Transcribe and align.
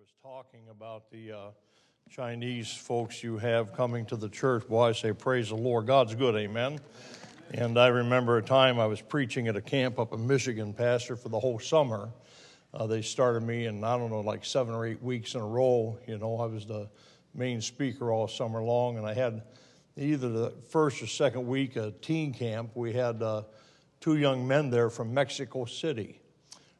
was 0.00 0.14
talking 0.22 0.62
about 0.70 1.10
the 1.10 1.30
uh, 1.30 1.50
Chinese 2.08 2.72
folks 2.72 3.22
you 3.22 3.36
have 3.36 3.74
coming 3.74 4.06
to 4.06 4.16
the 4.16 4.30
church. 4.30 4.66
Boy, 4.66 4.84
I 4.84 4.92
say, 4.92 5.12
praise 5.12 5.50
the 5.50 5.56
Lord. 5.56 5.86
God's 5.86 6.14
good, 6.14 6.34
amen. 6.36 6.80
And 7.52 7.78
I 7.78 7.88
remember 7.88 8.38
a 8.38 8.42
time 8.42 8.80
I 8.80 8.86
was 8.86 9.02
preaching 9.02 9.46
at 9.46 9.56
a 9.56 9.60
camp 9.60 9.98
up 9.98 10.14
in 10.14 10.26
Michigan, 10.26 10.72
Pastor, 10.72 11.16
for 11.16 11.28
the 11.28 11.38
whole 11.38 11.58
summer. 11.58 12.08
Uh, 12.72 12.86
they 12.86 13.02
started 13.02 13.42
me 13.42 13.66
in, 13.66 13.84
I 13.84 13.98
don't 13.98 14.08
know, 14.08 14.20
like 14.20 14.42
seven 14.42 14.74
or 14.74 14.86
eight 14.86 15.02
weeks 15.02 15.34
in 15.34 15.42
a 15.42 15.46
row. 15.46 15.98
You 16.06 16.16
know, 16.16 16.40
I 16.40 16.46
was 16.46 16.64
the 16.64 16.88
main 17.34 17.60
speaker 17.60 18.10
all 18.10 18.26
summer 18.26 18.62
long, 18.62 18.96
and 18.96 19.06
I 19.06 19.12
had 19.12 19.42
either 19.98 20.30
the 20.30 20.54
first 20.70 21.02
or 21.02 21.08
second 21.08 21.46
week 21.46 21.76
a 21.76 21.90
teen 22.00 22.32
camp, 22.32 22.70
we 22.74 22.94
had 22.94 23.22
uh, 23.22 23.42
two 24.00 24.16
young 24.16 24.48
men 24.48 24.70
there 24.70 24.88
from 24.88 25.12
Mexico 25.12 25.66
City 25.66 26.19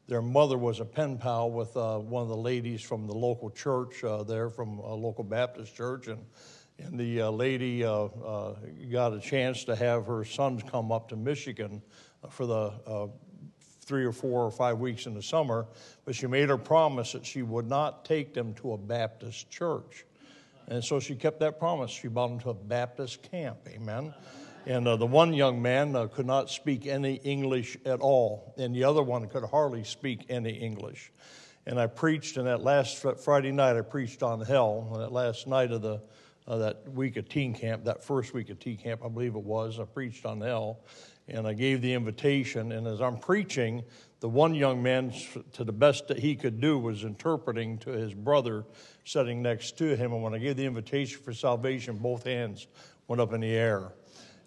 their 0.07 0.21
mother 0.21 0.57
was 0.57 0.79
a 0.79 0.85
pen 0.85 1.17
pal 1.17 1.51
with 1.51 1.75
uh, 1.77 1.97
one 1.97 2.23
of 2.23 2.29
the 2.29 2.37
ladies 2.37 2.81
from 2.81 3.07
the 3.07 3.13
local 3.13 3.49
church 3.49 4.03
uh, 4.03 4.23
there, 4.23 4.49
from 4.49 4.79
a 4.79 4.93
local 4.93 5.23
Baptist 5.23 5.75
church, 5.75 6.07
and 6.07 6.25
and 6.85 6.99
the 6.99 7.21
uh, 7.21 7.29
lady 7.29 7.83
uh, 7.83 7.91
uh, 7.91 8.55
got 8.91 9.13
a 9.13 9.19
chance 9.19 9.63
to 9.65 9.75
have 9.75 10.05
her 10.05 10.23
sons 10.23 10.63
come 10.69 10.91
up 10.91 11.09
to 11.09 11.15
Michigan 11.15 11.81
for 12.29 12.45
the 12.45 12.73
uh, 12.87 13.07
three 13.81 14.05
or 14.05 14.11
four 14.11 14.45
or 14.45 14.51
five 14.51 14.79
weeks 14.79 15.05
in 15.05 15.13
the 15.13 15.21
summer, 15.21 15.67
but 16.05 16.15
she 16.15 16.27
made 16.27 16.49
her 16.49 16.57
promise 16.57 17.11
that 17.11 17.25
she 17.25 17.41
would 17.41 17.67
not 17.67 18.05
take 18.05 18.33
them 18.33 18.53
to 18.55 18.73
a 18.73 18.77
Baptist 18.77 19.49
church. 19.49 20.05
And 20.67 20.83
so 20.83 20.99
she 20.99 21.15
kept 21.15 21.39
that 21.39 21.59
promise. 21.59 21.91
She 21.91 22.07
brought 22.07 22.29
them 22.29 22.39
to 22.41 22.49
a 22.51 22.53
Baptist 22.53 23.23
camp. 23.23 23.57
Amen. 23.67 24.13
And 24.67 24.87
uh, 24.87 24.95
the 24.95 25.07
one 25.07 25.33
young 25.33 25.61
man 25.61 25.95
uh, 25.95 26.07
could 26.07 26.27
not 26.27 26.49
speak 26.49 26.85
any 26.85 27.15
English 27.15 27.77
at 27.83 27.99
all, 27.99 28.53
and 28.57 28.75
the 28.75 28.83
other 28.83 29.01
one 29.01 29.27
could 29.27 29.43
hardly 29.43 29.83
speak 29.83 30.25
any 30.29 30.51
English. 30.51 31.11
And 31.65 31.79
I 31.79 31.87
preached, 31.87 32.37
and 32.37 32.47
that 32.47 32.61
last 32.61 33.03
Friday 33.23 33.51
night, 33.51 33.75
I 33.75 33.81
preached 33.81 34.21
on 34.21 34.41
hell. 34.41 34.89
And 34.93 35.01
that 35.01 35.11
last 35.11 35.47
night 35.47 35.71
of 35.71 35.81
the 35.81 36.01
uh, 36.47 36.57
that 36.57 36.91
week 36.91 37.17
of 37.17 37.29
teen 37.29 37.53
camp, 37.53 37.85
that 37.85 38.03
first 38.03 38.33
week 38.33 38.49
of 38.49 38.59
teen 38.59 38.77
camp, 38.77 39.01
I 39.05 39.09
believe 39.09 39.35
it 39.35 39.43
was, 39.43 39.79
I 39.79 39.85
preached 39.85 40.25
on 40.25 40.41
hell, 40.41 40.79
and 41.27 41.47
I 41.47 41.53
gave 41.53 41.81
the 41.81 41.93
invitation. 41.93 42.71
And 42.71 42.87
as 42.87 43.01
I'm 43.01 43.17
preaching, 43.17 43.83
the 44.19 44.29
one 44.29 44.53
young 44.53 44.81
man, 44.81 45.13
to 45.53 45.63
the 45.63 45.71
best 45.71 46.07
that 46.07 46.19
he 46.19 46.35
could 46.35 46.59
do, 46.59 46.77
was 46.77 47.03
interpreting 47.03 47.77
to 47.79 47.91
his 47.91 48.13
brother 48.13 48.65
sitting 49.05 49.41
next 49.41 49.77
to 49.77 49.95
him. 49.95 50.13
And 50.13 50.21
when 50.21 50.33
I 50.33 50.39
gave 50.39 50.57
the 50.57 50.65
invitation 50.65 51.21
for 51.23 51.33
salvation, 51.33 51.97
both 51.97 52.23
hands 52.23 52.67
went 53.07 53.21
up 53.21 53.33
in 53.33 53.41
the 53.41 53.51
air. 53.51 53.93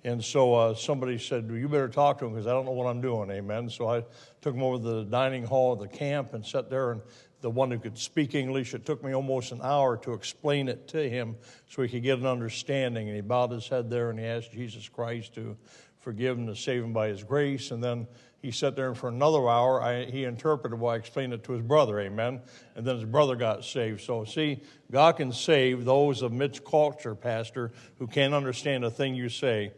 And 0.04 0.22
so 0.22 0.54
uh, 0.54 0.74
somebody 0.74 1.18
said, 1.18 1.48
well, 1.48 1.58
You 1.58 1.68
better 1.68 1.88
talk 1.88 2.18
to 2.18 2.26
him 2.26 2.32
because 2.32 2.46
I 2.46 2.50
don't 2.50 2.66
know 2.66 2.72
what 2.72 2.86
I'm 2.86 3.00
doing. 3.00 3.30
Amen. 3.30 3.70
So 3.70 3.88
I 3.88 4.04
took 4.42 4.54
him 4.54 4.62
over 4.62 4.76
to 4.76 4.82
the 4.82 5.04
dining 5.04 5.44
hall 5.44 5.72
of 5.72 5.80
the 5.80 5.88
camp 5.88 6.34
and 6.34 6.44
sat 6.44 6.68
there. 6.68 6.92
And 6.92 7.00
the 7.40 7.50
one 7.50 7.70
who 7.70 7.78
could 7.78 7.96
speak 7.96 8.34
English, 8.34 8.74
it 8.74 8.84
took 8.84 9.02
me 9.02 9.14
almost 9.14 9.52
an 9.52 9.60
hour 9.62 9.96
to 9.98 10.12
explain 10.12 10.68
it 10.68 10.88
to 10.88 11.08
him 11.08 11.36
so 11.68 11.82
he 11.82 11.88
could 11.88 12.02
get 12.02 12.18
an 12.18 12.26
understanding. 12.26 13.08
And 13.08 13.16
he 13.16 13.22
bowed 13.22 13.50
his 13.50 13.66
head 13.66 13.88
there 13.88 14.10
and 14.10 14.18
he 14.18 14.26
asked 14.26 14.52
Jesus 14.52 14.88
Christ 14.88 15.34
to 15.36 15.56
forgive 16.00 16.38
him, 16.38 16.46
to 16.48 16.56
save 16.56 16.84
him 16.84 16.92
by 16.92 17.08
his 17.08 17.24
grace. 17.24 17.70
And 17.70 17.82
then 17.82 18.06
he 18.42 18.50
sat 18.50 18.76
there 18.76 18.88
and 18.88 18.98
for 18.98 19.08
another 19.08 19.48
hour. 19.48 19.82
I, 19.82 20.04
he 20.04 20.24
interpreted 20.24 20.78
why 20.78 20.94
I 20.94 20.96
explained 20.96 21.32
it 21.32 21.44
to 21.44 21.52
his 21.52 21.62
brother, 21.62 21.98
amen. 21.98 22.42
And 22.76 22.86
then 22.86 22.96
his 22.96 23.06
brother 23.06 23.36
got 23.36 23.64
saved. 23.64 24.02
So, 24.02 24.24
see, 24.24 24.62
God 24.92 25.16
can 25.16 25.32
save 25.32 25.86
those 25.86 26.20
of 26.20 26.30
mixed 26.30 26.62
culture, 26.62 27.14
Pastor, 27.14 27.72
who 27.98 28.06
can't 28.06 28.34
understand 28.34 28.84
a 28.84 28.90
thing 28.90 29.14
you 29.14 29.30
say 29.30 29.72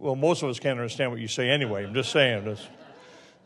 well, 0.00 0.16
most 0.16 0.42
of 0.42 0.48
us 0.48 0.58
can't 0.58 0.78
understand 0.78 1.10
what 1.10 1.20
you 1.20 1.28
say 1.28 1.50
anyway. 1.50 1.84
I'm 1.84 1.94
just 1.94 2.10
saying 2.10 2.44
this. 2.44 2.66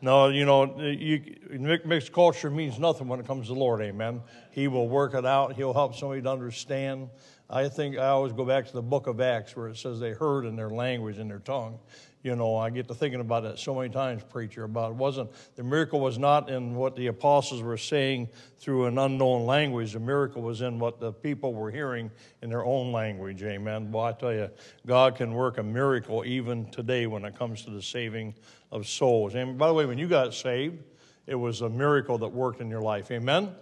No, 0.00 0.28
you 0.28 0.44
know, 0.44 0.80
you, 0.80 1.38
mixed 1.84 2.12
culture 2.12 2.50
means 2.50 2.78
nothing 2.78 3.08
when 3.08 3.20
it 3.20 3.27
comes 3.27 3.48
to 3.48 3.55
the 3.55 3.58
Lord, 3.58 3.80
amen. 3.80 4.22
He 4.50 4.69
will 4.69 4.88
work 4.88 5.14
it 5.14 5.27
out, 5.27 5.55
He'll 5.55 5.72
help 5.72 5.97
somebody 5.97 6.22
to 6.22 6.30
understand. 6.30 7.08
I 7.50 7.69
think 7.69 7.97
I 7.97 8.08
always 8.08 8.32
go 8.32 8.44
back 8.44 8.66
to 8.66 8.72
the 8.72 8.82
book 8.82 9.06
of 9.06 9.20
Acts 9.20 9.56
where 9.56 9.69
it 9.69 9.77
says 9.77 9.98
they 9.98 10.12
heard 10.12 10.44
in 10.44 10.56
their 10.56 10.70
language, 10.70 11.19
in 11.19 11.28
their 11.28 11.38
tongue. 11.41 11.78
You 12.24 12.34
know, 12.34 12.56
I 12.56 12.70
get 12.70 12.88
to 12.88 12.94
thinking 12.94 13.20
about 13.20 13.44
it 13.44 13.58
so 13.58 13.74
many 13.74 13.90
times, 13.90 14.22
preacher, 14.24 14.64
about 14.64 14.92
it 14.92 14.96
wasn't, 14.96 15.30
the 15.56 15.62
miracle 15.62 16.00
was 16.00 16.18
not 16.18 16.48
in 16.48 16.74
what 16.74 16.96
the 16.96 17.08
apostles 17.08 17.60
were 17.60 17.76
saying 17.76 18.30
through 18.56 18.86
an 18.86 18.96
unknown 18.96 19.44
language. 19.44 19.92
The 19.92 20.00
miracle 20.00 20.40
was 20.40 20.62
in 20.62 20.78
what 20.78 20.98
the 21.00 21.12
people 21.12 21.52
were 21.52 21.70
hearing 21.70 22.10
in 22.40 22.48
their 22.48 22.64
own 22.64 22.92
language, 22.92 23.42
amen. 23.42 23.92
Well, 23.92 24.06
I 24.06 24.12
tell 24.12 24.32
you, 24.32 24.48
God 24.86 25.16
can 25.16 25.34
work 25.34 25.58
a 25.58 25.62
miracle 25.62 26.24
even 26.24 26.70
today 26.70 27.06
when 27.06 27.26
it 27.26 27.38
comes 27.38 27.62
to 27.66 27.70
the 27.70 27.82
saving 27.82 28.34
of 28.72 28.88
souls. 28.88 29.34
And 29.34 29.58
by 29.58 29.68
the 29.68 29.74
way, 29.74 29.84
when 29.84 29.98
you 29.98 30.08
got 30.08 30.32
saved, 30.32 30.82
it 31.26 31.34
was 31.34 31.60
a 31.60 31.68
miracle 31.68 32.16
that 32.16 32.28
worked 32.28 32.62
in 32.62 32.70
your 32.70 32.80
life, 32.80 33.10
amen? 33.10 33.42
amen. 33.42 33.54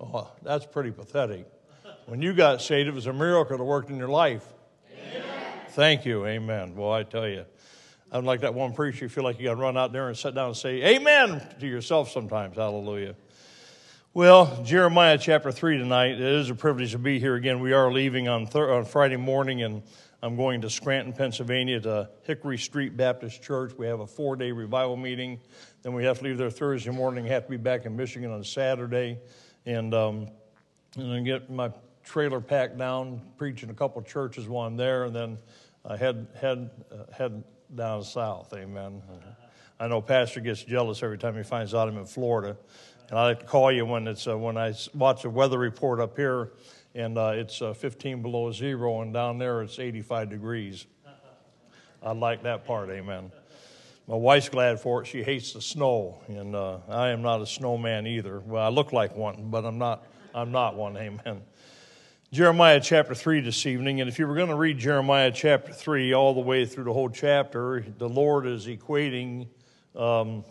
Oh, 0.00 0.32
that's 0.42 0.64
pretty 0.64 0.90
pathetic. 0.90 1.46
When 2.06 2.22
you 2.22 2.32
got 2.32 2.62
saved, 2.62 2.88
it 2.88 2.94
was 2.94 3.08
a 3.08 3.12
miracle 3.12 3.58
that 3.58 3.64
worked 3.64 3.90
in 3.90 3.98
your 3.98 4.08
life. 4.08 4.46
Amen. 4.90 5.22
Thank 5.68 6.06
you, 6.06 6.24
amen. 6.24 6.74
Well, 6.74 6.90
I 6.90 7.02
tell 7.02 7.28
you. 7.28 7.44
I'm 8.10 8.24
like 8.24 8.40
that 8.40 8.54
one 8.54 8.72
preacher, 8.72 9.04
you 9.04 9.08
feel 9.10 9.24
like 9.24 9.38
you 9.38 9.44
got 9.44 9.54
to 9.54 9.60
run 9.60 9.76
out 9.76 9.92
there 9.92 10.08
and 10.08 10.16
sit 10.16 10.34
down 10.34 10.48
and 10.48 10.56
say 10.56 10.96
amen 10.96 11.46
to 11.60 11.66
yourself 11.66 12.10
sometimes. 12.10 12.56
Hallelujah. 12.56 13.14
Well, 14.14 14.62
Jeremiah 14.64 15.18
chapter 15.18 15.52
3 15.52 15.76
tonight. 15.76 16.12
It 16.12 16.20
is 16.20 16.48
a 16.48 16.54
privilege 16.54 16.92
to 16.92 16.98
be 16.98 17.18
here 17.18 17.34
again. 17.34 17.60
We 17.60 17.74
are 17.74 17.92
leaving 17.92 18.26
on, 18.26 18.46
on 18.46 18.86
Friday 18.86 19.16
morning, 19.16 19.62
and 19.62 19.82
I'm 20.22 20.36
going 20.36 20.62
to 20.62 20.70
Scranton, 20.70 21.12
Pennsylvania 21.12 21.80
to 21.80 22.08
Hickory 22.22 22.56
Street 22.56 22.96
Baptist 22.96 23.42
Church. 23.42 23.74
We 23.76 23.86
have 23.86 24.00
a 24.00 24.06
four 24.06 24.36
day 24.36 24.52
revival 24.52 24.96
meeting. 24.96 25.38
Then 25.82 25.92
we 25.92 26.04
have 26.04 26.18
to 26.18 26.24
leave 26.24 26.38
there 26.38 26.50
Thursday 26.50 26.90
morning, 26.90 27.26
have 27.26 27.44
to 27.44 27.50
be 27.50 27.58
back 27.58 27.84
in 27.84 27.94
Michigan 27.94 28.30
on 28.30 28.42
Saturday, 28.42 29.18
and, 29.66 29.92
um, 29.92 30.28
and 30.96 31.12
then 31.12 31.24
get 31.24 31.50
my 31.50 31.70
trailer 32.04 32.40
packed 32.40 32.78
down, 32.78 33.20
preaching 33.36 33.68
a 33.68 33.74
couple 33.74 34.00
churches 34.00 34.48
while 34.48 34.66
I'm 34.66 34.78
there, 34.78 35.04
and 35.04 35.14
then 35.14 35.38
I 35.84 35.98
had, 35.98 36.26
head, 36.40 36.70
uh, 36.90 37.12
head 37.12 37.44
down 37.74 38.02
south. 38.04 38.52
Amen. 38.54 39.02
I 39.80 39.86
know 39.88 40.00
Pastor 40.00 40.40
gets 40.40 40.62
jealous 40.62 41.02
every 41.02 41.18
time 41.18 41.36
he 41.36 41.42
finds 41.42 41.74
out 41.74 41.88
I'm 41.88 41.98
in 41.98 42.06
Florida. 42.06 42.56
And 43.10 43.18
I 43.18 43.28
like 43.28 43.40
to 43.40 43.46
call 43.46 43.72
you 43.72 43.86
when 43.86 44.06
it's 44.06 44.26
uh, 44.26 44.36
when 44.36 44.58
I 44.58 44.74
watch 44.94 45.22
the 45.22 45.30
weather 45.30 45.58
report 45.58 45.98
up 45.98 46.16
here, 46.16 46.52
and 46.94 47.16
uh, 47.16 47.32
it's 47.34 47.62
uh, 47.62 47.72
15 47.72 48.20
below 48.20 48.52
zero, 48.52 49.00
and 49.00 49.14
down 49.14 49.38
there 49.38 49.62
it's 49.62 49.78
85 49.78 50.28
degrees. 50.28 50.86
I 52.02 52.12
like 52.12 52.42
that 52.42 52.66
part. 52.66 52.90
Amen. 52.90 53.32
My 54.06 54.16
wife's 54.16 54.48
glad 54.48 54.80
for 54.80 55.02
it. 55.02 55.06
She 55.06 55.22
hates 55.22 55.52
the 55.52 55.60
snow, 55.62 56.22
and 56.28 56.54
uh, 56.54 56.78
I 56.88 57.08
am 57.08 57.22
not 57.22 57.40
a 57.40 57.46
snowman 57.46 58.06
either. 58.06 58.40
Well, 58.40 58.62
I 58.62 58.68
look 58.68 58.92
like 58.92 59.16
one, 59.16 59.50
but 59.50 59.64
I'm 59.64 59.78
not. 59.78 60.04
I'm 60.34 60.52
not 60.52 60.76
one. 60.76 60.96
Amen. 60.98 61.40
Jeremiah 62.30 62.78
chapter 62.78 63.14
3 63.14 63.40
this 63.40 63.64
evening. 63.64 64.02
And 64.02 64.08
if 64.10 64.18
you 64.18 64.26
were 64.26 64.34
going 64.34 64.50
to 64.50 64.54
read 64.54 64.76
Jeremiah 64.76 65.32
chapter 65.32 65.72
3 65.72 66.12
all 66.12 66.34
the 66.34 66.42
way 66.42 66.66
through 66.66 66.84
the 66.84 66.92
whole 66.92 67.08
chapter, 67.08 67.82
the 67.96 68.06
Lord 68.06 68.46
is 68.46 68.66
equating 68.66 69.48
um, 69.96 70.44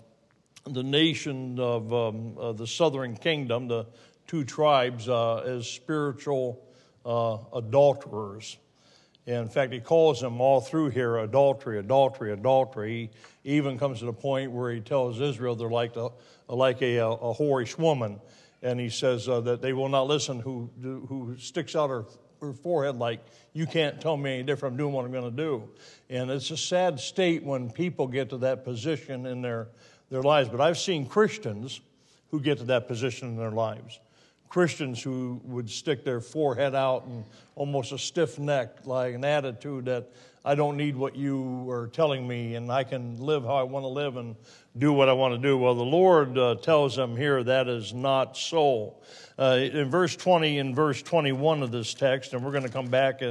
the 0.65 0.81
nation 0.81 1.59
of, 1.59 1.93
um, 1.93 2.35
of, 2.39 2.57
the 2.57 2.65
southern 2.65 3.15
kingdom, 3.15 3.67
the 3.67 3.85
two 4.25 4.43
tribes, 4.43 5.07
uh, 5.07 5.35
as 5.45 5.69
spiritual 5.69 6.65
uh, 7.05 7.37
adulterers. 7.53 8.57
And 9.27 9.43
in 9.43 9.49
fact, 9.49 9.71
he 9.71 9.79
calls 9.79 10.19
them 10.19 10.41
all 10.41 10.61
through 10.61 10.89
here 10.89 11.17
adultery, 11.17 11.77
adultery, 11.77 12.33
adultery. 12.33 13.11
He 13.43 13.51
even 13.51 13.77
comes 13.77 13.99
to 13.99 14.05
the 14.05 14.13
point 14.13 14.51
where 14.51 14.71
he 14.71 14.81
tells 14.81 15.21
Israel 15.21 15.55
they're 15.55 15.69
like, 15.69 15.95
a, 15.95 16.09
like 16.49 16.81
a, 16.81 16.97
a 16.97 17.35
whorish 17.35 17.77
woman 17.77 18.19
and 18.67 18.81
he 18.81 18.89
says 18.89 19.29
uh, 19.29 19.39
that 19.39 19.61
they 19.61 19.71
will 19.71 19.87
not 19.87 20.07
listen 20.07 20.41
who, 20.41 20.69
who 20.81 21.37
sticks 21.39 21.73
out 21.73 21.89
her, 21.89 22.03
her 22.41 22.51
forehead 22.51 22.97
like, 22.97 23.21
you 23.53 23.65
can't 23.65 24.01
tell 24.01 24.17
me 24.17 24.33
any 24.33 24.43
different, 24.43 24.73
I'm 24.73 24.77
doing 24.77 24.93
what 24.93 25.05
I'm 25.05 25.11
going 25.13 25.31
to 25.31 25.35
do. 25.35 25.69
And 26.09 26.29
it's 26.29 26.51
a 26.51 26.57
sad 26.57 26.99
state 26.99 27.43
when 27.43 27.71
people 27.71 28.07
get 28.07 28.29
to 28.31 28.37
that 28.39 28.65
position 28.65 29.25
in 29.25 29.41
their, 29.41 29.69
their 30.09 30.21
lives. 30.21 30.49
But 30.49 30.59
I've 30.59 30.77
seen 30.77 31.05
Christians 31.05 31.79
who 32.29 32.41
get 32.41 32.57
to 32.57 32.65
that 32.65 32.89
position 32.89 33.29
in 33.29 33.37
their 33.37 33.51
lives. 33.51 34.01
Christians 34.49 35.01
who 35.01 35.39
would 35.45 35.69
stick 35.69 36.03
their 36.03 36.19
forehead 36.19 36.75
out 36.75 37.05
and 37.05 37.23
almost 37.55 37.93
a 37.93 37.97
stiff 37.97 38.37
neck, 38.37 38.85
like 38.85 39.15
an 39.15 39.23
attitude 39.23 39.85
that 39.85 40.11
I 40.47 40.55
don't 40.55 40.77
need 40.77 40.95
what 40.95 41.17
you 41.17 41.69
are 41.69 41.87
telling 41.87 42.25
me, 42.25 42.55
and 42.55 42.71
I 42.71 42.85
can 42.85 43.19
live 43.19 43.43
how 43.43 43.55
I 43.55 43.63
want 43.63 43.83
to 43.83 43.89
live 43.89 44.15
and 44.15 44.37
do 44.77 44.93
what 44.93 45.09
I 45.09 45.11
want 45.11 45.33
to 45.33 45.37
do. 45.37 45.57
Well, 45.57 45.75
the 45.75 45.83
Lord 45.83 46.37
uh, 46.37 46.55
tells 46.55 46.95
them 46.95 47.17
here 47.17 47.43
that 47.43 47.67
is 47.67 47.93
not 47.93 48.37
so. 48.37 48.95
Uh, 49.37 49.59
in 49.59 49.89
verse 49.89 50.15
20 50.15 50.59
and 50.59 50.73
verse 50.73 51.01
21 51.01 51.63
of 51.63 51.71
this 51.71 51.93
text, 51.93 52.31
and 52.31 52.45
we're 52.45 52.51
going 52.51 52.63
to 52.63 52.69
come 52.69 52.87
back 52.87 53.21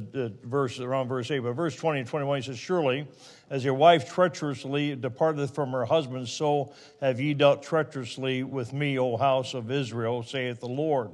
to, 0.00 0.28
to 0.28 0.34
verse 0.44 0.80
around 0.80 1.08
verse 1.08 1.30
8, 1.30 1.40
but 1.40 1.52
verse 1.52 1.76
20 1.76 2.00
and 2.00 2.08
21 2.08 2.40
he 2.40 2.46
says, 2.46 2.58
Surely, 2.58 3.06
as 3.50 3.64
your 3.64 3.74
wife 3.74 4.12
treacherously 4.12 4.96
departed 4.96 5.50
from 5.50 5.70
her 5.72 5.84
husband, 5.84 6.28
so 6.28 6.72
have 7.00 7.20
ye 7.20 7.34
dealt 7.34 7.62
treacherously 7.62 8.42
with 8.42 8.72
me, 8.72 8.98
O 8.98 9.16
house 9.16 9.54
of 9.54 9.70
Israel, 9.70 10.22
saith 10.22 10.60
the 10.60 10.68
Lord. 10.68 11.10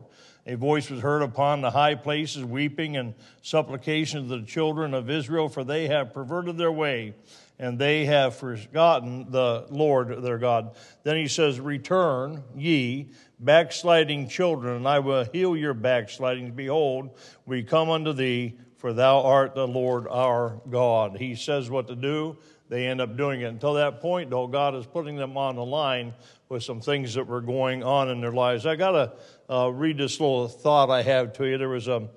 A 0.46 0.56
voice 0.56 0.90
was 0.90 1.00
heard 1.00 1.22
upon 1.22 1.60
the 1.60 1.70
high 1.70 1.94
places, 1.94 2.44
weeping 2.44 2.96
and 2.96 3.14
supplication 3.42 4.20
of 4.20 4.28
the 4.28 4.42
children 4.42 4.94
of 4.94 5.10
Israel, 5.10 5.48
for 5.48 5.64
they 5.64 5.88
have 5.88 6.14
perverted 6.14 6.56
their 6.56 6.72
way, 6.72 7.14
and 7.58 7.78
they 7.78 8.06
have 8.06 8.36
forgotten 8.36 9.30
the 9.30 9.66
Lord 9.70 10.22
their 10.22 10.38
God. 10.38 10.76
Then 11.02 11.16
he 11.16 11.28
says, 11.28 11.60
Return 11.60 12.42
ye, 12.56 13.10
backsliding 13.38 14.28
children, 14.28 14.76
and 14.76 14.88
I 14.88 15.00
will 15.00 15.24
heal 15.24 15.56
your 15.56 15.74
backslidings. 15.74 16.52
Behold, 16.54 17.10
we 17.44 17.62
come 17.62 17.90
unto 17.90 18.12
thee, 18.14 18.56
for 18.80 18.94
thou 18.94 19.20
art 19.20 19.54
the 19.54 19.68
Lord 19.68 20.08
our 20.08 20.58
God. 20.70 21.18
He 21.18 21.34
says 21.34 21.68
what 21.68 21.86
to 21.88 21.94
do, 21.94 22.38
they 22.70 22.86
end 22.86 23.02
up 23.02 23.14
doing 23.14 23.42
it. 23.42 23.44
Until 23.44 23.74
that 23.74 24.00
point, 24.00 24.30
though, 24.30 24.46
God 24.46 24.74
is 24.74 24.86
putting 24.86 25.16
them 25.16 25.36
on 25.36 25.56
the 25.56 25.64
line 25.64 26.14
with 26.48 26.62
some 26.62 26.80
things 26.80 27.12
that 27.14 27.26
were 27.26 27.42
going 27.42 27.82
on 27.84 28.08
in 28.08 28.22
their 28.22 28.32
lives. 28.32 28.64
I 28.64 28.76
got 28.76 28.92
to 28.92 29.54
uh, 29.54 29.68
read 29.68 29.98
this 29.98 30.18
little 30.18 30.48
thought 30.48 30.88
I 30.88 31.02
have 31.02 31.34
to 31.34 31.44
you. 31.44 31.58
There 31.58 31.68
was 31.68 31.88
a, 31.88 32.08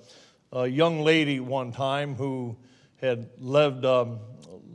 a 0.53 0.65
young 0.65 1.01
lady 1.01 1.41
one 1.41 1.73
time 1.73 2.15
who 2.15 2.55
had 3.01 3.29
lived. 3.39 3.83
Um, 3.85 4.19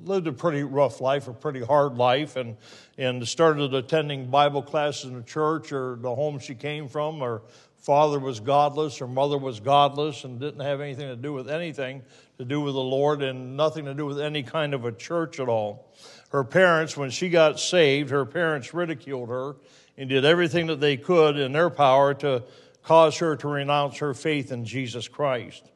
lived 0.05 0.27
a 0.27 0.33
pretty 0.33 0.63
rough 0.63 1.03
life, 1.03 1.29
a 1.29 1.35
pretty 1.35 1.61
hard 1.61 1.97
life, 1.97 2.37
and, 2.37 2.57
and 2.97 3.27
started 3.29 3.75
attending 3.75 4.31
Bible 4.31 4.63
classes 4.63 5.05
in 5.05 5.17
the 5.17 5.23
church 5.23 5.71
or 5.71 5.97
the 6.01 6.15
home 6.15 6.39
she 6.39 6.55
came 6.55 6.89
from. 6.89 7.21
Her 7.21 7.43
father 7.89 8.19
was 8.19 8.39
godless, 8.39 8.99
her 8.99 9.07
mother 9.07 9.39
was 9.39 9.61
godless, 9.61 10.25
and 10.25 10.39
didn't 10.39 10.61
have 10.61 10.83
anything 10.83 11.09
to 11.09 11.17
do 11.17 11.33
with 11.33 11.49
anything 11.49 12.03
to 12.37 12.45
do 12.45 12.61
with 12.61 12.75
the 12.75 12.81
Lord 12.81 13.23
and 13.23 13.57
nothing 13.57 13.87
to 13.87 13.95
do 13.95 14.05
with 14.05 14.21
any 14.21 14.43
kind 14.43 14.75
of 14.75 14.85
a 14.85 14.93
church 14.93 15.41
at 15.41 15.49
all. 15.49 15.91
Her 16.29 16.45
parents, 16.45 16.99
when 16.99 17.09
she 17.09 17.31
got 17.31 17.59
saved, 17.59 18.11
her 18.11 18.27
parents 18.27 18.75
ridiculed 18.75 19.31
her 19.31 19.57
and 19.97 20.07
did 20.11 20.27
everything 20.27 20.67
that 20.67 20.81
they 20.81 20.99
could 20.99 21.39
in 21.39 21.53
their 21.53 21.71
power 21.71 22.13
to 22.13 22.45
cause 22.83 23.17
her 23.21 23.37
to 23.37 23.49
renounce 23.49 23.97
her 24.01 24.13
faith 24.13 24.53
in 24.53 24.67
Jesus 24.67 25.09
Christ. 25.09 25.71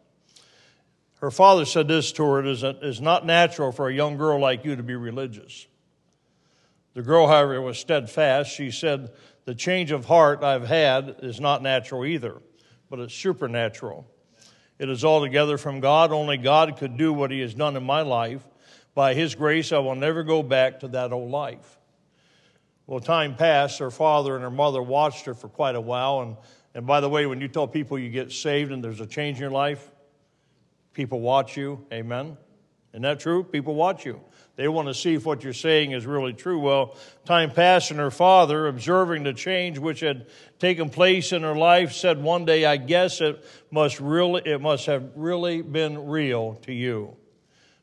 Her 1.21 1.31
father 1.31 1.65
said 1.65 1.89
this 1.89 2.13
to 2.13 2.25
her 2.25 2.41
It 2.41 2.47
is, 2.47 2.63
it 2.63 2.81
is 2.83 3.01
not 3.01 3.25
natural 3.25 3.73
for 3.73 3.89
a 3.89 3.95
young 3.95 4.19
girl 4.19 4.39
like 4.39 4.67
you 4.67 4.77
to 4.77 4.83
be 4.83 4.97
religious. 4.97 5.67
The 6.95 7.03
girl, 7.03 7.27
however, 7.27 7.61
was 7.61 7.79
steadfast. 7.79 8.51
She 8.51 8.71
said, 8.71 9.11
The 9.45 9.55
change 9.55 9.91
of 9.91 10.05
heart 10.05 10.43
I've 10.43 10.67
had 10.67 11.17
is 11.23 11.41
not 11.41 11.63
natural 11.63 12.05
either, 12.05 12.43
but 12.91 12.99
it's 13.01 13.15
supernatural. 13.15 14.07
It 14.79 14.89
is 14.89 15.05
altogether 15.05 15.59
from 15.59 15.81
God. 15.81 16.13
Only 16.13 16.37
God 16.37 16.77
could 16.77 16.97
do 16.97 17.13
what 17.13 17.31
He 17.31 17.41
has 17.41 17.55
done 17.55 17.77
in 17.77 17.85
my 17.85 18.03
life. 18.03 18.47
By 18.95 19.15
His 19.15 19.35
grace, 19.35 19.73
I 19.73 19.79
will 19.79 19.95
never 19.95 20.23
go 20.23 20.43
back 20.43 20.81
to 20.81 20.89
that 20.89 21.13
old 21.13 21.31
life. 21.31 21.79
Well, 22.87 23.01
time 23.01 23.37
passed. 23.37 23.79
Her 23.79 23.91
father 23.91 24.35
and 24.35 24.43
her 24.43 24.51
mother 24.51 24.83
watched 24.83 25.25
her 25.27 25.35
for 25.35 25.49
quite 25.49 25.77
a 25.77 25.81
while. 25.81 26.21
And, 26.21 26.37
and 26.75 26.87
by 26.87 27.01
the 27.01 27.09
way, 27.09 27.27
when 27.27 27.41
you 27.41 27.49
tell 27.49 27.67
people 27.67 27.99
you 27.99 28.11
get 28.11 28.33
saved 28.33 28.73
and 28.73 28.85
there's 28.85 29.01
a 29.01 29.07
change 29.07 29.37
in 29.37 29.43
your 29.43 29.51
life, 29.51 29.89
People 30.93 31.21
watch 31.21 31.57
you. 31.57 31.87
Amen. 31.93 32.37
Isn't 32.93 33.03
that 33.03 33.21
true? 33.21 33.43
People 33.43 33.75
watch 33.75 34.05
you. 34.05 34.21
They 34.57 34.69
want 34.69 34.89
to 34.89 34.95
see 34.95 35.15
if 35.15 35.25
what 35.25 35.43
you're 35.43 35.55
saying 35.55 35.93
is 35.93 36.05
really 36.05 36.35
true. 36.35 36.59
Well, 36.59 36.95
time 37.25 37.51
passed, 37.51 37.91
and 37.91 37.99
her 37.99 38.11
father, 38.11 38.67
observing 38.67 39.23
the 39.23 39.33
change 39.33 39.79
which 39.79 40.01
had 40.01 40.27
taken 40.59 40.91
place 40.91 41.33
in 41.33 41.43
her 41.43 41.57
life, 41.57 41.93
said 41.93 42.23
one 42.23 42.45
day, 42.45 42.67
I 42.67 42.77
guess 42.77 43.23
it 43.23 43.43
must 43.71 43.99
really 43.99 44.43
it 44.45 44.61
must 44.61 44.87
have 44.87 45.11
really 45.17 45.63
been 45.63 46.07
real 46.07 46.57
to 46.63 46.73
you. 46.73 47.17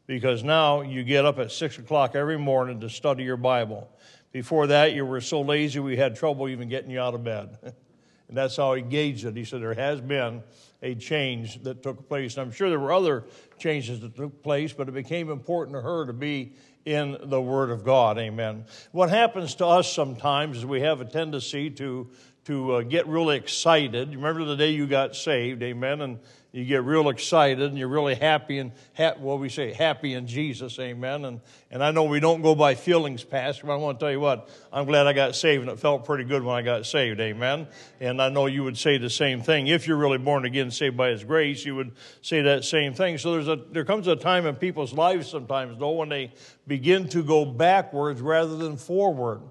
Because 0.05 0.43
now 0.43 0.81
you 0.81 1.03
get 1.03 1.25
up 1.25 1.39
at 1.39 1.51
six 1.51 1.77
o'clock 1.79 2.15
every 2.15 2.37
morning 2.37 2.81
to 2.81 2.89
study 2.89 3.23
your 3.23 3.37
Bible. 3.37 3.89
Before 4.31 4.67
that, 4.67 4.93
you 4.93 5.05
were 5.05 5.21
so 5.21 5.41
lazy 5.41 5.79
we 5.79 5.97
had 5.97 6.15
trouble 6.15 6.49
even 6.49 6.69
getting 6.69 6.91
you 6.91 6.99
out 6.99 7.15
of 7.15 7.23
bed. 7.23 7.57
and 8.29 8.37
that's 8.37 8.55
how 8.55 8.75
he 8.75 8.81
gauged 8.81 9.25
it. 9.25 9.35
He 9.35 9.43
said, 9.43 9.61
There 9.61 9.73
has 9.73 9.99
been 9.99 10.43
a 10.81 10.95
change 10.95 11.61
that 11.63 11.83
took 11.83 12.07
place. 12.07 12.37
And 12.37 12.45
I'm 12.45 12.51
sure 12.51 12.69
there 12.69 12.79
were 12.79 12.93
other 12.93 13.25
changes 13.57 13.99
that 13.99 14.15
took 14.15 14.41
place, 14.41 14.71
but 14.71 14.87
it 14.87 14.93
became 14.93 15.29
important 15.29 15.75
to 15.75 15.81
her 15.81 16.05
to 16.05 16.13
be 16.13 16.53
in 16.85 17.17
the 17.23 17.41
Word 17.41 17.71
of 17.71 17.83
God. 17.83 18.17
Amen. 18.17 18.65
What 18.91 19.09
happens 19.09 19.55
to 19.55 19.65
us 19.65 19.91
sometimes 19.91 20.57
is 20.57 20.65
we 20.65 20.81
have 20.81 21.01
a 21.01 21.05
tendency 21.05 21.69
to, 21.71 22.09
to 22.45 22.75
uh, 22.75 22.81
get 22.83 23.07
really 23.07 23.35
excited. 23.35 24.15
Remember 24.15 24.45
the 24.45 24.55
day 24.55 24.71
you 24.71 24.87
got 24.87 25.15
saved, 25.15 25.61
amen? 25.63 26.01
And 26.01 26.19
you 26.51 26.65
get 26.65 26.83
real 26.83 27.09
excited 27.09 27.69
and 27.69 27.77
you're 27.77 27.87
really 27.87 28.15
happy 28.15 28.57
and 28.57 28.71
ha- 28.97 29.13
what 29.19 29.39
we 29.39 29.49
say 29.49 29.71
happy 29.71 30.13
in 30.13 30.25
jesus 30.27 30.79
amen 30.79 31.25
and, 31.25 31.41
and 31.69 31.83
i 31.83 31.91
know 31.91 32.05
we 32.05 32.19
don't 32.19 32.41
go 32.41 32.55
by 32.55 32.75
feelings 32.75 33.23
pastor 33.23 33.67
but 33.67 33.73
i 33.73 33.75
want 33.75 33.99
to 33.99 34.05
tell 34.05 34.11
you 34.11 34.19
what 34.19 34.49
i'm 34.73 34.85
glad 34.85 35.05
i 35.05 35.13
got 35.13 35.35
saved 35.35 35.61
and 35.61 35.71
it 35.71 35.79
felt 35.79 36.05
pretty 36.05 36.23
good 36.23 36.43
when 36.43 36.55
i 36.55 36.61
got 36.61 36.85
saved 36.85 37.19
amen 37.19 37.67
and 37.99 38.21
i 38.21 38.29
know 38.29 38.47
you 38.47 38.63
would 38.63 38.77
say 38.77 38.97
the 38.97 39.09
same 39.09 39.41
thing. 39.41 39.67
If 39.67 39.87
you're 39.87 39.97
really 39.97 40.17
born 40.17 40.45
again 40.45 40.71
saved 40.71 40.97
by 40.97 41.09
his 41.09 41.23
grace 41.23 41.65
you 41.65 41.75
would 41.75 41.91
say 42.21 42.41
that 42.41 42.63
same 42.63 42.93
thing. 42.93 43.17
So 43.17 43.33
there's 43.33 43.47
a 43.47 43.57
there 43.71 43.85
comes 43.85 44.07
a 44.07 44.15
time 44.15 44.45
in 44.45 44.55
people's 44.55 44.93
lives 44.93 45.27
sometimes 45.27 45.77
though 45.77 45.91
when 45.91 46.09
they 46.09 46.31
begin 46.67 47.07
to 47.09 47.23
go 47.23 47.45
backwards 47.45 48.21
rather 48.21 48.55
than 48.55 48.77
forward 48.77 49.41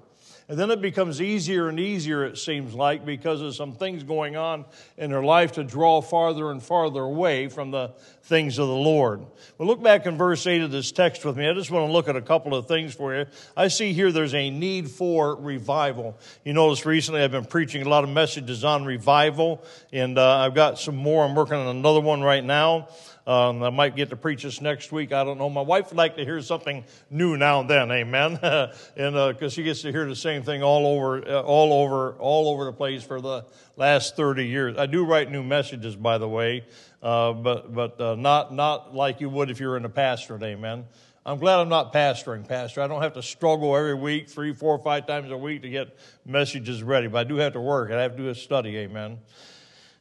and 0.48 0.58
then 0.58 0.70
it 0.70 0.80
becomes 0.80 1.20
easier 1.20 1.68
and 1.68 1.78
easier, 1.78 2.24
it 2.24 2.38
seems 2.38 2.72
like, 2.72 3.04
because 3.04 3.42
of 3.42 3.54
some 3.54 3.74
things 3.74 4.02
going 4.02 4.34
on 4.34 4.64
in 4.96 5.10
their 5.10 5.22
life 5.22 5.52
to 5.52 5.64
draw 5.64 6.00
farther 6.00 6.50
and 6.50 6.62
farther 6.62 7.02
away 7.02 7.48
from 7.48 7.70
the 7.70 7.92
things 8.22 8.58
of 8.58 8.66
the 8.66 8.74
Lord. 8.74 9.20
Well, 9.58 9.68
look 9.68 9.82
back 9.82 10.06
in 10.06 10.16
verse 10.16 10.46
8 10.46 10.62
of 10.62 10.70
this 10.70 10.90
text 10.90 11.22
with 11.24 11.36
me. 11.36 11.46
I 11.46 11.52
just 11.52 11.70
want 11.70 11.86
to 11.86 11.92
look 11.92 12.08
at 12.08 12.16
a 12.16 12.22
couple 12.22 12.54
of 12.54 12.66
things 12.66 12.94
for 12.94 13.14
you. 13.14 13.26
I 13.56 13.68
see 13.68 13.92
here 13.92 14.10
there's 14.10 14.34
a 14.34 14.48
need 14.48 14.90
for 14.90 15.36
revival. 15.36 16.18
You 16.44 16.54
notice 16.54 16.86
recently 16.86 17.22
I've 17.22 17.30
been 17.30 17.44
preaching 17.44 17.82
a 17.82 17.88
lot 17.88 18.04
of 18.04 18.10
messages 18.10 18.64
on 18.64 18.86
revival, 18.86 19.62
and 19.92 20.16
uh, 20.16 20.38
I've 20.38 20.54
got 20.54 20.78
some 20.78 20.96
more. 20.96 21.24
I'm 21.24 21.34
working 21.34 21.56
on 21.56 21.76
another 21.76 22.00
one 22.00 22.22
right 22.22 22.44
now. 22.44 22.88
Um, 23.28 23.62
I 23.62 23.68
might 23.68 23.94
get 23.94 24.08
to 24.08 24.16
preach 24.16 24.42
this 24.44 24.62
next 24.62 24.90
week. 24.90 25.12
I 25.12 25.22
don't 25.22 25.36
know. 25.36 25.50
My 25.50 25.60
wife 25.60 25.90
would 25.90 25.98
like 25.98 26.16
to 26.16 26.24
hear 26.24 26.40
something 26.40 26.82
new 27.10 27.36
now 27.36 27.60
and 27.60 27.68
then. 27.68 27.92
Amen. 27.92 28.38
and 28.42 28.72
because 28.96 29.42
uh, 29.42 29.48
she 29.50 29.62
gets 29.64 29.82
to 29.82 29.92
hear 29.92 30.08
the 30.08 30.16
same 30.16 30.42
thing 30.42 30.62
all 30.62 30.86
over, 30.86 31.28
uh, 31.28 31.42
all 31.42 31.74
over, 31.74 32.14
all 32.14 32.48
over 32.48 32.64
the 32.64 32.72
place 32.72 33.04
for 33.04 33.20
the 33.20 33.44
last 33.76 34.16
30 34.16 34.46
years. 34.46 34.78
I 34.78 34.86
do 34.86 35.04
write 35.04 35.30
new 35.30 35.42
messages, 35.42 35.94
by 35.94 36.16
the 36.16 36.26
way, 36.26 36.64
uh, 37.02 37.34
but 37.34 37.74
but 37.74 38.00
uh, 38.00 38.14
not 38.14 38.54
not 38.54 38.94
like 38.94 39.20
you 39.20 39.28
would 39.28 39.50
if 39.50 39.60
you 39.60 39.68
were 39.68 39.76
in 39.76 39.84
a 39.84 39.90
pastorate. 39.90 40.42
Amen. 40.42 40.86
I'm 41.26 41.38
glad 41.38 41.58
I'm 41.58 41.68
not 41.68 41.92
pastoring, 41.92 42.48
Pastor. 42.48 42.80
I 42.80 42.86
don't 42.86 43.02
have 43.02 43.12
to 43.12 43.22
struggle 43.22 43.76
every 43.76 43.92
week, 43.92 44.30
three, 44.30 44.54
four, 44.54 44.78
five 44.78 45.06
times 45.06 45.30
a 45.30 45.36
week 45.36 45.60
to 45.60 45.68
get 45.68 45.94
messages 46.24 46.82
ready, 46.82 47.08
but 47.08 47.18
I 47.18 47.24
do 47.24 47.36
have 47.36 47.52
to 47.52 47.60
work. 47.60 47.90
and 47.90 47.98
I 47.98 48.02
have 48.04 48.12
to 48.12 48.22
do 48.22 48.30
a 48.30 48.34
study. 48.34 48.78
Amen. 48.78 49.18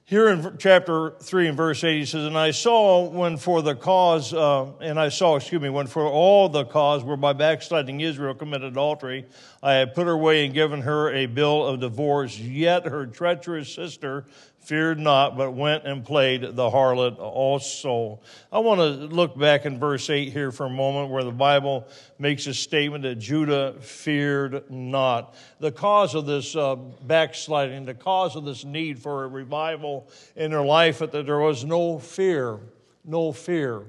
Here 0.09 0.29
in 0.29 0.55
chapter 0.57 1.15
3 1.19 1.49
and 1.49 1.57
verse 1.57 1.83
8, 1.83 1.97
he 1.97 2.05
says, 2.05 2.23
And 2.23 2.37
I 2.37 2.51
saw 2.51 3.09
when 3.09 3.35
for 3.35 3.61
the 3.61 3.75
cause, 3.75 4.33
uh, 4.33 4.71
and 4.79 4.97
I 4.97 5.09
saw, 5.09 5.35
excuse 5.35 5.61
me, 5.61 5.67
when 5.67 5.85
for 5.85 6.07
all 6.07 6.47
the 6.47 6.63
cause 6.63 7.03
whereby 7.03 7.33
backsliding 7.33 7.99
Israel 7.99 8.33
committed 8.33 8.71
adultery, 8.71 9.25
I 9.61 9.73
had 9.73 9.93
put 9.93 10.05
her 10.05 10.13
away 10.13 10.45
and 10.45 10.53
given 10.53 10.83
her 10.83 11.13
a 11.13 11.25
bill 11.25 11.65
of 11.65 11.81
divorce. 11.81 12.39
Yet 12.39 12.85
her 12.85 13.05
treacherous 13.05 13.73
sister 13.73 14.23
feared 14.67 14.99
not, 14.99 15.37
but 15.37 15.51
went 15.53 15.85
and 15.85 16.03
played 16.03 16.41
the 16.41 16.69
harlot 16.69 17.17
also. 17.19 18.19
I 18.51 18.59
want 18.59 18.79
to 18.79 18.89
look 18.89 19.39
back 19.39 19.65
in 19.65 19.79
verse 19.79 20.09
8 20.09 20.33
here 20.33 20.51
for 20.51 20.65
a 20.65 20.69
moment 20.69 21.09
where 21.09 21.23
the 21.23 21.31
Bible 21.31 21.87
makes 22.19 22.47
a 22.47 22.53
statement 22.53 23.03
that 23.03 23.15
Judah 23.15 23.75
feared 23.79 24.69
not. 24.69 25.35
The 25.61 25.71
cause 25.71 26.15
of 26.15 26.25
this 26.25 26.53
uh, 26.53 26.75
backsliding, 26.75 27.85
the 27.85 27.93
cause 27.93 28.35
of 28.35 28.43
this 28.43 28.65
need 28.65 28.99
for 28.99 29.23
a 29.23 29.27
revival 29.29 30.09
in 30.35 30.51
their 30.51 30.65
life, 30.65 30.99
that 30.99 31.13
there 31.13 31.39
was 31.39 31.63
no 31.63 31.97
fear, 31.97 32.59
no 33.05 33.31
fear 33.31 33.85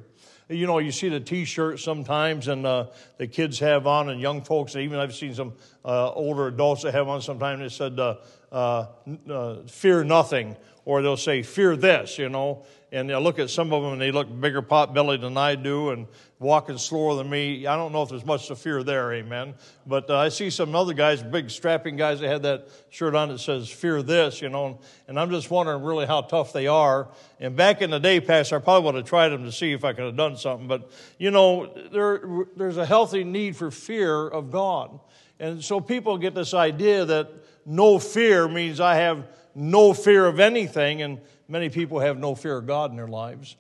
you 0.51 0.67
know, 0.67 0.79
you 0.79 0.93
see 0.93 1.11
the 1.11 1.21
T-shirts 1.21 1.85
sometimes, 1.85 2.49
and 2.49 2.65
uh, 2.65 2.87
the 3.19 3.27
kids 3.27 3.59
have 3.59 3.87
on, 3.87 4.09
and 4.09 4.21
young 4.21 4.43
folks. 4.43 4.77
Even 4.77 4.99
I've 4.99 5.15
seen 5.15 5.35
some 5.35 5.53
uh, 5.85 6.11
older 6.13 6.47
adults 6.47 6.83
that 6.83 6.95
have 6.95 7.07
on. 7.09 7.21
Sometimes 7.21 7.61
it 7.61 7.77
said, 7.77 8.01
uh, 8.01 8.17
uh, 8.53 8.87
uh, 9.31 9.57
"Fear 9.67 10.05
nothing," 10.05 10.57
or 10.85 11.03
they'll 11.03 11.17
say, 11.17 11.43
"Fear 11.43 11.77
this," 11.77 12.19
you 12.19 12.29
know. 12.29 12.65
And 12.91 13.13
I 13.13 13.19
look 13.19 13.39
at 13.39 13.51
some 13.51 13.75
of 13.75 13.83
them, 13.83 13.93
and 13.93 14.01
they 14.01 14.11
look 14.11 14.29
bigger 14.41 14.63
pot 14.63 14.95
bellied 14.95 15.21
than 15.21 15.37
I 15.37 15.57
do, 15.57 15.91
and 15.91 16.07
walking 16.39 16.79
slower 16.79 17.17
than 17.17 17.29
me. 17.29 17.67
I 17.67 17.77
don't 17.77 17.93
know 17.93 18.03
if 18.03 18.09
there's 18.09 18.25
much 18.25 18.49
to 18.49 18.57
fear 18.57 18.83
there, 18.83 19.13
amen. 19.13 19.55
But 19.87 20.09
uh, 20.09 20.17
I 20.17 20.31
see 20.31 20.49
some 20.49 20.75
other 20.75 20.95
guys, 20.95 21.23
big 21.23 21.51
strapping 21.51 21.97
guys, 21.97 22.21
that 22.21 22.29
had 22.29 22.43
that 22.45 22.69
shirt 22.89 23.15
on 23.15 23.29
that 23.29 23.41
says 23.41 23.69
"Fear 23.69 24.03
this," 24.03 24.41
you 24.41 24.49
know. 24.49 24.81
And 25.07 25.21
I'm 25.21 25.31
just 25.31 25.51
wondering 25.51 25.83
really 25.83 26.07
how 26.07 26.23
tough 26.23 26.55
they 26.55 26.67
are. 26.67 27.09
And 27.39 27.55
back 27.55 27.83
in 27.83 27.91
the 27.91 28.01
day, 28.01 28.21
Pastor, 28.21 28.57
I 28.57 28.61
probably 28.61 28.87
would 28.87 28.95
have 28.95 29.05
tried 29.05 29.29
them 29.29 29.45
to 29.45 29.53
see 29.53 29.73
if 29.73 29.85
I 29.85 29.93
could 29.93 30.05
have 30.05 30.17
done 30.17 30.39
something. 30.39 30.69
But 30.69 30.91
you 31.19 31.31
know, 31.31 31.71
there, 31.93 32.47
there's 32.57 32.79
a 32.79 32.87
healthy 32.87 33.23
need 33.23 33.55
for 33.55 33.71
fear 33.71 34.27
of 34.27 34.51
God, 34.51 34.99
and 35.39 35.63
so 35.63 35.81
people 35.81 36.17
get 36.17 36.35
this 36.35 36.55
idea 36.55 37.05
that 37.05 37.31
no 37.69 37.99
fear 37.99 38.49
means 38.49 38.81
I 38.81 38.95
have 38.95 39.27
no 39.55 39.93
fear 39.93 40.25
of 40.25 40.41
anything, 40.41 41.03
and 41.03 41.21
many 41.49 41.69
people 41.69 42.01
have 42.01 42.19
no 42.19 42.35
fear 42.35 42.57
of 42.57 42.67
God 42.67 42.91
in 42.91 42.97
their 42.97 43.07
lives. 43.07 43.57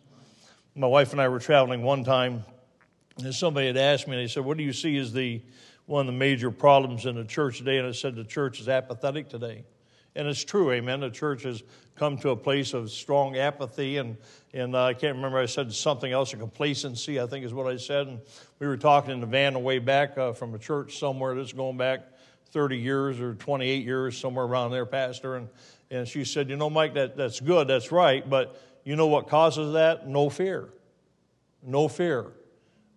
My 0.74 0.86
wife 0.86 1.12
and 1.12 1.20
I 1.20 1.28
were 1.28 1.38
traveling 1.38 1.82
one 1.82 2.04
time, 2.04 2.44
and 3.22 3.34
somebody 3.34 3.66
had 3.66 3.76
asked 3.76 4.08
me, 4.08 4.16
and 4.16 4.26
they 4.26 4.32
said, 4.32 4.44
What 4.46 4.56
do 4.56 4.62
you 4.62 4.72
see 4.72 4.96
as 4.96 5.12
the 5.12 5.42
one 5.84 6.00
of 6.00 6.06
the 6.06 6.18
major 6.18 6.50
problems 6.50 7.04
in 7.04 7.16
the 7.16 7.24
church 7.24 7.58
today? 7.58 7.76
And 7.76 7.86
I 7.86 7.92
said, 7.92 8.14
The 8.14 8.24
church 8.24 8.60
is 8.60 8.68
apathetic 8.68 9.28
today. 9.28 9.64
And 10.16 10.26
it's 10.26 10.42
true, 10.42 10.72
amen. 10.72 11.00
The 11.00 11.10
church 11.10 11.42
has 11.42 11.62
come 11.94 12.16
to 12.18 12.30
a 12.30 12.36
place 12.36 12.72
of 12.72 12.90
strong 12.90 13.36
apathy, 13.36 13.98
and, 13.98 14.16
and 14.54 14.74
uh, 14.74 14.84
I 14.84 14.94
can't 14.94 15.16
remember, 15.16 15.38
I 15.38 15.46
said 15.46 15.70
something 15.74 16.10
else, 16.10 16.32
a 16.32 16.38
complacency, 16.38 17.20
I 17.20 17.26
think 17.26 17.44
is 17.44 17.52
what 17.52 17.66
I 17.66 17.76
said. 17.76 18.06
And 18.06 18.20
we 18.58 18.66
were 18.66 18.78
talking 18.78 19.10
in 19.10 19.20
the 19.20 19.26
van 19.26 19.52
the 19.52 19.58
way 19.58 19.78
back 19.78 20.16
uh, 20.16 20.32
from 20.32 20.54
a 20.54 20.58
church 20.58 20.98
somewhere 20.98 21.34
that's 21.34 21.52
going 21.52 21.76
back 21.76 22.00
30 22.52 22.78
years 22.78 23.20
or 23.20 23.34
28 23.34 23.84
years, 23.84 24.16
somewhere 24.16 24.44
around 24.44 24.70
there, 24.70 24.86
Pastor. 24.86 25.36
And, 25.36 25.48
And 25.90 26.06
she 26.06 26.24
said, 26.24 26.48
You 26.48 26.56
know, 26.56 26.70
Mike, 26.70 26.94
that, 26.94 27.16
that's 27.16 27.40
good, 27.40 27.68
that's 27.68 27.92
right, 27.92 28.28
but 28.28 28.60
you 28.84 28.96
know 28.96 29.06
what 29.06 29.28
causes 29.28 29.74
that? 29.74 30.08
No 30.08 30.30
fear. 30.30 30.70
No 31.62 31.88
fear. 31.88 32.32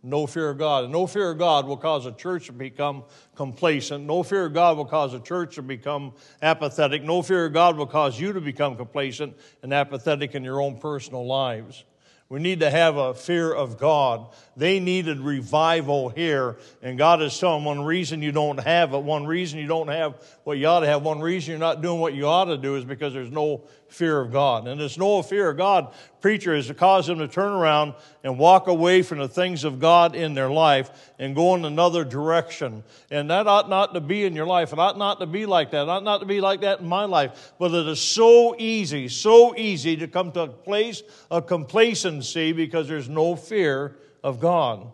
No 0.04 0.26
fear 0.26 0.50
of 0.50 0.58
God. 0.58 0.90
No 0.90 1.06
fear 1.06 1.32
of 1.32 1.38
God 1.38 1.68
will 1.68 1.78
cause 1.78 2.06
a 2.06 2.12
church 2.12 2.48
to 2.48 2.54
become 2.54 3.04
complacent. 3.36 4.06
No 4.06 4.24
fear 4.24 4.48
of 4.48 4.54
God 4.54 4.78
will 4.78 4.86
cause 4.86 5.14
a 5.14 5.20
church 5.20 5.56
to 5.56 5.62
become 5.62 6.14
apathetic. 6.42 7.04
No 7.04 7.22
fear 7.22 7.46
of 7.46 7.54
God 7.54 7.78
will 7.78 7.86
cause 7.86 8.20
you 8.20 8.34
to 8.34 8.42
become 8.42 8.76
complacent 8.78 9.38
and 9.62 9.74
apathetic 9.74 10.34
in 10.34 10.44
your 10.44 10.60
own 10.60 10.80
personal 10.80 11.26
lives. 11.28 11.84
We 12.32 12.40
need 12.40 12.62
to 12.62 12.70
have 12.70 12.96
a 12.96 13.14
fear 13.14 13.52
of 13.52 13.78
God. 13.78 14.30
They 14.56 14.80
needed 14.80 15.20
revival 15.20 16.08
here, 16.08 16.56
and 16.82 16.98
God 16.98 17.22
is 17.22 17.38
telling 17.38 17.66
one 17.66 17.84
reason 17.84 18.22
you 18.22 18.32
don't 18.32 18.58
have 18.62 18.94
it, 18.94 19.04
one 19.04 19.28
reason 19.28 19.60
you 19.60 19.68
don't 19.68 19.90
have 19.90 20.14
what 20.46 20.58
you 20.58 20.66
ought 20.66 20.80
to 20.80 20.88
have, 20.88 21.02
one 21.02 21.20
reason 21.20 21.52
you're 21.52 21.60
not 21.60 21.82
doing 21.82 22.00
what 22.00 22.14
you 22.14 22.28
ought 22.28 22.46
to 22.46 22.58
do 22.58 22.78
is 22.78 22.86
because 22.86 23.12
there's 23.12 23.30
no 23.30 23.64
fear 23.92 24.20
of 24.20 24.32
God. 24.32 24.68
And 24.68 24.80
there's 24.80 24.98
no 24.98 25.22
fear 25.22 25.50
of 25.50 25.58
God, 25.58 25.94
preacher, 26.22 26.56
is 26.56 26.68
to 26.68 26.74
cause 26.74 27.08
them 27.08 27.20
to 27.20 27.28
turn 27.28 27.52
around 27.52 27.94
and 28.24 28.40
walk 28.40 28.68
away 28.68 29.02
from 29.02 29.20
the 29.20 29.28
things 29.28 29.64
of 29.64 29.80
God 29.80 30.16
in 30.16 30.34
their 30.34 30.50
life 30.50 31.12
and 31.20 31.36
go 31.36 31.56
in 31.56 31.66
another 31.66 32.04
direction. 32.04 32.84
And 33.10 33.30
that 33.30 33.48
ought 33.48 33.70
not 33.70 33.94
to 33.94 34.02
be 34.02 34.26
in 34.26 34.36
your 34.36 34.46
life. 34.46 34.74
It 34.74 34.80
ought 34.80 34.98
not 34.98 35.20
to 35.20 35.26
be 35.26 35.46
like 35.46 35.72
that. 35.72 35.84
It 35.84 35.90
ought 35.90 36.04
not 36.04 36.20
to 36.20 36.26
be 36.26 36.42
like 36.42 36.62
that 36.62 36.80
in 36.80 36.88
my 36.88 37.06
life. 37.06 37.54
But 37.60 37.74
it 37.74 37.88
is 37.88 38.02
so 38.02 38.56
easy, 38.58 39.08
so 39.08 39.56
easy 39.56 39.98
to 39.98 40.08
come 40.08 40.32
to 40.32 40.42
a 40.42 40.48
place 40.48 41.04
of 41.30 41.48
complacency 41.48 42.54
because 42.54 42.88
there's 42.88 43.10
no 43.10 43.36
fear 43.36 43.98
of 44.24 44.40
God. 44.40 44.94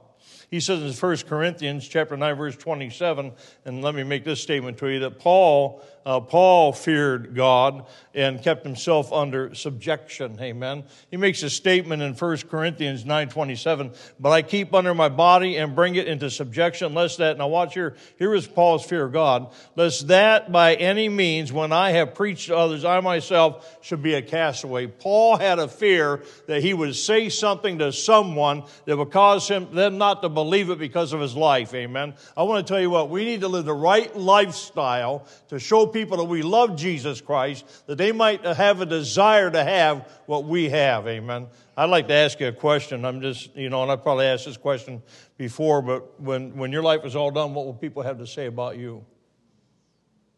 He 0.50 0.62
says 0.62 0.82
in 0.82 1.10
1 1.10 1.18
Corinthians 1.28 1.86
chapter 1.86 2.16
9, 2.16 2.36
verse 2.36 2.56
27, 2.56 3.34
and 3.66 3.82
let 3.82 3.94
me 3.96 4.04
make 4.04 4.24
this 4.24 4.42
statement 4.42 4.78
to 4.78 4.88
you, 4.88 5.00
that 5.00 5.20
Paul 5.20 5.84
uh, 6.08 6.22
Paul 6.22 6.72
feared 6.72 7.36
God 7.36 7.86
and 8.16 8.42
kept 8.42 8.64
himself 8.64 9.12
under 9.12 9.54
subjection. 9.54 10.40
Amen. 10.40 10.86
He 11.12 11.18
makes 11.18 11.44
a 11.44 11.50
statement 11.50 12.02
in 12.02 12.14
1 12.14 12.50
Corinthians 12.50 13.04
9:27, 13.04 13.92
"But 14.18 14.30
I 14.30 14.42
keep 14.42 14.74
under 14.74 14.94
my 14.94 15.10
body 15.10 15.58
and 15.58 15.76
bring 15.76 15.96
it 15.96 16.08
into 16.08 16.30
subjection, 16.30 16.94
lest 16.94 17.18
that." 17.18 17.38
Now 17.38 17.50
watch 17.50 17.74
here. 17.74 17.98
Here 18.18 18.34
is 18.34 18.48
Paul's 18.48 18.86
fear 18.86 19.04
of 19.04 19.12
God, 19.12 19.48
lest 19.76 20.08
that 20.08 20.50
by 20.50 20.76
any 20.76 21.10
means, 21.10 21.52
when 21.52 21.74
I 21.74 21.92
have 21.92 22.16
preached 22.16 22.48
to 22.48 22.56
others, 22.56 22.86
I 22.86 23.02
myself 23.02 23.78
should 23.82 24.02
be 24.02 24.14
a 24.14 24.22
castaway. 24.22 24.88
Paul 24.88 25.36
had 25.36 25.60
a 25.60 25.68
fear 25.68 26.24
that 26.48 26.62
he 26.62 26.74
would 26.74 26.96
say 26.96 27.28
something 27.28 27.80
to 27.80 27.92
someone 27.92 28.64
that 28.86 28.96
would 28.96 29.12
cause 29.12 29.50
him 29.50 29.68
them 29.74 29.98
not 29.98 30.22
to 30.22 30.30
believe 30.30 30.70
it 30.70 30.80
because 30.80 31.12
of 31.12 31.20
his 31.20 31.36
life. 31.36 31.74
Amen. 31.74 32.14
I 32.38 32.44
want 32.44 32.66
to 32.66 32.74
tell 32.74 32.82
you 32.82 32.90
what 32.90 33.10
we 33.10 33.26
need 33.26 33.42
to 33.42 33.50
live 33.50 33.66
the 33.66 33.74
right 33.74 34.16
lifestyle 34.16 35.26
to 35.50 35.60
show 35.60 35.86
people 35.86 35.97
people 35.98 36.18
that 36.18 36.26
we 36.26 36.44
love 36.44 36.76
Jesus 36.76 37.22
Christ, 37.22 37.66
that 37.88 37.98
they 37.98 38.12
might 38.12 38.46
have 38.46 38.82
a 38.82 38.86
desire 38.86 39.50
to 39.50 39.64
have 39.64 40.08
what 40.28 40.46
we 40.46 40.70
have. 40.70 41.08
Amen. 41.08 41.48
I'd 41.76 41.90
like 41.90 42.08
to 42.10 42.14
ask 42.14 42.40
you 42.40 42.48
a 42.48 42.52
question. 42.52 43.04
I'm 43.04 43.20
just, 43.20 43.56
you 43.56 43.70
know, 43.70 43.82
and 43.82 43.92
I 43.92 43.96
probably 43.96 44.26
asked 44.26 44.46
this 44.46 44.58
question 44.58 45.02
before, 45.38 45.82
but 45.82 46.22
when, 46.22 46.56
when 46.56 46.72
your 46.72 46.84
life 46.84 47.04
is 47.04 47.16
all 47.16 47.32
done, 47.32 47.56
what 47.56 47.66
will 47.66 47.74
people 47.74 48.04
have 48.04 48.20
to 48.20 48.28
say 48.28 48.46
about 48.46 48.78
you? 48.78 49.04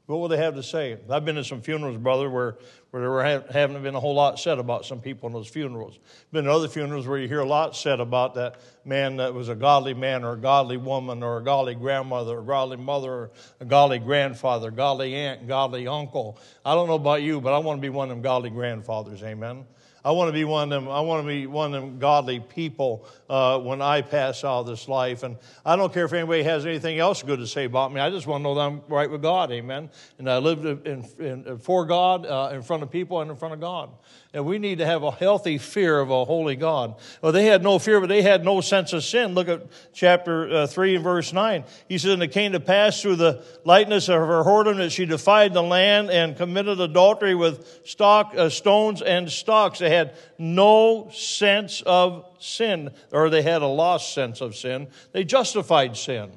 What 0.10 0.22
will 0.22 0.28
they 0.28 0.38
have 0.38 0.56
to 0.56 0.64
say? 0.64 0.98
I've 1.08 1.24
been 1.24 1.36
to 1.36 1.44
some 1.44 1.62
funerals, 1.62 1.96
brother, 1.98 2.32
where, 2.32 2.58
where 2.90 3.04
there 3.04 3.24
have, 3.24 3.50
haven't 3.50 3.84
been 3.84 3.94
a 3.94 4.00
whole 4.00 4.16
lot 4.16 4.40
said 4.40 4.58
about 4.58 4.84
some 4.84 5.02
people 5.02 5.28
in 5.28 5.34
those 5.34 5.48
funerals. 5.48 6.00
Been 6.32 6.46
to 6.46 6.52
other 6.52 6.68
funerals 6.68 7.06
where 7.06 7.20
you 7.20 7.28
hear 7.28 7.42
a 7.42 7.48
lot 7.48 7.76
said 7.76 8.00
about 8.00 8.34
that 8.34 8.60
man 8.84 9.18
that 9.18 9.36
was 9.36 9.50
a 9.50 9.56
godly 9.56 9.94
man 9.94 10.24
or 10.24 10.34
a 10.34 10.38
godly 10.38 10.78
woman 10.78 11.22
or 11.22 11.38
a 11.38 11.44
godly 11.44 11.76
grandmother 11.76 12.38
or 12.38 12.42
a 12.42 12.44
godly 12.44 12.78
mother 12.78 13.12
or 13.12 13.32
a 13.60 13.66
godly 13.66 14.00
grandfather, 14.00 14.72
godly 14.72 15.14
aunt, 15.14 15.48
godly 15.48 15.88
uncle. 15.88 16.40
I 16.66 16.74
don't 16.74 16.88
know 16.88 16.96
about 16.96 17.22
you, 17.22 17.40
but 17.40 17.54
I 17.54 17.60
want 17.60 17.78
to 17.78 17.82
be 17.82 17.90
one 17.90 18.10
of 18.10 18.18
them 18.18 18.24
godly 18.24 18.50
grandfathers. 18.50 19.22
Amen. 19.22 19.66
I 20.04 20.12
want 20.12 20.30
to 20.30 20.34
be 20.34 20.46
one 20.46 20.72
of 20.72 20.84
them. 20.84 20.90
I 20.90 21.02
want 21.02 21.24
to 21.24 21.28
be 21.28 21.46
one 21.48 21.74
of 21.74 21.82
them 21.82 22.00
godly 22.00 22.40
people 22.40 23.06
uh, 23.30 23.60
when 23.60 23.82
I 23.82 24.02
pass 24.02 24.44
out 24.44 24.62
of 24.62 24.68
this 24.68 24.88
life. 24.88 25.24
And 25.24 25.38
I 25.66 25.76
don't 25.76 25.94
care 25.94 26.06
if 26.06 26.14
anybody 26.14 26.44
has 26.44 26.66
anything 26.66 27.00
else 27.00 27.22
good 27.22 27.40
to 27.40 27.48
say 27.48 27.66
about 27.66 27.94
me. 27.94 28.00
I 28.00 28.10
just 28.10 28.28
want 28.28 28.42
to 28.42 28.44
know 28.44 28.56
that 28.56 28.62
I'm 28.62 28.82
right 28.88 29.10
with 29.10 29.22
God. 29.22 29.52
Amen. 29.52 29.90
And 30.18 30.30
I 30.30 30.38
live 30.38 30.66
in, 30.66 31.06
in, 31.20 31.58
for 31.58 31.86
God, 31.86 32.26
uh, 32.26 32.52
in 32.54 32.62
front 32.62 32.84
of 32.84 32.92
people, 32.92 33.22
and 33.22 33.30
in 33.30 33.38
front 33.38 33.54
of 33.54 33.60
God. 33.60 33.90
And 34.32 34.46
we 34.46 34.60
need 34.60 34.78
to 34.78 34.86
have 34.86 35.02
a 35.02 35.10
healthy 35.10 35.58
fear 35.58 36.00
of 36.00 36.12
a 36.12 36.24
holy 36.24 36.56
God. 36.56 36.96
Well, 37.20 37.32
they 37.32 37.46
had 37.46 37.64
no 37.64 37.80
fear, 37.80 38.00
but 38.00 38.10
they 38.10 38.22
had 38.22 38.46
no 38.46 38.62
sense 38.62 38.94
of 38.94 39.04
sin. 39.04 39.34
Look 39.34 39.48
at 39.48 39.66
chapter 39.92 40.48
uh, 40.54 40.68
3 40.68 40.96
and 40.96 41.04
verse 41.04 41.34
9. 41.34 41.64
He 41.88 41.98
says, 41.98 42.14
And 42.14 42.22
it 42.22 42.28
came 42.28 42.52
to 42.52 42.60
pass 42.60 43.02
through 43.02 43.16
the 43.16 43.44
lightness 43.66 44.08
of 44.08 44.20
her 44.20 44.44
whoredom 44.44 44.78
that 44.78 44.92
she 44.92 45.08
defied 45.08 45.54
the 45.54 45.64
land 45.64 46.12
and 46.12 46.38
committed 46.38 46.80
adultery 46.80 47.34
with 47.34 47.82
stock, 47.86 48.36
uh, 48.38 48.50
stones 48.50 49.02
and 49.02 49.32
stocks. 49.32 49.80
They 49.80 49.90
had 49.90 50.16
no 50.38 51.10
sense 51.12 51.82
of 51.82 52.24
sin, 52.38 52.92
or 53.12 53.32
they 53.32 53.42
had 53.42 53.64
a 53.64 53.68
lost 53.68 54.14
sense 54.14 54.42
of 54.42 54.56
sin. 54.56 54.90
They 55.12 55.24
justified 55.24 55.98
sin, 55.98 56.32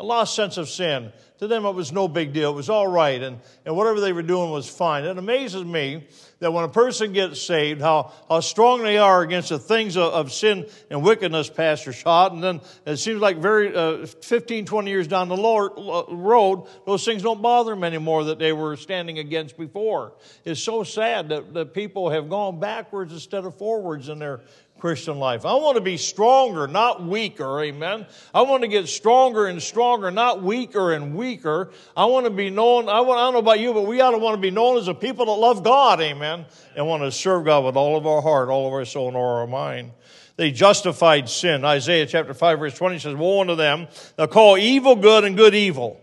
a 0.00 0.04
lost 0.04 0.34
sense 0.34 0.56
of 0.56 0.68
sin. 0.68 1.12
To 1.38 1.46
them, 1.46 1.66
it 1.66 1.74
was 1.74 1.92
no 1.92 2.08
big 2.08 2.32
deal. 2.32 2.50
It 2.50 2.56
was 2.56 2.70
all 2.70 2.88
right, 2.88 3.22
and, 3.22 3.38
and 3.66 3.76
whatever 3.76 4.00
they 4.00 4.12
were 4.12 4.22
doing 4.22 4.50
was 4.50 4.68
fine. 4.68 5.04
It 5.04 5.18
amazes 5.18 5.64
me 5.64 6.08
that 6.40 6.52
when 6.52 6.64
a 6.64 6.68
person 6.68 7.12
gets 7.12 7.40
saved, 7.40 7.80
how, 7.80 8.12
how 8.28 8.40
strong 8.40 8.82
they 8.82 8.98
are 8.98 9.22
against 9.22 9.48
the 9.48 9.58
things 9.58 9.96
of, 9.96 10.12
of 10.12 10.32
sin 10.32 10.66
and 10.90 11.02
wickedness, 11.02 11.48
Pastor 11.48 11.92
Schott. 11.92 12.32
And 12.32 12.42
then 12.42 12.60
it 12.84 12.98
seems 12.98 13.20
like 13.20 13.38
very 13.38 13.74
uh, 13.74 14.06
15, 14.06 14.66
20 14.66 14.90
years 14.90 15.08
down 15.08 15.28
the 15.28 15.36
uh, 15.36 16.14
road, 16.14 16.66
those 16.84 17.04
things 17.04 17.22
don't 17.22 17.40
bother 17.40 17.70
them 17.70 17.84
anymore 17.84 18.24
that 18.24 18.38
they 18.38 18.52
were 18.52 18.76
standing 18.76 19.18
against 19.18 19.56
before. 19.56 20.12
It's 20.44 20.62
so 20.62 20.82
sad 20.82 21.30
that, 21.30 21.54
that 21.54 21.72
people 21.72 22.10
have 22.10 22.28
gone 22.28 22.60
backwards 22.60 23.12
instead 23.12 23.44
of 23.44 23.56
forwards 23.56 24.08
in 24.08 24.18
their 24.18 24.42
Christian 24.78 25.18
life. 25.18 25.46
I 25.46 25.54
want 25.54 25.76
to 25.76 25.80
be 25.80 25.96
stronger, 25.96 26.66
not 26.66 27.02
weaker. 27.02 27.60
Amen. 27.62 28.06
I 28.34 28.42
want 28.42 28.62
to 28.62 28.68
get 28.68 28.88
stronger 28.88 29.46
and 29.46 29.62
stronger, 29.62 30.10
not 30.10 30.42
weaker 30.42 30.92
and 30.92 31.14
weaker. 31.14 31.70
I 31.96 32.04
want 32.06 32.26
to 32.26 32.30
be 32.30 32.50
known. 32.50 32.88
I, 32.88 33.00
want, 33.00 33.18
I 33.18 33.24
don't 33.24 33.32
know 33.32 33.38
about 33.38 33.60
you, 33.60 33.72
but 33.72 33.86
we 33.86 34.00
ought 34.00 34.10
to 34.10 34.18
want 34.18 34.34
to 34.34 34.40
be 34.40 34.50
known 34.50 34.76
as 34.76 34.88
a 34.88 34.94
people 34.94 35.26
that 35.26 35.32
love 35.32 35.64
God. 35.64 36.00
Amen. 36.00 36.25
And 36.26 36.86
want 36.86 37.02
to 37.02 37.12
serve 37.12 37.44
God 37.44 37.64
with 37.64 37.76
all 37.76 37.96
of 37.96 38.06
our 38.06 38.20
heart, 38.20 38.48
all 38.48 38.66
of 38.66 38.72
our 38.72 38.84
soul, 38.84 39.08
and 39.08 39.16
all 39.16 39.30
of 39.32 39.38
our 39.38 39.46
mind. 39.46 39.92
They 40.36 40.50
justified 40.50 41.28
sin. 41.28 41.64
Isaiah 41.64 42.06
chapter 42.06 42.34
5 42.34 42.58
verse 42.58 42.76
20 42.76 42.98
says, 42.98 43.14
Woe 43.14 43.40
unto 43.40 43.56
them 43.56 43.88
that 44.16 44.30
call 44.30 44.58
evil 44.58 44.96
good 44.96 45.24
and 45.24 45.36
good 45.36 45.54
evil. 45.54 46.00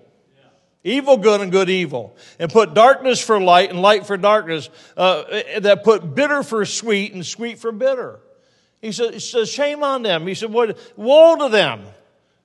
Evil 0.83 1.17
good 1.17 1.39
and 1.39 1.51
good 1.51 1.69
evil. 1.69 2.17
And 2.39 2.51
put 2.51 2.73
darkness 2.73 3.23
for 3.23 3.39
light 3.39 3.69
and 3.69 3.81
light 3.81 4.05
for 4.05 4.17
darkness. 4.17 4.69
Uh, 4.97 5.23
that 5.59 5.83
put 5.83 6.13
bitter 6.13 6.43
for 6.43 6.65
sweet 6.65 7.13
and 7.13 7.25
sweet 7.25 7.59
for 7.59 7.71
bitter. 7.71 8.19
He 8.81 8.91
says, 8.91 9.49
shame 9.49 9.81
on 9.81 10.03
them. 10.03 10.27
He 10.27 10.33
said, 10.35 10.51
what, 10.51 10.77
woe 10.97 11.37
to 11.37 11.49
them. 11.49 11.83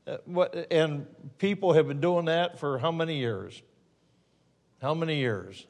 Uh, 0.07 0.45
and 0.71 1.07
people 1.39 1.73
have 1.73 1.89
been 1.89 2.01
doing 2.01 2.27
that 2.27 2.61
for 2.61 2.79
how 2.79 2.93
many 2.93 3.19
years? 3.19 3.61
How 4.81 4.95
many 4.95 5.17
years? 5.17 5.67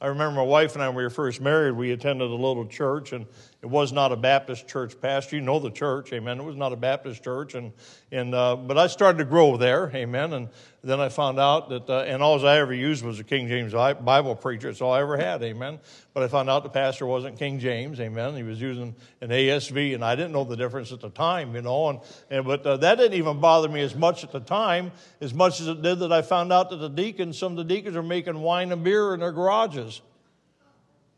I 0.00 0.08
remember 0.08 0.36
my 0.36 0.42
wife 0.42 0.74
and 0.74 0.82
I, 0.82 0.88
when 0.88 0.96
we 0.96 1.02
were 1.04 1.10
first 1.10 1.40
married, 1.40 1.72
we 1.72 1.92
attended 1.92 2.30
a 2.30 2.34
little 2.34 2.66
church, 2.66 3.12
and 3.12 3.26
it 3.64 3.70
was 3.70 3.94
not 3.94 4.12
a 4.12 4.16
Baptist 4.16 4.68
church 4.68 5.00
pastor. 5.00 5.36
You 5.36 5.42
know 5.42 5.58
the 5.58 5.70
church, 5.70 6.12
amen. 6.12 6.38
It 6.38 6.44
was 6.44 6.54
not 6.54 6.74
a 6.74 6.76
Baptist 6.76 7.24
church, 7.24 7.54
and 7.54 7.72
and 8.12 8.34
uh, 8.34 8.56
but 8.56 8.76
I 8.76 8.88
started 8.88 9.16
to 9.16 9.24
grow 9.24 9.56
there, 9.56 9.90
amen. 9.94 10.34
And 10.34 10.50
then 10.82 11.00
I 11.00 11.08
found 11.08 11.40
out 11.40 11.70
that, 11.70 11.88
uh, 11.88 12.00
and 12.00 12.22
all 12.22 12.46
I 12.46 12.58
ever 12.58 12.74
used 12.74 13.02
was 13.02 13.20
a 13.20 13.24
King 13.24 13.48
James 13.48 13.72
Bible 13.72 14.36
preacher. 14.36 14.68
It's 14.68 14.82
all 14.82 14.92
I 14.92 15.00
ever 15.00 15.16
had, 15.16 15.42
amen. 15.42 15.78
But 16.12 16.24
I 16.24 16.28
found 16.28 16.50
out 16.50 16.62
the 16.62 16.68
pastor 16.68 17.06
wasn't 17.06 17.38
King 17.38 17.58
James, 17.58 18.00
amen. 18.00 18.36
He 18.36 18.42
was 18.42 18.60
using 18.60 18.94
an 19.22 19.30
ASV, 19.30 19.94
and 19.94 20.04
I 20.04 20.14
didn't 20.14 20.32
know 20.32 20.44
the 20.44 20.56
difference 20.56 20.92
at 20.92 21.00
the 21.00 21.08
time, 21.08 21.54
you 21.56 21.62
know. 21.62 21.88
And, 21.88 22.00
and 22.28 22.44
but 22.44 22.66
uh, 22.66 22.76
that 22.76 22.96
didn't 22.96 23.14
even 23.14 23.40
bother 23.40 23.70
me 23.70 23.80
as 23.80 23.94
much 23.94 24.24
at 24.24 24.30
the 24.30 24.40
time, 24.40 24.92
as 25.22 25.32
much 25.32 25.62
as 25.62 25.68
it 25.68 25.80
did 25.80 26.00
that 26.00 26.12
I 26.12 26.20
found 26.20 26.52
out 26.52 26.68
that 26.68 26.76
the 26.76 26.90
deacons, 26.90 27.38
some 27.38 27.52
of 27.52 27.56
the 27.56 27.64
deacons, 27.64 27.96
are 27.96 28.02
making 28.02 28.38
wine 28.40 28.72
and 28.72 28.84
beer 28.84 29.14
in 29.14 29.20
their 29.20 29.32
garages. 29.32 30.02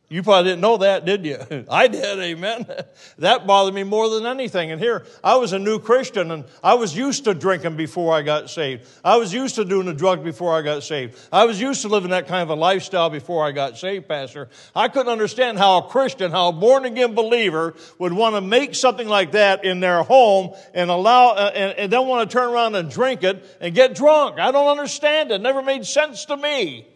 You 0.08 0.22
probably 0.22 0.52
didn't 0.52 0.60
know 0.60 0.76
that, 0.76 1.04
did 1.04 1.26
you? 1.26 1.64
I 1.70 1.88
did, 1.88 2.18
amen. 2.18 2.66
That 3.18 3.46
bothered 3.46 3.74
me 3.74 3.82
more 3.82 4.10
than 4.10 4.26
anything. 4.26 4.70
And 4.70 4.80
here, 4.80 5.06
I 5.24 5.36
was 5.36 5.52
a 5.52 5.58
new 5.58 5.78
Christian 5.78 6.30
and 6.30 6.44
I 6.62 6.74
was 6.74 6.94
used 6.94 7.24
to 7.24 7.34
drinking 7.34 7.76
before 7.76 8.14
I 8.14 8.20
got 8.22 8.50
saved. 8.50 8.86
I 9.02 9.16
was 9.16 9.32
used 9.32 9.54
to 9.54 9.64
doing 9.64 9.86
the 9.86 9.94
drugs 9.94 10.22
before 10.22 10.56
I 10.56 10.60
got 10.60 10.82
saved. 10.82 11.18
I 11.32 11.44
was 11.44 11.60
used 11.60 11.82
to 11.82 11.88
living 11.88 12.10
that 12.10 12.26
kind 12.28 12.42
of 12.42 12.50
a 12.50 12.60
lifestyle 12.60 13.08
before 13.08 13.46
I 13.46 13.52
got 13.52 13.78
saved, 13.78 14.06
Pastor. 14.06 14.48
I 14.74 14.88
couldn't 14.88 15.10
understand 15.10 15.56
how 15.56 15.78
a 15.78 15.82
Christian, 15.88 16.30
how 16.30 16.48
a 16.48 16.52
born 16.52 16.84
again 16.84 17.14
believer 17.14 17.74
would 17.98 18.12
want 18.12 18.34
to 18.34 18.42
make 18.42 18.74
something 18.74 19.08
like 19.08 19.32
that 19.32 19.64
in 19.64 19.80
their 19.80 20.02
home 20.02 20.54
and 20.74 20.90
allow, 20.90 21.30
uh, 21.30 21.52
and, 21.54 21.78
and 21.78 21.92
then 21.92 22.06
want 22.06 22.28
to 22.28 22.34
turn 22.34 22.50
around 22.50 22.74
and 22.74 22.90
drink 22.90 23.24
it 23.24 23.44
and 23.60 23.74
get 23.74 23.94
drunk. 23.94 24.38
I 24.38 24.52
don't 24.52 24.68
understand 24.68 25.30
it. 25.30 25.36
it 25.36 25.40
never 25.42 25.62
made 25.62 25.86
sense 25.86 26.26
to 26.26 26.36
me. 26.36 26.86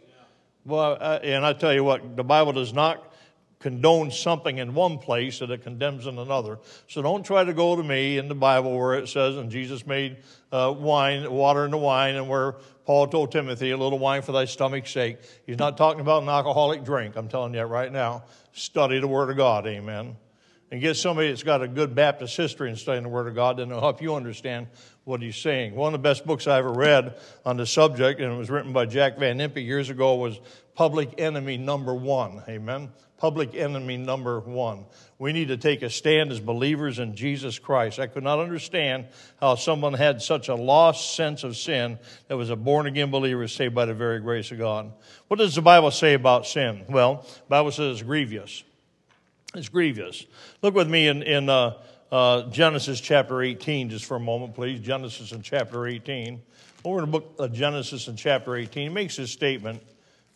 Well, 0.64 0.98
uh, 1.00 1.20
and 1.22 1.44
I 1.44 1.52
tell 1.52 1.72
you 1.72 1.84
what, 1.84 2.16
the 2.16 2.24
Bible 2.24 2.52
does 2.52 2.72
not 2.72 3.06
condone 3.60 4.10
something 4.10 4.56
in 4.56 4.74
one 4.74 4.98
place 4.98 5.38
that 5.38 5.50
it 5.50 5.62
condemns 5.62 6.06
in 6.06 6.18
another. 6.18 6.58
So 6.88 7.02
don't 7.02 7.24
try 7.24 7.44
to 7.44 7.52
go 7.52 7.76
to 7.76 7.82
me 7.82 8.16
in 8.16 8.28
the 8.28 8.34
Bible 8.34 8.76
where 8.76 8.94
it 8.94 9.08
says, 9.08 9.36
and 9.36 9.50
Jesus 9.50 9.86
made 9.86 10.16
uh, 10.50 10.74
wine, 10.76 11.30
water 11.30 11.66
into 11.66 11.76
wine, 11.76 12.16
and 12.16 12.28
where 12.28 12.56
Paul 12.86 13.06
told 13.06 13.32
Timothy, 13.32 13.70
a 13.70 13.76
little 13.76 13.98
wine 13.98 14.22
for 14.22 14.32
thy 14.32 14.46
stomach's 14.46 14.90
sake. 14.90 15.18
He's 15.46 15.58
not 15.58 15.76
talking 15.76 16.00
about 16.00 16.22
an 16.22 16.28
alcoholic 16.30 16.84
drink. 16.84 17.16
I'm 17.16 17.28
telling 17.28 17.54
you 17.54 17.62
right 17.62 17.92
now. 17.92 18.24
Study 18.52 18.98
the 18.98 19.06
Word 19.06 19.30
of 19.30 19.36
God. 19.36 19.66
Amen. 19.66 20.16
And 20.70 20.80
get 20.80 20.96
somebody 20.96 21.28
that's 21.28 21.42
got 21.42 21.62
a 21.62 21.68
good 21.68 21.94
Baptist 21.94 22.36
history 22.36 22.68
and 22.70 22.78
studying 22.78 23.02
the 23.02 23.08
Word 23.10 23.28
of 23.28 23.34
God, 23.34 23.58
then 23.58 23.68
it'll 23.68 23.80
help 23.80 24.00
you 24.00 24.14
understand 24.14 24.68
what 25.10 25.20
he's 25.20 25.36
saying. 25.36 25.74
One 25.74 25.94
of 25.94 26.00
the 26.00 26.08
best 26.08 26.24
books 26.24 26.46
I 26.46 26.58
ever 26.58 26.72
read 26.72 27.16
on 27.44 27.58
the 27.58 27.66
subject, 27.66 28.20
and 28.20 28.32
it 28.32 28.36
was 28.36 28.48
written 28.48 28.72
by 28.72 28.86
Jack 28.86 29.18
Van 29.18 29.38
Impe 29.38 29.64
years 29.64 29.90
ago, 29.90 30.14
was 30.14 30.40
Public 30.74 31.20
Enemy 31.20 31.58
Number 31.58 31.94
One. 31.94 32.42
Amen 32.48 32.90
public 33.20 33.54
enemy 33.54 33.98
number 33.98 34.40
one. 34.40 34.86
We 35.18 35.34
need 35.34 35.48
to 35.48 35.58
take 35.58 35.82
a 35.82 35.90
stand 35.90 36.32
as 36.32 36.40
believers 36.40 36.98
in 36.98 37.14
Jesus 37.14 37.58
Christ. 37.58 37.98
I 37.98 38.06
could 38.06 38.24
not 38.24 38.40
understand 38.40 39.08
how 39.38 39.56
someone 39.56 39.92
had 39.92 40.22
such 40.22 40.48
a 40.48 40.54
lost 40.54 41.14
sense 41.14 41.44
of 41.44 41.56
sin 41.56 41.98
that 42.28 42.38
was 42.38 42.48
a 42.48 42.56
born 42.56 42.86
again 42.86 43.10
believer 43.10 43.46
saved 43.46 43.74
by 43.74 43.84
the 43.84 43.94
very 43.94 44.20
grace 44.20 44.50
of 44.50 44.58
God. 44.58 44.90
What 45.28 45.38
does 45.38 45.54
the 45.54 45.60
Bible 45.60 45.90
say 45.90 46.14
about 46.14 46.46
sin? 46.46 46.86
Well, 46.88 47.26
the 47.26 47.48
Bible 47.50 47.70
says 47.70 47.96
it's 47.96 48.02
grievous. 48.02 48.64
It's 49.54 49.68
grievous. 49.68 50.24
Look 50.62 50.74
with 50.74 50.88
me 50.88 51.06
in, 51.06 51.22
in 51.22 51.50
uh, 51.50 51.74
uh, 52.12 52.42
Genesis 52.50 53.00
chapter 53.00 53.42
18 53.42 53.90
just 53.90 54.04
for 54.04 54.16
a 54.16 54.20
moment, 54.20 54.54
please. 54.54 54.80
Genesis 54.80 55.32
in 55.32 55.42
chapter 55.42 55.86
18. 55.86 56.40
Over 56.84 57.00
in 57.00 57.04
the 57.04 57.10
book 57.10 57.34
of 57.38 57.52
Genesis 57.52 58.08
in 58.08 58.16
chapter 58.16 58.56
18, 58.56 58.88
he 58.88 58.94
makes 58.94 59.16
this 59.16 59.30
statement, 59.30 59.82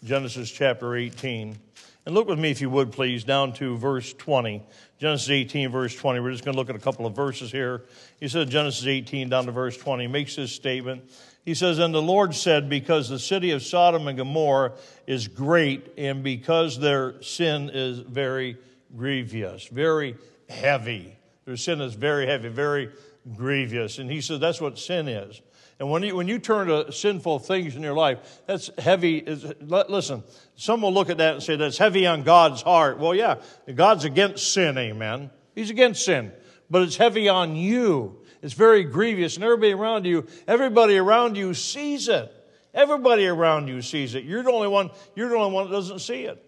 Genesis 0.05 0.51
chapter 0.51 0.95
18. 0.95 1.59
And 2.07 2.15
look 2.15 2.29
with 2.29 2.39
me, 2.39 2.51
if 2.51 2.61
you 2.61 2.69
would, 2.69 2.93
please, 2.93 3.25
down 3.25 3.55
to 3.55 3.79
verse 3.79 4.13
20. 4.13 4.63
Genesis 4.99 5.31
18, 5.31 5.71
verse 5.71 5.97
20. 5.97 6.21
We're 6.21 6.33
just 6.33 6.45
going 6.45 6.55
to 6.55 6.59
look 6.59 6.69
at 6.69 6.77
a 6.77 6.81
couple 6.81 7.07
of 7.07 7.17
verses 7.17 7.51
here. 7.51 7.85
He 8.21 8.29
said, 8.29 8.51
Genesis 8.51 8.87
18, 8.87 9.31
down 9.31 9.47
to 9.47 9.53
verse 9.53 9.77
20, 9.77 10.07
makes 10.07 10.37
this 10.37 10.53
statement. 10.53 11.11
He 11.47 11.55
says, 11.55 11.79
And 11.79 11.95
the 11.95 12.03
Lord 12.03 12.35
said, 12.35 12.69
Because 12.69 13.09
the 13.09 13.19
city 13.19 13.53
of 13.53 13.63
Sodom 13.63 14.07
and 14.07 14.19
Gomorrah 14.19 14.75
is 15.07 15.29
great, 15.29 15.93
and 15.97 16.23
because 16.23 16.79
their 16.79 17.21
sin 17.23 17.71
is 17.73 17.99
very 18.01 18.59
grievous, 18.95 19.67
very 19.69 20.17
heavy. 20.49 21.17
Their 21.45 21.57
sin 21.57 21.81
is 21.81 21.95
very 21.95 22.27
heavy, 22.27 22.49
very 22.49 22.91
grievous. 23.37 23.99
And 23.99 24.11
he 24.11 24.21
said, 24.21 24.41
That's 24.41 24.61
what 24.61 24.79
sin 24.79 25.09
is. 25.09 25.41
And 25.81 25.91
when 25.91 26.03
you, 26.03 26.15
when 26.15 26.29
you 26.29 26.39
turn 26.39 26.69
to 26.69 26.93
sinful 26.93 27.41
things 27.41 27.75
in 27.75 27.83
your 27.83 27.95
life, 27.95 28.43
that's 28.47 28.71
heavy. 28.79 29.19
Is, 29.19 29.45
listen, 29.61 30.23
some 30.55 30.83
will 30.83 30.93
look 30.93 31.11
at 31.11 31.19
that 31.19 31.35
and 31.35 31.43
say 31.43 31.57
that's 31.57 31.79
heavy 31.79 32.07
on 32.07 32.23
God's 32.23 32.63
heart. 32.63 32.99
Well, 32.99 33.15
yeah, 33.15 33.37
God's 33.75 34.05
against 34.05 34.53
sin, 34.53 34.79
amen. 34.79 35.31
He's 35.55 35.71
against 35.71 36.05
sin. 36.05 36.33
But 36.71 36.83
it's 36.83 36.97
heavy 36.97 37.29
on 37.29 37.57
you. 37.57 38.21
It's 38.41 38.55
very 38.55 38.85
grievous. 38.85 39.35
And 39.37 39.45
everybody 39.45 39.73
around 39.73 40.07
you, 40.07 40.27
everybody 40.47 40.97
around 40.97 41.37
you 41.37 41.55
sees 41.55 42.09
it. 42.09 42.33
Everybody 42.73 43.27
around 43.27 43.69
you 43.69 43.83
sees 43.83 44.15
it. 44.15 44.25
You're 44.25 44.43
the 44.43 44.51
only 44.51 44.69
one, 44.69 44.91
you're 45.15 45.29
the 45.29 45.37
only 45.37 45.55
one 45.55 45.71
that 45.71 45.77
doesn't 45.77 46.01
see 46.01 46.25
it. 46.25 46.45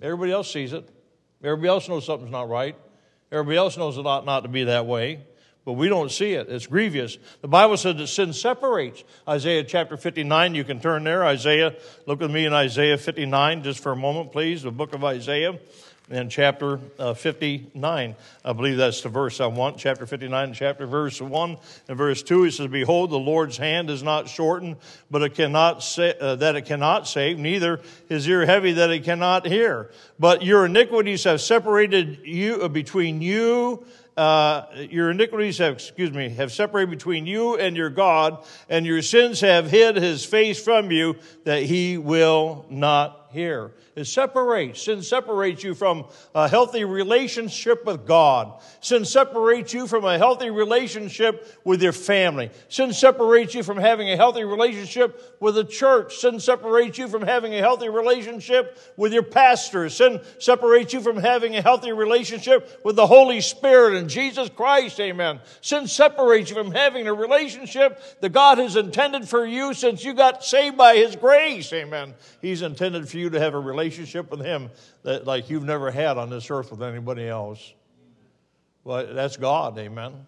Everybody 0.00 0.32
else 0.32 0.50
sees 0.50 0.72
it. 0.72 0.88
Everybody 1.42 1.68
else 1.68 1.88
knows 1.88 2.06
something's 2.06 2.32
not 2.32 2.48
right. 2.48 2.76
Everybody 3.32 3.56
else 3.56 3.76
knows 3.76 3.96
it 3.96 4.06
ought 4.06 4.24
not 4.24 4.40
to 4.40 4.48
be 4.48 4.64
that 4.64 4.86
way 4.86 5.20
but 5.64 5.74
we 5.74 5.88
don't 5.88 6.10
see 6.10 6.32
it. 6.32 6.48
It's 6.48 6.66
grievous. 6.66 7.18
The 7.42 7.48
Bible 7.48 7.76
says 7.76 7.96
that 7.96 8.06
sin 8.06 8.32
separates. 8.32 9.04
Isaiah 9.28 9.62
chapter 9.62 9.96
59, 9.96 10.54
you 10.54 10.64
can 10.64 10.80
turn 10.80 11.04
there. 11.04 11.24
Isaiah, 11.24 11.76
look 12.06 12.20
with 12.20 12.30
me 12.30 12.46
in 12.46 12.52
Isaiah 12.52 12.96
59 12.96 13.62
just 13.62 13.80
for 13.80 13.92
a 13.92 13.96
moment, 13.96 14.32
please. 14.32 14.62
The 14.62 14.70
book 14.70 14.94
of 14.94 15.04
Isaiah 15.04 15.58
and 16.10 16.30
chapter 16.30 16.80
uh, 16.98 17.14
59. 17.14 18.16
I 18.44 18.52
believe 18.52 18.76
that's 18.76 19.00
the 19.00 19.08
verse 19.08 19.40
I 19.40 19.46
want. 19.46 19.78
Chapter 19.78 20.06
59, 20.06 20.52
chapter 20.52 20.86
verse 20.86 21.20
1 21.20 21.56
and 21.88 21.96
verse 21.96 22.22
2. 22.22 22.44
It 22.44 22.52
says, 22.52 22.66
Behold, 22.66 23.10
the 23.10 23.18
Lord's 23.18 23.56
hand 23.56 23.88
is 23.90 24.02
not 24.02 24.28
shortened, 24.28 24.76
but 25.10 25.22
it 25.22 25.34
cannot 25.34 25.82
sa- 25.82 26.12
uh, 26.20 26.36
that 26.36 26.56
it 26.56 26.66
cannot 26.66 27.06
save, 27.06 27.38
neither 27.38 27.80
his 28.08 28.28
ear 28.28 28.44
heavy 28.44 28.72
that 28.72 28.90
it 28.90 29.04
cannot 29.04 29.46
hear. 29.46 29.90
But 30.18 30.42
your 30.42 30.66
iniquities 30.66 31.24
have 31.24 31.40
separated 31.40 32.20
you 32.24 32.62
uh, 32.62 32.68
between 32.68 33.22
you 33.22 33.86
uh, 34.16 34.66
your 34.90 35.10
iniquities 35.10 35.56
have, 35.56 35.74
excuse 35.74 36.12
me, 36.12 36.28
have 36.28 36.52
separated 36.52 36.90
between 36.90 37.26
you 37.26 37.56
and 37.56 37.74
your 37.74 37.88
God, 37.88 38.44
and 38.68 38.84
your 38.84 39.00
sins 39.00 39.40
have 39.40 39.70
hid 39.70 39.96
his 39.96 40.26
face 40.26 40.62
from 40.62 40.90
you 40.90 41.16
that 41.44 41.62
he 41.62 41.96
will 41.96 42.66
not 42.68 43.28
hear. 43.32 43.72
It 44.00 44.06
separates. 44.06 44.82
Sin 44.82 45.02
separates 45.02 45.62
you 45.62 45.74
from 45.74 46.06
a 46.34 46.48
healthy 46.48 46.84
relationship 46.84 47.84
with 47.84 48.06
God. 48.06 48.60
Sin 48.80 49.04
separates 49.04 49.74
you 49.74 49.86
from 49.86 50.06
a 50.06 50.16
healthy 50.16 50.48
relationship 50.48 51.60
with 51.64 51.82
your 51.82 51.92
family. 51.92 52.50
Sin 52.70 52.94
separates 52.94 53.54
you 53.54 53.62
from 53.62 53.76
having 53.76 54.08
a 54.08 54.16
healthy 54.16 54.42
relationship 54.42 55.36
with 55.38 55.54
the 55.54 55.64
church. 55.64 56.16
Sin 56.16 56.40
separates 56.40 56.96
you 56.96 57.08
from 57.08 57.20
having 57.20 57.54
a 57.54 57.58
healthy 57.58 57.90
relationship 57.90 58.78
with 58.96 59.12
your 59.12 59.22
pastor. 59.22 59.90
Sin 59.90 60.20
separates 60.38 60.94
you 60.94 61.02
from 61.02 61.18
having 61.18 61.54
a 61.56 61.60
healthy 61.60 61.92
relationship 61.92 62.80
with 62.82 62.96
the 62.96 63.06
Holy 63.06 63.42
Spirit 63.42 63.96
and 63.96 64.08
Jesus 64.08 64.48
Christ. 64.48 64.98
Amen. 64.98 65.40
Sin 65.60 65.86
separates 65.86 66.48
you 66.48 66.56
from 66.56 66.72
having 66.72 67.06
a 67.06 67.12
relationship 67.12 68.00
that 68.22 68.32
God 68.32 68.56
has 68.56 68.76
intended 68.76 69.28
for 69.28 69.44
you 69.44 69.74
since 69.74 70.02
you 70.02 70.14
got 70.14 70.42
saved 70.42 70.78
by 70.78 70.96
His 70.96 71.16
grace. 71.16 71.70
Amen. 71.74 72.14
He's 72.40 72.62
intended 72.62 73.06
for 73.06 73.18
you 73.18 73.28
to 73.28 73.38
have 73.38 73.52
a 73.52 73.60
relationship 73.60 73.89
with 74.30 74.40
Him 74.40 74.70
that 75.02 75.26
like 75.26 75.50
you've 75.50 75.64
never 75.64 75.90
had 75.90 76.18
on 76.18 76.30
this 76.30 76.50
earth 76.50 76.70
with 76.70 76.82
anybody 76.82 77.28
else. 77.28 77.72
Well, 78.84 79.12
that's 79.12 79.36
God, 79.36 79.78
amen. 79.78 80.26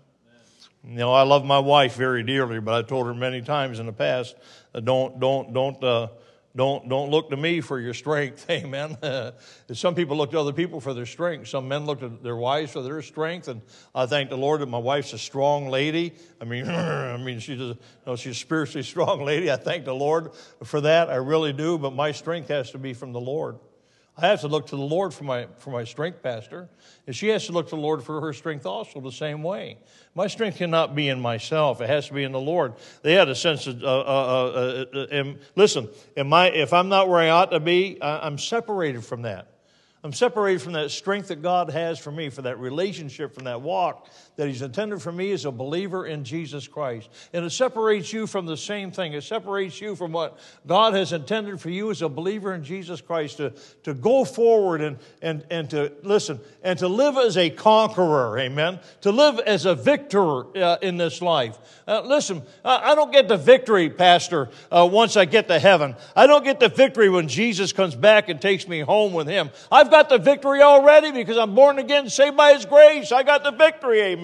You 0.85 0.97
know, 0.97 1.13
I 1.13 1.23
love 1.23 1.45
my 1.45 1.61
wife 1.61 1.95
very 1.95 2.23
dearly, 2.23 2.61
but 2.61 2.75
I 2.75 2.83
told 2.87 3.07
her 3.07 3.15
many 3.15 3.41
times 3.41 3.79
in 3.79 3.87
the 3.87 3.93
past, 3.93 4.35
don't, 4.83 5.21
don't, 5.21 5.53
don't, 5.53 5.83
uh, 5.83 6.09
don't, 6.55 6.87
don't 6.89 7.11
look 7.11 7.31
to 7.31 7.37
me 7.37 7.63
for 7.63 7.81
your 7.81 7.95
strength, 7.95 8.45
amen. 8.51 8.97
Some 9.73 9.95
people 9.95 10.17
look 10.17 10.33
to 10.33 10.39
other 10.41 10.53
people 10.53 10.81
for 10.81 10.93
their 10.93 11.07
strength. 11.07 11.49
Some 11.49 11.67
men 11.69 11.87
look 11.87 12.01
to 12.01 12.09
their 12.09 12.37
wives 12.37 12.73
for 12.73 12.83
their 12.83 13.01
strength, 13.01 13.49
and 13.49 13.63
I 13.95 14.07
thank 14.07 14.29
the 14.29 14.37
Lord 14.37 14.61
that 14.61 14.67
my 14.67 14.79
wife's 14.79 15.13
a 15.15 15.19
strong 15.19 15.69
lady. 15.69 16.15
I 16.41 16.45
mean, 16.45 16.69
I 16.69 17.17
mean, 17.17 17.39
she's 17.39 17.61
a, 17.61 17.77
she's 18.17 18.33
a 18.33 18.39
spiritually 18.39 18.83
strong 18.83 19.25
lady. 19.25 19.51
I 19.51 19.57
thank 19.57 19.85
the 19.85 19.95
Lord 19.95 20.33
for 20.63 20.83
that. 20.83 21.09
I 21.09 21.17
really 21.17 21.53
do. 21.53 21.79
But 21.79 21.95
my 21.95 22.13
strength 22.13 22.49
has 22.49 22.71
to 22.73 22.79
be 22.79 22.93
from 22.93 23.13
the 23.13 23.21
Lord. 23.21 23.59
I 24.17 24.27
have 24.27 24.43
to 24.43 24.49
look 24.49 24.67
to 24.67 24.77
the 24.77 24.83
Lord 24.83 25.15
for 25.15 25.25
my, 25.25 25.47
for 25.57 25.71
my 25.71 25.85
strength, 25.85 26.23
Pastor. 26.23 26.69
And 27.07 27.17
she 27.17 27.29
has 27.29 27.47
to 27.47 27.53
look 27.53 27.67
to 27.71 27.77
the 27.77 27.81
Lord 27.81 28.03
for 28.03 28.21
her 28.21 28.35
strength 28.35 28.67
also 28.67 29.01
the 29.01 29.11
same 29.11 29.43
way. 29.43 29.79
My 30.15 30.27
strength 30.27 30.59
cannot 30.59 30.95
be 30.95 31.09
in 31.09 31.19
myself, 31.19 31.81
it 31.81 31.89
has 31.89 32.09
to 32.09 32.15
be 32.15 32.23
in 32.23 32.33
the 32.33 32.41
Lord. 32.41 32.75
They 33.03 33.15
had 33.15 33.29
a 33.29 33.35
sense 33.35 33.67
of, 33.67 33.83
uh, 33.83 33.87
uh, 33.87 34.85
uh, 34.95 34.99
uh 34.99 35.25
listen, 35.57 35.89
am 36.17 36.33
I, 36.33 36.51
if 36.51 36.75
I'm 36.75 36.91
not 36.91 37.09
where 37.09 37.21
I 37.21 37.31
ought 37.31 37.53
to 37.53 37.61
be, 37.61 37.99
I'm 38.03 38.37
separated 38.37 39.05
from 39.05 39.23
that. 39.23 39.49
I'm 40.05 40.13
separated 40.13 40.61
from 40.61 40.73
that 40.73 40.91
strength 40.91 41.29
that 41.29 41.43
God 41.43 41.71
has 41.71 41.99
for 41.99 42.11
me, 42.11 42.29
for 42.29 42.43
that 42.43 42.59
relationship, 42.59 43.35
from 43.35 43.45
that 43.45 43.63
walk 43.63 44.09
that 44.37 44.49
He's 44.49 44.63
intended 44.63 45.03
for 45.03 45.13
me 45.13 45.33
as 45.33 45.45
a 45.45 45.51
believer 45.51 46.07
in 46.07 46.25
Jesus 46.25 46.67
Christ. 46.67 47.09
And 47.33 47.45
it 47.45 47.51
separates 47.51 48.13
you 48.13 48.27
from 48.27 48.47
the 48.47 48.57
same 48.57 48.91
thing. 48.91 49.13
It 49.13 49.23
separates 49.25 49.81
you 49.81 49.95
from 49.95 50.13
what 50.13 50.39
God 50.67 50.95
has 50.95 51.13
intended 51.13 51.61
for 51.61 51.69
you 51.69 51.91
as 51.91 52.03
a 52.03 52.09
believer 52.09 52.55
in 52.55 52.65
Jesus 52.65 53.01
Christ 53.01 53.37
to, 53.37 53.53
to 53.83 53.95
go 53.95 54.25
forward 54.25 54.81
and, 54.81 54.99
and, 55.21 55.45
and 55.51 55.69
to 55.71 55.93
listen 56.03 56.41
and 56.63 56.79
to 56.79 56.89
live 56.89 57.17
as 57.17 57.37
a 57.37 57.51
conqueror. 57.51 58.39
Amen. 58.39 58.81
To 59.03 59.13
live 59.13 59.39
as 59.41 59.67
a 59.67 59.75
victor 59.75 60.57
uh, 60.57 60.79
in 60.81 60.97
this 60.97 61.21
life. 61.21 61.59
Uh, 61.87 62.01
listen, 62.01 62.43
I 62.65 62.95
don't 62.95 63.13
get 63.13 63.29
the 63.29 63.37
victory, 63.37 63.91
Pastor, 63.91 64.49
uh, 64.71 64.89
once 64.91 65.17
I 65.17 65.25
get 65.25 65.49
to 65.49 65.59
heaven. 65.59 65.95
I 66.17 66.27
don't 66.27 66.45
get 66.45 66.61
the 66.61 66.69
victory 66.69 67.11
when 67.11 67.29
Jesus 67.29 67.73
comes 67.73 67.95
back 67.95 68.29
and 68.29 68.41
takes 68.41 68.67
me 68.67 68.81
home 68.81 69.13
with 69.13 69.27
Him. 69.27 69.51
I've 69.71 69.91
got 69.91 70.09
the 70.09 70.19
victory 70.19 70.63
already 70.63 71.11
because 71.11 71.37
I'm 71.37 71.55
born 71.55 71.79
again, 71.79 72.09
saved 72.09 72.37
by 72.37 72.55
His 72.55 72.65
grace. 72.65 73.13
I 73.13 73.25
got 73.25 73.43
the 73.43 73.51
victory, 73.51 74.01
amen. 74.01 74.22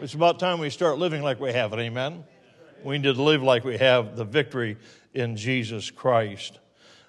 It's 0.00 0.14
about 0.14 0.38
time 0.38 0.58
we 0.58 0.70
start 0.70 0.98
living 0.98 1.22
like 1.22 1.38
we 1.38 1.52
have 1.52 1.72
it, 1.72 1.78
amen. 1.78 2.24
We 2.82 2.98
need 2.98 3.14
to 3.14 3.22
live 3.22 3.42
like 3.42 3.64
we 3.64 3.76
have 3.78 4.16
the 4.16 4.24
victory 4.24 4.76
in 5.14 5.36
Jesus 5.36 5.90
Christ. 5.90 6.58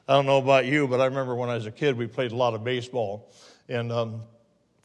I 0.08 0.14
don't 0.14 0.26
know 0.26 0.38
about 0.38 0.66
you, 0.66 0.88
but 0.88 1.02
I 1.02 1.06
remember 1.06 1.36
when 1.36 1.50
I 1.50 1.56
was 1.56 1.66
a 1.66 1.72
kid, 1.72 1.98
we 1.98 2.08
played 2.08 2.32
a 2.32 2.36
lot 2.36 2.54
of 2.54 2.64
baseball. 2.64 3.32
And 3.70 3.92
um, 3.92 4.22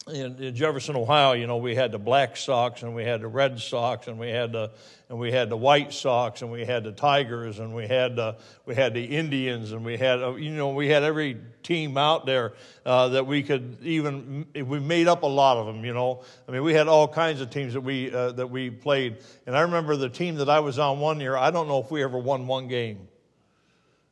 in, 0.09 0.40
in, 0.40 0.55
Jefferson, 0.55 0.95
Ohio, 0.95 1.33
you 1.33 1.49
know, 1.49 1.57
we 1.57 1.75
had 1.75 1.90
the 1.90 1.99
Black 1.99 2.37
Sox 2.37 2.83
and 2.83 2.95
we 2.95 3.03
had 3.03 3.23
the 3.23 3.27
Red 3.27 3.59
Sox 3.59 4.07
and 4.07 4.21
we 4.21 4.29
had 4.29 4.53
the 4.53 4.71
and 5.09 5.19
we 5.19 5.33
had 5.33 5.51
the 5.51 5.57
White 5.57 5.92
Sox 5.92 6.42
and 6.42 6.53
we 6.53 6.64
had 6.64 6.85
the 6.85 6.92
Tigers 6.92 7.59
and 7.59 7.75
we 7.75 7.88
had 7.88 8.14
the, 8.14 8.37
we 8.66 8.75
had 8.77 8.95
the 8.95 9.05
Indians 9.05 9.73
and 9.73 9.85
we 9.85 9.97
had 9.97 10.23
uh, 10.23 10.35
you 10.37 10.51
know 10.51 10.69
we 10.69 10.88
had 10.88 11.03
every 11.03 11.38
team 11.64 11.97
out 11.97 12.25
there 12.25 12.53
uh, 12.85 13.09
that 13.09 13.27
we 13.27 13.42
could 13.42 13.79
even 13.83 14.47
we 14.55 14.79
made 14.79 15.09
up 15.09 15.25
a 15.25 15.27
lot 15.27 15.57
of 15.57 15.66
them. 15.66 15.85
You 15.85 15.92
know, 15.92 16.23
I 16.49 16.53
mean 16.53 16.62
we 16.62 16.73
had 16.73 16.87
all 16.87 17.09
kinds 17.09 17.40
of 17.40 17.51
teams 17.51 17.73
that 17.73 17.81
we 17.81 18.12
uh, 18.12 18.31
that 18.33 18.49
we 18.49 18.71
played. 18.71 19.19
And 19.45 19.57
I 19.57 19.62
remember 19.62 19.97
the 19.97 20.09
team 20.09 20.37
that 20.37 20.49
I 20.49 20.61
was 20.61 20.79
on 20.79 21.01
one 21.01 21.19
year. 21.19 21.37
I 21.37 21.51
don't 21.51 21.66
know 21.66 21.81
if 21.81 21.90
we 21.90 22.05
ever 22.05 22.19
won 22.19 22.47
one 22.47 22.69
game. 22.69 23.09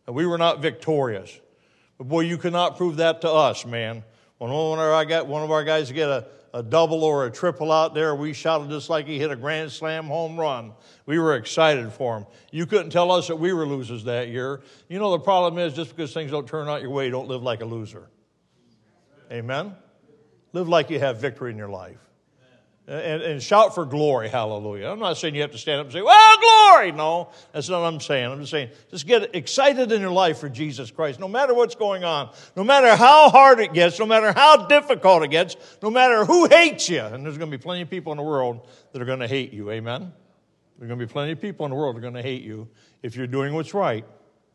We 0.09 0.27
were 0.27 0.39
not 0.39 0.61
victorious, 0.61 1.39
but 1.99 2.09
boy, 2.09 2.23
you 2.23 2.37
cannot 2.37 2.77
prove 2.77 2.97
that 2.97 3.21
to 3.21 3.31
us, 3.31 3.65
man 3.65 4.03
When 4.39 4.51
one 4.51 4.79
of 4.79 4.85
our, 4.85 5.05
got, 5.05 5.27
one 5.27 5.43
of 5.43 5.51
our 5.51 5.65
guys 5.65 5.91
get 5.93 6.09
a, 6.09 6.27
a 6.53 6.63
double 6.63 7.05
or 7.05 7.27
a 7.27 7.31
triple 7.31 7.71
out 7.71 7.95
there, 7.95 8.15
we 8.15 8.33
shouted 8.33 8.69
just 8.69 8.91
like 8.91 9.07
he 9.07 9.19
hit 9.19 9.31
a 9.31 9.37
grand 9.37 9.71
slam 9.71 10.07
home 10.07 10.39
run. 10.39 10.73
We 11.07 11.19
were 11.19 11.37
excited 11.37 11.93
for 11.93 12.19
him. 12.19 12.27
You 12.51 12.67
couldn't 12.67 12.91
tell 12.91 13.13
us 13.13 13.29
that 13.29 13.37
we 13.37 13.53
were 13.53 13.67
losers 13.67 14.05
that 14.05 14.29
year. 14.29 14.63
You 14.89 14.99
know, 14.99 15.13
the 15.13 15.19
problem 15.19 15.59
is 15.59 15.73
just 15.73 15.95
because 15.95 16.13
things 16.13 16.31
don't 16.31 16.47
turn 16.47 16.69
out 16.69 16.83
your 16.83 16.91
way, 16.91 17.11
don't 17.11 17.29
live 17.29 17.43
like 17.43 17.61
a 17.61 17.65
loser. 17.65 18.09
Amen? 19.31 19.75
Live 20.53 20.69
like 20.69 20.91
you 20.91 21.01
have 21.01 21.21
victory 21.21 21.51
in 21.51 21.59
your 21.59 21.69
life. 21.69 21.99
Uh, 22.87 22.93
and, 22.93 23.23
and, 23.23 23.43
shout 23.43 23.75
for 23.75 23.87
glory, 23.87 24.29
hallelujah. 24.29 24.89
I'm 24.89 24.99
not 24.99 25.17
saying 25.17 25.35
you 25.35 25.41
have 25.41 25.53
to 25.53 25.59
stand 25.59 25.81
up 25.81 25.87
and 25.87 25.93
say, 25.95 26.03
well, 26.03 26.37
glory. 26.39 26.93
No, 26.93 27.31
that's 27.51 27.71
not 27.71 27.81
what 27.81 27.87
I'm 27.87 27.99
saying. 27.99 28.31
I'm 28.31 28.41
just 28.41 28.51
saying, 28.51 28.69
just 28.91 29.07
get 29.07 29.35
excited 29.35 29.91
in 29.91 30.03
your 30.03 30.11
life 30.11 30.37
for 30.37 30.51
Jesus 30.51 30.91
Christ, 30.91 31.19
no 31.19 31.27
matter 31.27 31.55
what's 31.55 31.75
going 31.75 32.05
on, 32.05 32.31
no 32.57 32.63
matter 32.63 32.95
how 32.95 33.31
hard 33.31 33.59
it 33.59 33.73
gets, 33.73 33.99
no 33.99 34.05
matter 34.05 34.35
how 34.35 34.67
difficult 34.67 35.23
it 35.23 35.31
gets, 35.31 35.57
no 35.83 35.91
matter 35.91 36.27
who 36.27 36.47
hates 36.47 36.91
you. 36.91 37.01
And 37.01 37.25
there's 37.25 37.39
going 37.39 37.51
to 37.51 37.57
be 37.57 37.63
plenty 37.63 37.81
of 37.81 37.89
people 37.89 38.13
in 38.13 38.19
the 38.19 38.23
world 38.23 38.69
that 38.93 39.01
are 39.01 39.07
going 39.07 39.21
to 39.21 39.29
hate 39.29 39.55
you, 39.55 39.71
amen? 39.71 40.13
There's 40.79 40.89
going 40.89 41.01
to 41.01 41.07
be 41.07 41.11
plenty 41.11 41.33
of 41.33 41.41
people 41.41 41.65
in 41.65 41.71
the 41.71 41.77
world 41.77 41.97
that 41.97 42.01
are 42.01 42.03
going 42.03 42.15
to 42.15 42.23
hate 42.23 42.43
you 42.43 42.69
if 43.03 43.17
you're 43.17 43.27
doing 43.27 43.55
what's 43.55 43.73
right. 43.73 44.05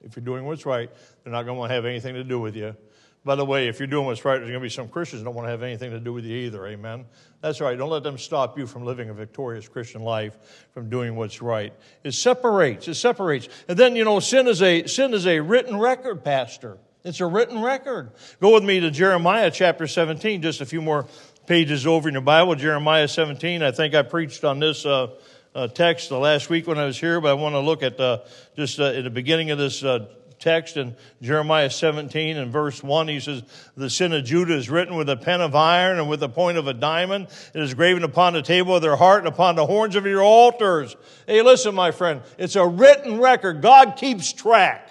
If 0.02 0.16
you're 0.16 0.24
doing 0.24 0.46
what's 0.46 0.68
right, 0.68 0.92
they're 1.24 1.34
not 1.34 1.44
going 1.44 1.68
to 1.68 1.74
have 1.74 1.86
anything 1.86 2.14
to 2.14 2.24
do 2.24 2.40
with 2.40 2.56
you. 2.56 2.76
By 3.26 3.36
the 3.36 3.46
way, 3.46 3.68
if 3.68 3.80
you're 3.80 3.88
doing 3.88 4.06
what's 4.06 4.24
right, 4.24 4.38
there's 4.38 4.50
going 4.50 4.62
to 4.62 4.66
be 4.66 4.70
some 4.70 4.88
Christians 4.88 5.24
don't 5.24 5.36
want 5.36 5.48
to 5.48 5.52
have 5.52 5.62
anything 5.62 5.92
to 5.92 6.00
do 6.00 6.14
with 6.14 6.24
you 6.24 6.38
either. 6.38 6.66
Amen. 6.68 7.06
That's 7.42 7.60
right. 7.60 7.78
Don't 7.78 7.90
let 7.90 8.04
them 8.04 8.18
stop 8.18 8.58
you 8.58 8.66
from 8.66 8.86
living 8.86 9.10
a 9.10 9.14
victorious 9.14 9.68
Christian 9.68 10.02
life, 10.02 10.38
from 10.74 10.90
doing 10.90 11.16
what's 11.16 11.42
right. 11.42 11.74
It 12.04 12.14
separates. 12.14 12.88
It 12.88 12.96
separates. 12.96 13.50
And 13.68 13.78
then, 13.78 13.96
you 13.98 14.06
know, 14.06 14.20
sin 14.22 14.48
is 14.48 14.62
a 14.62 14.88
sin 14.88 15.14
is 15.14 15.28
a 15.28 15.42
written 15.42 15.78
record, 15.78 16.24
Pastor. 16.24 16.78
It's 17.04 17.20
a 17.20 17.26
written 17.26 17.62
record. 17.62 18.12
Go 18.42 18.54
with 18.54 18.64
me 18.64 18.80
to 18.82 18.92
Jeremiah 18.92 19.52
chapter 19.52 19.88
17, 19.88 20.42
just 20.42 20.62
a 20.62 20.66
few 20.66 20.82
more 20.82 21.08
pages 21.46 21.88
over 21.88 22.08
in 22.10 22.14
your 22.14 22.22
Bible. 22.22 22.56
Jeremiah 22.56 23.08
17. 23.08 23.64
I 23.64 23.72
think 23.72 23.96
I 23.96 24.02
preached 24.02 24.44
on 24.44 24.60
this 24.60 24.86
uh, 24.86 25.16
uh, 25.56 25.68
text 25.68 26.10
the 26.10 26.20
last 26.20 26.50
week 26.50 26.68
when 26.68 26.78
I 26.78 26.86
was 26.86 27.00
here, 27.00 27.20
but 27.20 27.32
I 27.32 27.34
want 27.34 27.56
to 27.56 27.60
look 27.60 27.84
at 27.84 28.00
uh, 28.00 28.20
just 28.56 28.80
uh, 28.80 28.86
at 28.86 29.04
the 29.04 29.10
beginning 29.10 29.52
of 29.52 29.58
this 29.58 29.84
uh, 29.84 30.08
text 30.40 30.78
in 30.78 30.96
Jeremiah 31.22 31.70
17 31.70 32.38
and 32.38 32.52
verse 32.52 32.82
1. 32.82 33.08
He 33.08 33.20
says, 33.20 33.44
The 33.76 33.90
sin 33.90 34.14
of 34.14 34.24
Judah 34.24 34.56
is 34.56 34.70
written 34.70 34.96
with 34.96 35.10
a 35.10 35.18
pen 35.18 35.42
of 35.42 35.56
iron 35.56 36.00
and 36.00 36.10
with 36.10 36.20
the 36.22 36.30
point 36.30 36.58
of 36.58 36.68
a 36.68 36.74
diamond. 36.74 37.28
It 37.54 37.62
is 37.62 37.74
graven 37.74 38.04
upon 38.04 38.34
the 38.34 38.42
table 38.42 38.76
of 38.76 38.82
their 38.82 38.96
heart 38.96 39.20
and 39.20 39.28
upon 39.28 39.56
the 39.56 39.66
horns 39.66 39.96
of 39.96 40.06
your 40.06 40.22
altars. 40.22 40.96
Hey, 41.28 41.42
listen, 41.42 41.76
my 41.76 41.92
friend. 41.92 42.22
It's 42.38 42.56
a 42.56 42.66
written 42.66 43.20
record. 43.20 43.62
God 43.62 43.96
keeps 43.98 44.34
track. 44.34 44.90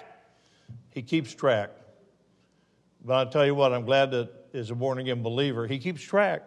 He 0.91 1.01
keeps 1.01 1.33
track. 1.33 1.71
But 3.03 3.13
I'll 3.13 3.29
tell 3.29 3.45
you 3.45 3.55
what, 3.55 3.73
I'm 3.73 3.85
glad 3.85 4.11
that 4.11 4.29
as 4.53 4.71
a 4.71 4.75
born 4.75 4.97
again 4.99 5.23
believer, 5.23 5.67
he 5.67 5.79
keeps 5.79 6.01
track. 6.01 6.43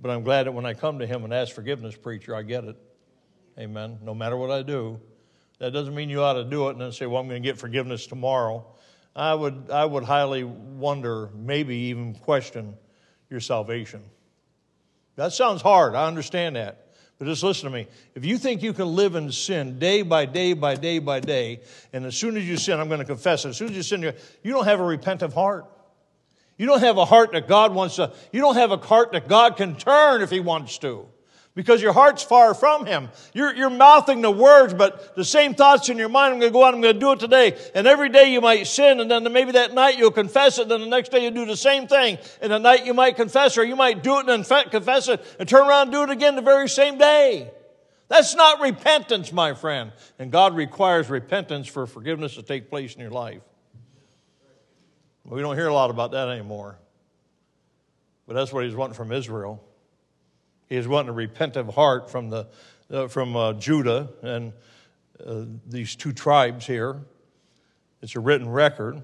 But 0.00 0.10
I'm 0.10 0.22
glad 0.22 0.46
that 0.46 0.52
when 0.52 0.66
I 0.66 0.74
come 0.74 1.00
to 1.00 1.06
him 1.06 1.24
and 1.24 1.34
ask 1.34 1.54
forgiveness, 1.54 1.96
preacher, 1.96 2.34
I 2.34 2.42
get 2.42 2.64
it. 2.64 2.76
Amen. 3.58 3.98
No 4.02 4.14
matter 4.14 4.36
what 4.36 4.50
I 4.50 4.62
do, 4.62 5.00
that 5.58 5.72
doesn't 5.72 5.94
mean 5.94 6.08
you 6.08 6.22
ought 6.22 6.34
to 6.34 6.44
do 6.44 6.68
it 6.68 6.72
and 6.72 6.80
then 6.80 6.92
say, 6.92 7.06
well, 7.06 7.20
I'm 7.20 7.28
going 7.28 7.42
to 7.42 7.46
get 7.46 7.58
forgiveness 7.58 8.06
tomorrow. 8.06 8.64
I 9.14 9.34
would, 9.34 9.70
I 9.70 9.84
would 9.84 10.04
highly 10.04 10.44
wonder, 10.44 11.30
maybe 11.34 11.76
even 11.76 12.14
question 12.14 12.74
your 13.28 13.40
salvation. 13.40 14.02
That 15.16 15.32
sounds 15.32 15.60
hard. 15.60 15.96
I 15.96 16.06
understand 16.06 16.54
that. 16.54 16.84
But 17.18 17.26
just 17.26 17.42
listen 17.42 17.68
to 17.68 17.74
me. 17.74 17.88
If 18.14 18.24
you 18.24 18.38
think 18.38 18.62
you 18.62 18.72
can 18.72 18.94
live 18.94 19.16
in 19.16 19.32
sin 19.32 19.80
day 19.80 20.02
by 20.02 20.26
day 20.26 20.52
by 20.52 20.76
day 20.76 21.00
by 21.00 21.18
day, 21.18 21.62
and 21.92 22.06
as 22.06 22.16
soon 22.16 22.36
as 22.36 22.48
you 22.48 22.56
sin, 22.56 22.78
I'm 22.78 22.86
going 22.86 23.00
to 23.00 23.04
confess 23.04 23.44
it, 23.44 23.48
as 23.48 23.56
soon 23.56 23.70
as 23.70 23.76
you 23.76 23.82
sin, 23.82 24.02
you 24.02 24.52
don't 24.52 24.66
have 24.66 24.78
a 24.78 24.84
repentant 24.84 25.34
heart. 25.34 25.66
You 26.56 26.66
don't 26.66 26.80
have 26.80 26.96
a 26.96 27.04
heart 27.04 27.32
that 27.32 27.48
God 27.48 27.74
wants 27.74 27.96
to, 27.96 28.12
you 28.32 28.40
don't 28.40 28.54
have 28.54 28.70
a 28.70 28.76
heart 28.76 29.12
that 29.12 29.28
God 29.28 29.56
can 29.56 29.74
turn 29.74 30.22
if 30.22 30.30
He 30.30 30.38
wants 30.38 30.78
to 30.78 31.08
because 31.58 31.82
your 31.82 31.92
heart's 31.92 32.22
far 32.22 32.54
from 32.54 32.86
Him. 32.86 33.08
You're, 33.34 33.52
you're 33.52 33.68
mouthing 33.68 34.20
the 34.20 34.30
words, 34.30 34.72
but 34.72 35.16
the 35.16 35.24
same 35.24 35.54
thoughts 35.54 35.88
in 35.88 35.98
your 35.98 36.08
mind, 36.08 36.34
I'm 36.34 36.38
going 36.38 36.52
to 36.52 36.56
go 36.56 36.62
out, 36.62 36.72
I'm 36.72 36.80
going 36.80 36.94
to 36.94 37.00
do 37.00 37.10
it 37.10 37.18
today. 37.18 37.58
And 37.74 37.84
every 37.84 38.10
day 38.10 38.32
you 38.32 38.40
might 38.40 38.68
sin, 38.68 39.00
and 39.00 39.10
then 39.10 39.24
maybe 39.32 39.50
that 39.50 39.74
night 39.74 39.98
you'll 39.98 40.12
confess 40.12 40.60
it, 40.60 40.68
then 40.68 40.80
the 40.80 40.86
next 40.86 41.08
day 41.08 41.24
you 41.24 41.32
do 41.32 41.46
the 41.46 41.56
same 41.56 41.88
thing. 41.88 42.18
And 42.40 42.52
the 42.52 42.60
night 42.60 42.86
you 42.86 42.94
might 42.94 43.16
confess, 43.16 43.58
or 43.58 43.64
you 43.64 43.74
might 43.74 44.04
do 44.04 44.20
it 44.20 44.28
and 44.28 44.46
confess 44.70 45.08
it, 45.08 45.20
and 45.40 45.48
turn 45.48 45.66
around 45.66 45.88
and 45.88 45.90
do 45.90 46.04
it 46.04 46.10
again 46.10 46.36
the 46.36 46.42
very 46.42 46.68
same 46.68 46.96
day. 46.96 47.50
That's 48.06 48.36
not 48.36 48.60
repentance, 48.60 49.32
my 49.32 49.52
friend. 49.54 49.90
And 50.20 50.30
God 50.30 50.54
requires 50.54 51.10
repentance 51.10 51.66
for 51.66 51.88
forgiveness 51.88 52.36
to 52.36 52.44
take 52.44 52.70
place 52.70 52.94
in 52.94 53.00
your 53.00 53.10
life. 53.10 53.42
We 55.24 55.40
don't 55.40 55.56
hear 55.56 55.66
a 55.66 55.74
lot 55.74 55.90
about 55.90 56.12
that 56.12 56.28
anymore. 56.28 56.78
But 58.28 58.34
that's 58.34 58.52
what 58.52 58.64
He's 58.64 58.76
wanting 58.76 58.94
from 58.94 59.10
Israel. 59.10 59.67
He 60.68 60.76
is 60.76 60.86
wanting 60.86 61.10
a 61.10 61.12
repentant 61.12 61.72
heart 61.72 62.10
from, 62.10 62.30
the, 62.30 62.46
uh, 62.90 63.08
from 63.08 63.36
uh, 63.36 63.54
Judah 63.54 64.10
and 64.22 64.52
uh, 65.24 65.44
these 65.66 65.96
two 65.96 66.12
tribes 66.12 66.66
here. 66.66 67.00
It's 68.02 68.14
a 68.14 68.20
written 68.20 68.48
record. 68.48 69.02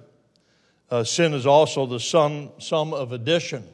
Uh, 0.90 1.04
sin 1.04 1.34
is 1.34 1.46
also 1.46 1.86
the 1.86 1.98
sum, 1.98 2.50
sum 2.58 2.92
of 2.92 3.12
addition. 3.12 3.64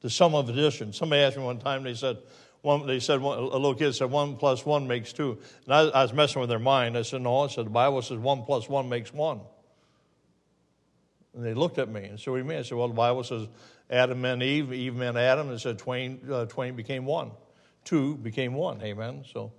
The 0.00 0.10
sum 0.10 0.34
of 0.34 0.48
addition. 0.48 0.92
Somebody 0.92 1.22
asked 1.22 1.36
me 1.36 1.44
one 1.44 1.58
time, 1.58 1.82
they 1.82 1.94
said, 1.94 2.18
one, 2.62 2.86
they 2.86 3.00
said, 3.00 3.20
one, 3.20 3.38
a 3.38 3.42
little 3.42 3.74
kid 3.74 3.92
said, 3.92 4.10
one 4.10 4.36
plus 4.36 4.64
one 4.64 4.86
makes 4.86 5.12
two. 5.12 5.38
And 5.64 5.74
I, 5.74 5.80
I 5.80 6.02
was 6.02 6.12
messing 6.12 6.40
with 6.40 6.48
their 6.48 6.58
mind. 6.60 6.96
I 6.96 7.02
said, 7.02 7.20
no, 7.20 7.40
I 7.40 7.48
said, 7.48 7.66
the 7.66 7.70
Bible 7.70 8.00
says 8.02 8.18
one 8.18 8.44
plus 8.44 8.68
one 8.68 8.88
makes 8.88 9.12
one. 9.12 9.40
And 11.34 11.44
they 11.44 11.54
looked 11.54 11.78
at 11.78 11.88
me 11.88 12.04
and 12.04 12.22
do 12.22 12.36
you 12.36 12.44
mean? 12.44 12.58
I 12.58 12.62
said, 12.62 12.76
Well, 12.76 12.88
the 12.88 12.94
Bible 12.94 13.24
says 13.24 13.48
Adam 13.90 14.24
and 14.24 14.42
Eve, 14.42 14.72
Eve 14.72 15.00
and 15.00 15.16
Adam, 15.16 15.48
and 15.48 15.60
said 15.60 15.78
twain, 15.78 16.20
uh, 16.30 16.46
twain 16.46 16.74
became 16.74 17.04
one. 17.04 17.30
Two 17.84 18.16
became 18.16 18.54
one. 18.54 18.80
Amen. 18.82 19.24
So 19.32 19.52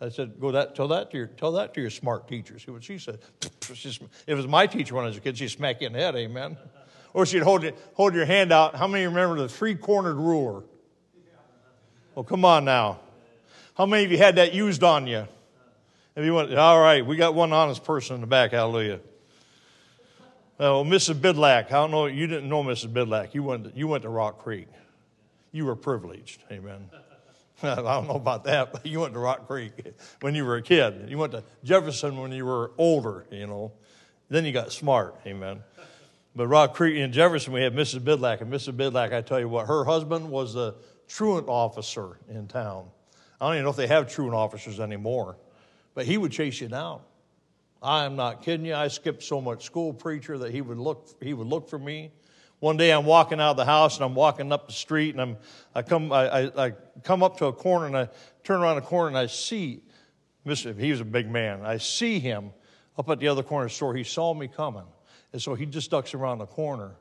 I 0.00 0.08
said, 0.08 0.40
Go 0.40 0.52
that, 0.52 0.74
tell 0.74 0.88
that 0.88 1.10
to 1.10 1.16
your, 1.16 1.26
tell 1.26 1.52
that 1.52 1.74
to 1.74 1.80
your 1.80 1.90
smart 1.90 2.28
teacher. 2.28 2.58
See 2.58 2.70
what 2.70 2.84
she 2.84 2.98
said. 2.98 3.18
If 3.68 4.00
it 4.28 4.34
was 4.34 4.46
my 4.46 4.68
teacher 4.68 4.94
when 4.94 5.04
I 5.04 5.08
was 5.08 5.16
a 5.16 5.20
kid, 5.20 5.38
she'd 5.38 5.48
smack 5.48 5.80
you 5.80 5.88
in 5.88 5.92
the 5.92 5.98
head. 5.98 6.14
Amen. 6.14 6.56
Or 7.12 7.26
she'd 7.26 7.42
hold, 7.42 7.64
it, 7.64 7.76
hold 7.94 8.14
your 8.14 8.26
hand 8.26 8.52
out. 8.52 8.76
How 8.76 8.86
many 8.86 9.04
remember 9.06 9.36
the 9.36 9.48
three 9.48 9.74
cornered 9.74 10.16
ruler? 10.16 10.62
Well, 12.14 12.22
come 12.22 12.44
on 12.44 12.64
now. 12.64 13.00
How 13.76 13.86
many 13.86 14.04
of 14.04 14.12
you 14.12 14.18
had 14.18 14.36
that 14.36 14.54
used 14.54 14.84
on 14.84 15.08
you? 15.08 15.26
If 16.14 16.24
you 16.24 16.32
went, 16.32 16.54
all 16.54 16.80
right, 16.80 17.04
we 17.04 17.16
got 17.16 17.34
one 17.34 17.52
honest 17.52 17.82
person 17.84 18.14
in 18.14 18.20
the 18.20 18.26
back. 18.26 18.52
Hallelujah. 18.52 19.00
Uh, 20.58 20.78
oh, 20.78 20.84
Mrs. 20.84 21.14
Bidlack. 21.14 21.66
I 21.66 21.72
don't 21.72 21.90
know. 21.90 22.06
You 22.06 22.26
didn't 22.26 22.48
know 22.48 22.62
Mrs. 22.62 22.92
Bidlack. 22.92 23.34
You 23.34 23.42
went, 23.42 23.64
to, 23.64 23.72
you 23.74 23.86
went 23.88 24.02
to 24.04 24.08
Rock 24.08 24.38
Creek. 24.38 24.68
You 25.52 25.66
were 25.66 25.76
privileged. 25.76 26.42
Amen. 26.50 26.88
I 27.62 27.74
don't 27.74 28.08
know 28.08 28.14
about 28.14 28.44
that, 28.44 28.72
but 28.72 28.86
you 28.86 29.00
went 29.00 29.14
to 29.14 29.20
Rock 29.20 29.46
Creek 29.46 29.72
when 30.20 30.34
you 30.34 30.44
were 30.44 30.56
a 30.56 30.62
kid. 30.62 31.08
You 31.08 31.18
went 31.18 31.32
to 31.32 31.44
Jefferson 31.62 32.18
when 32.18 32.32
you 32.32 32.44
were 32.44 32.72
older, 32.78 33.26
you 33.30 33.46
know. 33.46 33.72
Then 34.28 34.44
you 34.44 34.52
got 34.52 34.72
smart. 34.72 35.16
Amen. 35.26 35.62
But 36.34 36.48
Rock 36.48 36.74
Creek 36.74 36.96
in 36.96 37.12
Jefferson, 37.12 37.52
we 37.52 37.62
had 37.62 37.74
Mrs. 37.74 38.00
Bidlack. 38.00 38.40
And 38.40 38.52
Mrs. 38.52 38.76
Bidlack, 38.76 39.12
I 39.12 39.20
tell 39.20 39.40
you 39.40 39.48
what, 39.48 39.66
her 39.66 39.84
husband 39.84 40.30
was 40.30 40.54
the 40.54 40.74
truant 41.08 41.48
officer 41.48 42.18
in 42.28 42.46
town. 42.46 42.86
I 43.40 43.46
don't 43.46 43.54
even 43.54 43.64
know 43.64 43.70
if 43.70 43.76
they 43.76 43.86
have 43.86 44.10
truant 44.10 44.34
officers 44.34 44.80
anymore. 44.80 45.36
But 45.94 46.06
he 46.06 46.18
would 46.18 46.32
chase 46.32 46.60
you 46.60 46.68
down. 46.68 47.00
I 47.82 48.04
am 48.04 48.16
not 48.16 48.42
kidding 48.42 48.66
you. 48.66 48.74
I 48.74 48.88
skipped 48.88 49.22
so 49.22 49.40
much 49.40 49.64
school 49.64 49.92
preacher 49.92 50.38
that 50.38 50.52
he 50.52 50.60
would 50.60 50.78
look, 50.78 51.08
he 51.22 51.34
would 51.34 51.46
look 51.46 51.68
for 51.68 51.78
me. 51.78 52.10
One 52.58 52.76
day 52.76 52.90
I'm 52.90 53.04
walking 53.04 53.38
out 53.38 53.50
of 53.50 53.56
the 53.56 53.66
house 53.66 53.96
and 53.96 54.04
I'm 54.04 54.14
walking 54.14 54.50
up 54.50 54.66
the 54.66 54.72
street 54.72 55.14
and 55.14 55.20
I'm, 55.20 55.36
I, 55.74 55.82
come, 55.82 56.10
I, 56.10 56.28
I, 56.28 56.66
I 56.66 56.72
come 57.04 57.22
up 57.22 57.36
to 57.38 57.46
a 57.46 57.52
corner 57.52 57.86
and 57.86 57.96
I 57.96 58.08
turn 58.44 58.60
around 58.60 58.76
the 58.76 58.82
corner 58.82 59.08
and 59.08 59.18
I 59.18 59.26
see, 59.26 59.82
Mr. 60.46 60.78
he 60.78 60.90
was 60.90 61.00
a 61.00 61.04
big 61.04 61.30
man. 61.30 61.62
I 61.62 61.76
see 61.76 62.18
him 62.18 62.52
up 62.96 63.10
at 63.10 63.20
the 63.20 63.28
other 63.28 63.42
corner 63.42 63.66
the 63.66 63.74
store. 63.74 63.94
He 63.94 64.04
saw 64.04 64.32
me 64.32 64.48
coming. 64.48 64.84
And 65.32 65.42
so 65.42 65.54
he 65.54 65.66
just 65.66 65.90
ducks 65.90 66.14
around 66.14 66.38
the 66.38 66.46
corner. 66.46 66.92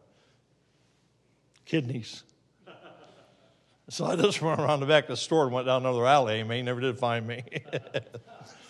Kidneys. 1.63 2.23
so 3.89 4.05
I 4.05 4.17
just 4.17 4.41
went 4.41 4.59
around 4.59 4.81
the 4.81 4.85
back 4.85 5.05
of 5.05 5.11
the 5.11 5.17
store 5.17 5.45
and 5.45 5.53
went 5.53 5.67
down 5.67 5.83
another 5.83 6.05
alley. 6.05 6.41
I 6.41 6.43
mean, 6.43 6.57
he 6.57 6.63
never 6.63 6.81
did 6.81 6.99
find 6.99 7.25
me. 7.25 7.43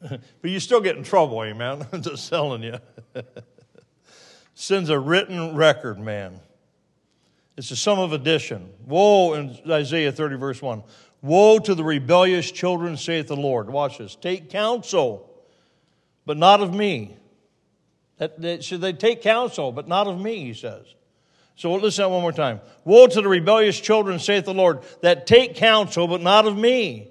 but 0.10 0.50
you 0.50 0.60
still 0.60 0.80
get 0.80 0.96
in 0.96 1.02
trouble, 1.02 1.42
eh, 1.42 1.48
amen? 1.48 1.86
I'm 1.92 2.02
just 2.02 2.28
telling 2.28 2.62
you. 2.62 2.78
Sin's 4.54 4.90
a 4.90 4.98
written 4.98 5.54
record, 5.54 5.98
man. 5.98 6.40
It's 7.56 7.70
a 7.70 7.76
sum 7.76 7.98
of 7.98 8.12
addition. 8.12 8.70
Woe, 8.86 9.34
in 9.34 9.56
Isaiah 9.68 10.12
30, 10.12 10.36
verse 10.36 10.62
1. 10.62 10.82
Woe 11.22 11.58
to 11.58 11.74
the 11.74 11.82
rebellious 11.82 12.50
children, 12.50 12.96
saith 12.96 13.26
the 13.26 13.36
Lord. 13.36 13.68
Watch 13.70 13.98
this. 13.98 14.14
Take 14.14 14.50
counsel, 14.50 15.28
but 16.24 16.36
not 16.36 16.60
of 16.60 16.72
me. 16.72 17.16
That, 18.18 18.40
that, 18.42 18.64
should 18.64 18.80
they 18.80 18.92
take 18.92 19.22
counsel, 19.22 19.72
but 19.72 19.88
not 19.88 20.06
of 20.06 20.20
me, 20.20 20.44
he 20.44 20.54
says. 20.54 20.86
So 21.56 21.72
listen 21.74 22.04
to 22.04 22.08
that 22.08 22.10
one 22.10 22.22
more 22.22 22.32
time. 22.32 22.60
Woe 22.84 23.08
to 23.08 23.20
the 23.20 23.28
rebellious 23.28 23.80
children, 23.80 24.20
saith 24.20 24.44
the 24.44 24.54
Lord, 24.54 24.80
that 25.02 25.26
take 25.26 25.56
counsel, 25.56 26.06
but 26.06 26.20
not 26.20 26.46
of 26.46 26.56
me, 26.56 27.10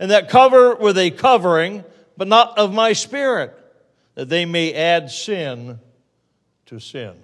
and 0.00 0.10
that 0.10 0.28
cover 0.28 0.74
with 0.74 0.98
a 0.98 1.12
covering, 1.12 1.84
but 2.16 2.28
not 2.28 2.58
of 2.58 2.72
my 2.72 2.92
spirit, 2.92 3.56
that 4.14 4.28
they 4.28 4.44
may 4.44 4.72
add 4.72 5.10
sin 5.10 5.78
to 6.66 6.80
sin. 6.80 7.14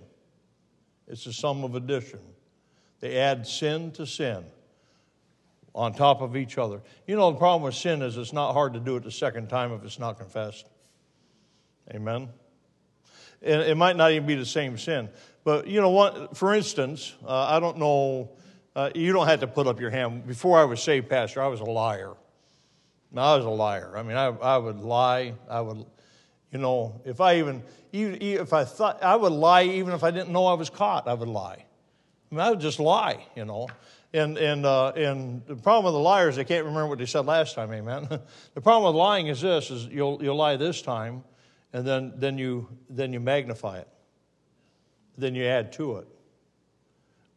It's 1.09 1.27
a 1.27 1.33
sum 1.33 1.65
of 1.65 1.75
addition. 1.75 2.21
They 3.01 3.19
add 3.19 3.47
sin 3.47 3.91
to 3.93 4.07
sin 4.07 4.45
on 5.75 5.95
top 5.95 6.21
of 6.21 6.37
each 6.37 6.59
other. 6.59 6.81
You 7.07 7.17
know, 7.17 7.33
the 7.33 7.39
problem 7.39 7.63
with 7.63 7.75
sin 7.75 8.03
is 8.03 8.17
it's 8.17 8.33
not 8.33 8.53
hard 8.53 8.75
to 8.75 8.81
do 8.81 8.97
it 8.97 9.05
the 9.05 9.11
second 9.11 9.49
time 9.49 9.73
if 9.73 9.85
it's 9.85 9.99
not 9.99 10.19
confessed. 10.19 10.67
Amen. 11.93 12.29
And 13.43 13.63
it 13.63 13.77
might 13.77 13.97
not 13.97 14.13
even 14.13 14.27
be 14.27 14.35
the 14.35 14.47
same 14.47 14.79
sin. 14.79 15.09
But, 15.45 15.67
you 15.67 15.81
know 15.81 15.91
what? 15.91 16.37
For 16.37 16.55
instance, 16.55 17.15
uh, 17.27 17.47
I 17.49 17.59
don't 17.59 17.79
know, 17.79 18.31
uh, 18.77 18.91
you 18.95 19.13
don't 19.13 19.27
have 19.27 19.41
to 19.41 19.49
put 19.49 19.67
up 19.67 19.81
your 19.81 19.91
hand. 19.91 20.27
Before 20.27 20.59
I 20.59 20.65
was 20.65 20.81
saved, 20.81 21.09
Pastor, 21.09 21.43
I 21.43 21.49
was 21.49 21.61
a 21.61 21.65
liar. 21.65 22.13
I 23.21 23.37
was 23.37 23.45
a 23.45 23.51
liar. 23.51 23.93
I 23.97 24.03
mean, 24.03 24.17
I, 24.17 24.27
I 24.27 24.57
would 24.57 24.81
lie. 24.81 25.35
I 25.49 25.61
would, 25.61 25.85
you 26.51 26.59
know, 26.59 27.03
if 27.05 27.21
I 27.21 27.39
even, 27.39 27.63
even, 27.93 28.23
if 28.23 28.53
I 28.53 28.65
thought, 28.65 29.03
I 29.03 29.17
would 29.17 29.33
lie 29.33 29.65
even 29.65 29.93
if 29.93 30.03
I 30.03 30.11
didn't 30.11 30.31
know 30.31 30.47
I 30.47 30.55
was 30.55 30.71
caught, 30.71 31.07
I 31.07 31.15
would 31.15 31.29
lie. 31.29 31.67
I 32.31 32.35
mean, 32.35 32.41
I 32.41 32.51
would 32.51 32.61
just 32.61 32.81
lie, 32.81 33.27
you 33.37 33.45
know. 33.45 33.69
And, 34.15 34.37
and, 34.39 34.67
uh, 34.67 34.89
and 34.91 35.45
the 35.47 35.57
problem 35.57 35.87
with 35.87 35.95
the 35.95 36.03
liars, 36.03 36.37
they 36.37 36.45
can't 36.45 36.65
remember 36.65 36.89
what 36.89 36.99
they 36.99 37.07
said 37.07 37.27
last 37.27 37.55
time, 37.55 37.73
amen. 37.73 38.09
the 38.55 38.61
problem 38.61 38.93
with 38.93 38.99
lying 38.99 39.27
is 39.29 39.41
this, 39.41 39.71
is 39.71 39.87
you'll, 39.87 40.23
you'll 40.23 40.37
lie 40.37 40.57
this 40.57 40.83
time, 40.83 41.25
and 41.73 41.87
then, 41.87 42.13
then, 42.17 42.37
you, 42.37 42.69
then 42.91 43.13
you 43.13 43.21
magnify 43.21 43.79
it. 43.79 43.89
Then 45.17 45.35
you 45.35 45.45
add 45.45 45.73
to 45.75 45.97
it. 45.97 46.09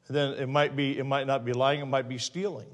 And 0.07 0.15
then 0.15 0.33
it 0.33 0.47
might, 0.47 0.75
be, 0.75 0.97
it 0.97 1.05
might 1.05 1.27
not 1.27 1.45
be 1.45 1.53
lying, 1.53 1.81
it 1.81 1.85
might 1.85 2.07
be 2.09 2.17
stealing. 2.17 2.67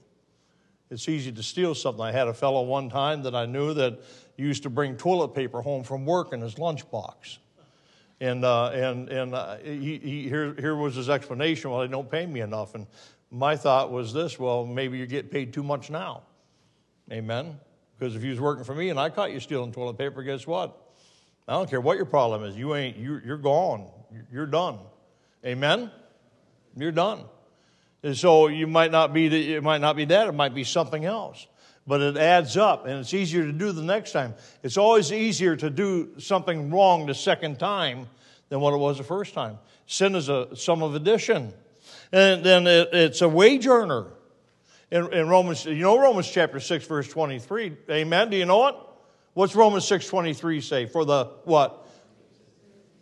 It's 0.91 1.08
easy 1.08 1.32
to 1.32 1.41
steal 1.41 1.73
something. 1.73 2.04
I 2.04 2.12
had 2.12 2.27
a 2.27 2.34
fellow 2.34 2.63
one 2.63 2.89
time 2.89 3.23
that 3.23 3.34
I 3.34 3.45
knew 3.45 3.73
that 3.75 4.01
used 4.36 4.63
to 4.63 4.69
bring 4.69 4.97
toilet 4.97 5.30
paper 5.30 5.62
home 5.62 5.84
from 5.84 6.06
work 6.06 6.34
in 6.34 6.41
his 6.41 6.56
lunchbox. 6.56 7.38
And, 8.19 8.43
uh, 8.43 8.71
and, 8.71 9.08
and 9.08 9.34
uh, 9.34 9.58
he, 9.63 9.97
he, 9.97 10.30
here, 10.30 10.54
here 10.60 10.75
was 10.75 10.95
his 10.95 11.10
explanation 11.10 11.71
well, 11.71 11.80
they 11.80 11.88
don't 11.88 12.12
pay 12.12 12.25
me 12.25 12.41
enough. 12.41 12.75
And 12.75 12.88
my 13.32 13.56
thought 13.56 13.89
was 13.89 14.12
this 14.12 14.38
well, 14.38 14.65
maybe 14.65 14.97
you 14.97 15.08
get 15.08 15.32
paid 15.32 15.54
too 15.54 15.63
much 15.63 15.89
now. 15.89 16.23
Amen. 17.10 17.58
Because 17.97 18.17
if 18.17 18.23
you 18.23 18.32
was 18.32 18.41
working 18.41 18.65
for 18.65 18.75
me 18.75 18.89
and 18.89 18.99
I 18.99 19.10
caught 19.10 19.32
you 19.32 19.39
stealing 19.39 19.71
toilet 19.71 19.97
paper, 19.97 20.23
guess 20.23 20.45
what? 20.45 20.77
I 21.47 21.54
don't 21.54 21.69
care 21.69 21.82
what 21.82 21.95
your 21.95 22.06
problem 22.06 22.43
is. 22.43 22.58
You 22.58 22.75
ain't, 22.75 22.97
you, 22.97 23.21
you're 23.25 23.38
gone. 23.38 23.88
You're 24.32 24.45
done. 24.45 24.80
Amen? 25.45 25.89
You're 26.75 26.91
done. 26.91 27.23
And 28.03 28.17
so 28.17 28.47
you 28.47 28.67
might 28.67 28.91
not 28.91 29.13
be 29.13 29.27
the, 29.27 29.55
it 29.55 29.63
might 29.63 29.81
not 29.81 29.95
be 29.95 30.05
that, 30.05 30.27
it 30.27 30.33
might 30.33 30.55
be 30.55 30.63
something 30.63 31.05
else. 31.05 31.45
But 31.87 32.01
it 32.01 32.17
adds 32.17 32.57
up 32.57 32.85
and 32.85 32.99
it's 32.99 33.13
easier 33.13 33.43
to 33.43 33.51
do 33.51 33.71
the 33.71 33.81
next 33.81 34.11
time. 34.11 34.35
It's 34.63 34.77
always 34.77 35.11
easier 35.11 35.55
to 35.55 35.69
do 35.69 36.19
something 36.19 36.71
wrong 36.71 37.05
the 37.05 37.15
second 37.15 37.59
time 37.59 38.07
than 38.49 38.59
what 38.59 38.73
it 38.73 38.77
was 38.77 38.97
the 38.97 39.03
first 39.03 39.33
time. 39.33 39.57
Sin 39.87 40.15
is 40.15 40.29
a 40.29 40.55
sum 40.55 40.83
of 40.83 40.95
addition. 40.95 41.53
And 42.11 42.43
then 42.43 42.67
it, 42.67 42.89
it's 42.93 43.21
a 43.21 43.29
wage 43.29 43.67
earner. 43.67 44.07
In, 44.91 45.11
in, 45.13 45.29
Romans, 45.29 45.65
you 45.65 45.75
know 45.75 45.97
Romans 45.97 46.29
chapter 46.29 46.59
6, 46.59 46.85
verse 46.85 47.07
23. 47.07 47.77
Amen. 47.89 48.29
Do 48.29 48.37
you 48.37 48.45
know 48.45 48.67
it? 48.67 48.75
What's 49.33 49.55
Romans 49.55 49.87
6, 49.87 50.07
23 50.07 50.59
say? 50.59 50.85
For 50.85 51.05
the 51.05 51.25
what? 51.45 51.87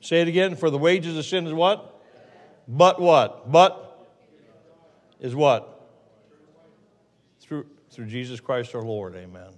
Say 0.01 0.21
it 0.21 0.27
again. 0.27 0.55
For 0.55 0.69
the 0.69 0.77
wages 0.77 1.17
of 1.17 1.25
sin 1.25 1.47
is 1.47 1.53
what? 1.53 2.01
But 2.67 3.01
what? 3.01 3.51
But 3.51 3.88
is 5.19 5.35
what? 5.35 5.75
Through, 7.41 7.65
through 7.89 8.05
Jesus 8.05 8.39
Christ 8.39 8.75
our 8.75 8.81
Lord. 8.81 9.15
Amen. 9.15 9.51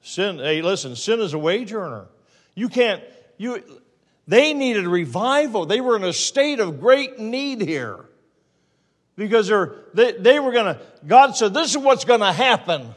Sin, 0.00 0.38
hey, 0.38 0.62
listen, 0.62 0.96
sin 0.96 1.20
is 1.20 1.32
a 1.32 1.38
wage 1.38 1.72
earner. 1.72 2.06
You 2.54 2.68
can't, 2.68 3.02
you, 3.38 3.62
they 4.26 4.54
needed 4.54 4.86
revival. 4.86 5.66
They 5.66 5.80
were 5.80 5.96
in 5.96 6.04
a 6.04 6.12
state 6.12 6.60
of 6.60 6.80
great 6.80 7.18
need 7.18 7.60
here 7.60 8.04
because 9.16 9.48
they, 9.94 10.12
they 10.12 10.40
were 10.40 10.52
going 10.52 10.74
to, 10.74 10.80
God 11.06 11.36
said, 11.36 11.54
this 11.54 11.70
is 11.70 11.78
what's 11.78 12.04
going 12.04 12.20
to 12.20 12.32
happen. 12.32 12.94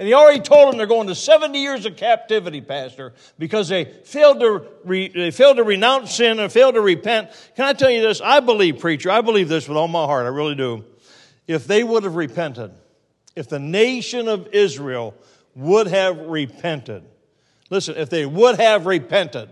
And 0.00 0.06
he 0.06 0.14
already 0.14 0.40
told 0.40 0.68
them 0.72 0.78
they're 0.78 0.86
going 0.86 1.08
to 1.08 1.14
70 1.14 1.60
years 1.60 1.84
of 1.84 1.94
captivity, 1.94 2.62
Pastor, 2.62 3.12
because 3.38 3.68
they 3.68 3.84
failed 3.84 4.40
to, 4.40 4.66
re, 4.82 5.08
they 5.08 5.30
failed 5.30 5.58
to 5.58 5.62
renounce 5.62 6.14
sin 6.14 6.40
and 6.40 6.50
failed 6.50 6.76
to 6.76 6.80
repent. 6.80 7.28
Can 7.54 7.66
I 7.66 7.74
tell 7.74 7.90
you 7.90 8.00
this? 8.00 8.22
I 8.22 8.40
believe, 8.40 8.78
preacher, 8.78 9.10
I 9.10 9.20
believe 9.20 9.50
this 9.50 9.68
with 9.68 9.76
all 9.76 9.88
my 9.88 10.06
heart. 10.06 10.24
I 10.24 10.30
really 10.30 10.54
do. 10.54 10.86
If 11.46 11.66
they 11.66 11.84
would 11.84 12.04
have 12.04 12.14
repented, 12.14 12.72
if 13.36 13.50
the 13.50 13.58
nation 13.58 14.26
of 14.26 14.48
Israel 14.52 15.14
would 15.54 15.86
have 15.88 16.16
repented, 16.16 17.02
listen, 17.68 17.94
if 17.98 18.08
they 18.08 18.24
would 18.24 18.58
have 18.58 18.86
repented, 18.86 19.50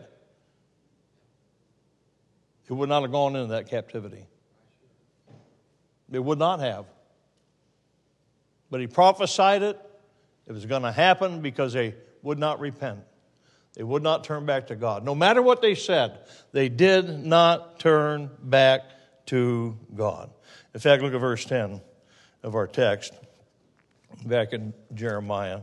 it 2.70 2.72
would 2.72 2.88
not 2.88 3.02
have 3.02 3.12
gone 3.12 3.36
into 3.36 3.48
that 3.48 3.68
captivity. 3.68 4.24
It 6.10 6.24
would 6.24 6.38
not 6.38 6.60
have. 6.60 6.86
But 8.70 8.80
he 8.80 8.86
prophesied 8.86 9.62
it. 9.62 9.78
It 10.48 10.52
was 10.52 10.66
going 10.66 10.82
to 10.82 10.92
happen 10.92 11.40
because 11.40 11.74
they 11.74 11.94
would 12.22 12.38
not 12.38 12.58
repent. 12.58 13.00
They 13.74 13.84
would 13.84 14.02
not 14.02 14.24
turn 14.24 14.46
back 14.46 14.68
to 14.68 14.76
God. 14.76 15.04
No 15.04 15.14
matter 15.14 15.42
what 15.42 15.60
they 15.62 15.74
said, 15.74 16.18
they 16.52 16.68
did 16.68 17.24
not 17.24 17.78
turn 17.78 18.30
back 18.42 18.80
to 19.26 19.76
God. 19.94 20.30
In 20.74 20.80
fact, 20.80 21.02
look 21.02 21.14
at 21.14 21.20
verse 21.20 21.44
10 21.44 21.80
of 22.42 22.54
our 22.54 22.66
text, 22.66 23.12
back 24.24 24.52
in 24.52 24.72
Jeremiah. 24.94 25.60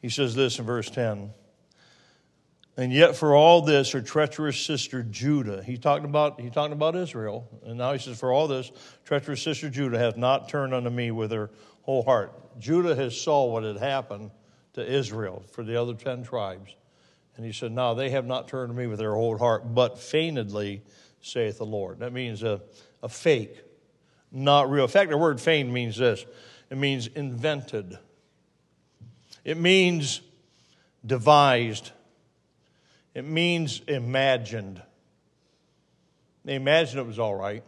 He 0.00 0.08
says 0.08 0.34
this 0.34 0.58
in 0.58 0.64
verse 0.64 0.90
10 0.90 1.30
and 2.78 2.92
yet, 2.92 3.16
for 3.16 3.34
all 3.34 3.62
this, 3.62 3.92
her 3.92 4.02
treacherous 4.02 4.60
sister 4.60 5.02
Judah, 5.02 5.62
he 5.62 5.78
talked 5.78 6.04
about, 6.04 6.38
he 6.40 6.50
talked 6.50 6.74
about 6.74 6.94
Israel, 6.94 7.48
and 7.64 7.78
now 7.78 7.94
he 7.94 7.98
says, 7.98 8.20
For 8.20 8.30
all 8.30 8.48
this, 8.48 8.70
treacherous 9.06 9.42
sister 9.42 9.70
Judah 9.70 9.98
hath 9.98 10.18
not 10.18 10.50
turned 10.50 10.74
unto 10.74 10.90
me 10.90 11.10
with 11.10 11.30
her 11.30 11.50
whole 11.86 12.02
heart. 12.02 12.32
Judah 12.58 12.94
has 12.94 13.18
saw 13.18 13.46
what 13.46 13.62
had 13.62 13.78
happened 13.78 14.30
to 14.74 14.86
Israel 14.86 15.42
for 15.52 15.64
the 15.64 15.80
other 15.80 15.94
ten 15.94 16.22
tribes. 16.22 16.74
And 17.36 17.44
he 17.44 17.52
said, 17.52 17.72
No, 17.72 17.94
they 17.94 18.10
have 18.10 18.26
not 18.26 18.48
turned 18.48 18.70
to 18.70 18.76
me 18.76 18.86
with 18.86 18.98
their 18.98 19.14
whole 19.14 19.38
heart, 19.38 19.74
but 19.74 19.98
feignedly, 19.98 20.82
saith 21.22 21.58
the 21.58 21.66
Lord. 21.66 22.00
That 22.00 22.12
means 22.12 22.42
a, 22.42 22.60
a 23.02 23.08
fake, 23.08 23.62
not 24.30 24.70
real. 24.70 24.84
In 24.84 24.90
fact, 24.90 25.10
the 25.10 25.16
word 25.16 25.40
feigned 25.40 25.72
means 25.72 25.96
this 25.96 26.26
it 26.70 26.76
means 26.76 27.06
invented, 27.06 27.98
it 29.44 29.56
means 29.56 30.20
devised 31.04 31.92
it 33.16 33.24
means 33.24 33.80
imagined. 33.88 34.82
They 36.44 36.54
imagined 36.54 37.00
it 37.00 37.06
was 37.06 37.18
all 37.18 37.34
right. 37.34 37.64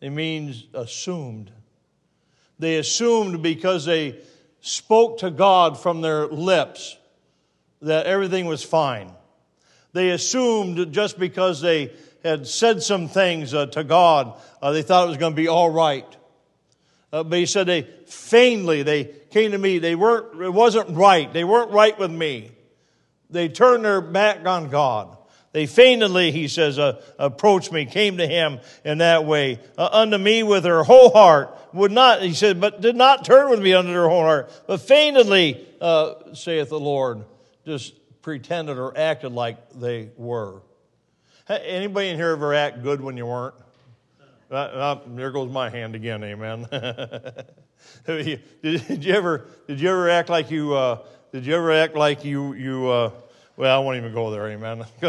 It 0.00 0.08
means 0.08 0.64
assumed. 0.72 1.52
They 2.58 2.76
assumed 2.76 3.42
because 3.42 3.84
they 3.84 4.20
spoke 4.60 5.18
to 5.18 5.30
God 5.30 5.78
from 5.78 6.00
their 6.00 6.26
lips 6.26 6.96
that 7.82 8.06
everything 8.06 8.46
was 8.46 8.62
fine. 8.62 9.12
They 9.92 10.10
assumed 10.10 10.92
just 10.92 11.18
because 11.18 11.60
they 11.60 11.92
had 12.22 12.46
said 12.46 12.82
some 12.82 13.08
things 13.08 13.54
uh, 13.54 13.66
to 13.66 13.84
God, 13.84 14.38
uh, 14.60 14.72
they 14.72 14.82
thought 14.82 15.04
it 15.04 15.08
was 15.08 15.16
going 15.16 15.32
to 15.32 15.36
be 15.36 15.48
all 15.48 15.70
right. 15.70 16.06
Uh, 17.12 17.22
but 17.22 17.38
he 17.38 17.46
said 17.46 17.66
they 17.66 17.82
feignedly, 18.06 18.82
they 18.82 19.04
came 19.30 19.52
to 19.52 19.58
me, 19.58 19.78
they 19.78 19.94
weren't, 19.94 20.40
it 20.42 20.52
wasn't 20.52 20.90
right. 20.96 21.32
They 21.32 21.44
weren't 21.44 21.70
right 21.70 21.96
with 21.98 22.10
me. 22.10 22.50
They 23.30 23.48
turned 23.48 23.84
their 23.84 24.00
back 24.00 24.46
on 24.46 24.68
God. 24.68 25.15
They 25.56 25.64
feignedly, 25.64 26.32
he 26.32 26.48
says, 26.48 26.78
uh, 26.78 27.00
approached 27.18 27.72
me, 27.72 27.86
came 27.86 28.18
to 28.18 28.26
him 28.26 28.60
in 28.84 28.98
that 28.98 29.24
way, 29.24 29.58
uh, 29.78 29.88
unto 29.90 30.18
me 30.18 30.42
with 30.42 30.64
their 30.64 30.82
whole 30.82 31.08
heart. 31.08 31.58
Would 31.72 31.92
not, 31.92 32.20
he 32.20 32.34
said, 32.34 32.60
but 32.60 32.82
did 32.82 32.94
not 32.94 33.24
turn 33.24 33.48
with 33.48 33.62
me 33.62 33.72
unto 33.72 33.90
their 33.90 34.06
whole 34.06 34.20
heart, 34.20 34.52
but 34.66 34.82
feignedly, 34.82 35.66
uh, 35.80 36.34
saith 36.34 36.68
the 36.68 36.78
Lord, 36.78 37.24
just 37.64 37.94
pretended 38.20 38.76
or 38.76 38.98
acted 38.98 39.32
like 39.32 39.70
they 39.70 40.10
were. 40.18 40.60
Anybody 41.48 42.10
in 42.10 42.16
here 42.16 42.32
ever 42.32 42.52
act 42.52 42.82
good 42.82 43.00
when 43.00 43.16
you 43.16 43.24
weren't? 43.24 43.54
Uh, 44.50 44.56
uh, 44.56 45.00
there 45.06 45.30
goes 45.30 45.50
my 45.50 45.70
hand 45.70 45.94
again, 45.94 46.22
amen. 46.22 46.66
did, 48.06 48.42
did, 48.62 49.04
you 49.06 49.14
ever, 49.14 49.46
did 49.66 49.80
you 49.80 49.88
ever 49.88 50.10
act 50.10 50.28
like 50.28 50.50
you, 50.50 50.74
uh, 50.74 50.98
did 51.32 51.46
you 51.46 51.54
ever 51.54 51.72
act 51.72 51.94
like 51.94 52.26
you, 52.26 52.52
you 52.52 52.88
uh, 52.88 53.10
well, 53.56 53.80
I 53.80 53.82
won't 53.82 53.96
even 53.96 54.12
go 54.12 54.30
there, 54.30 54.48
amen, 54.48 54.84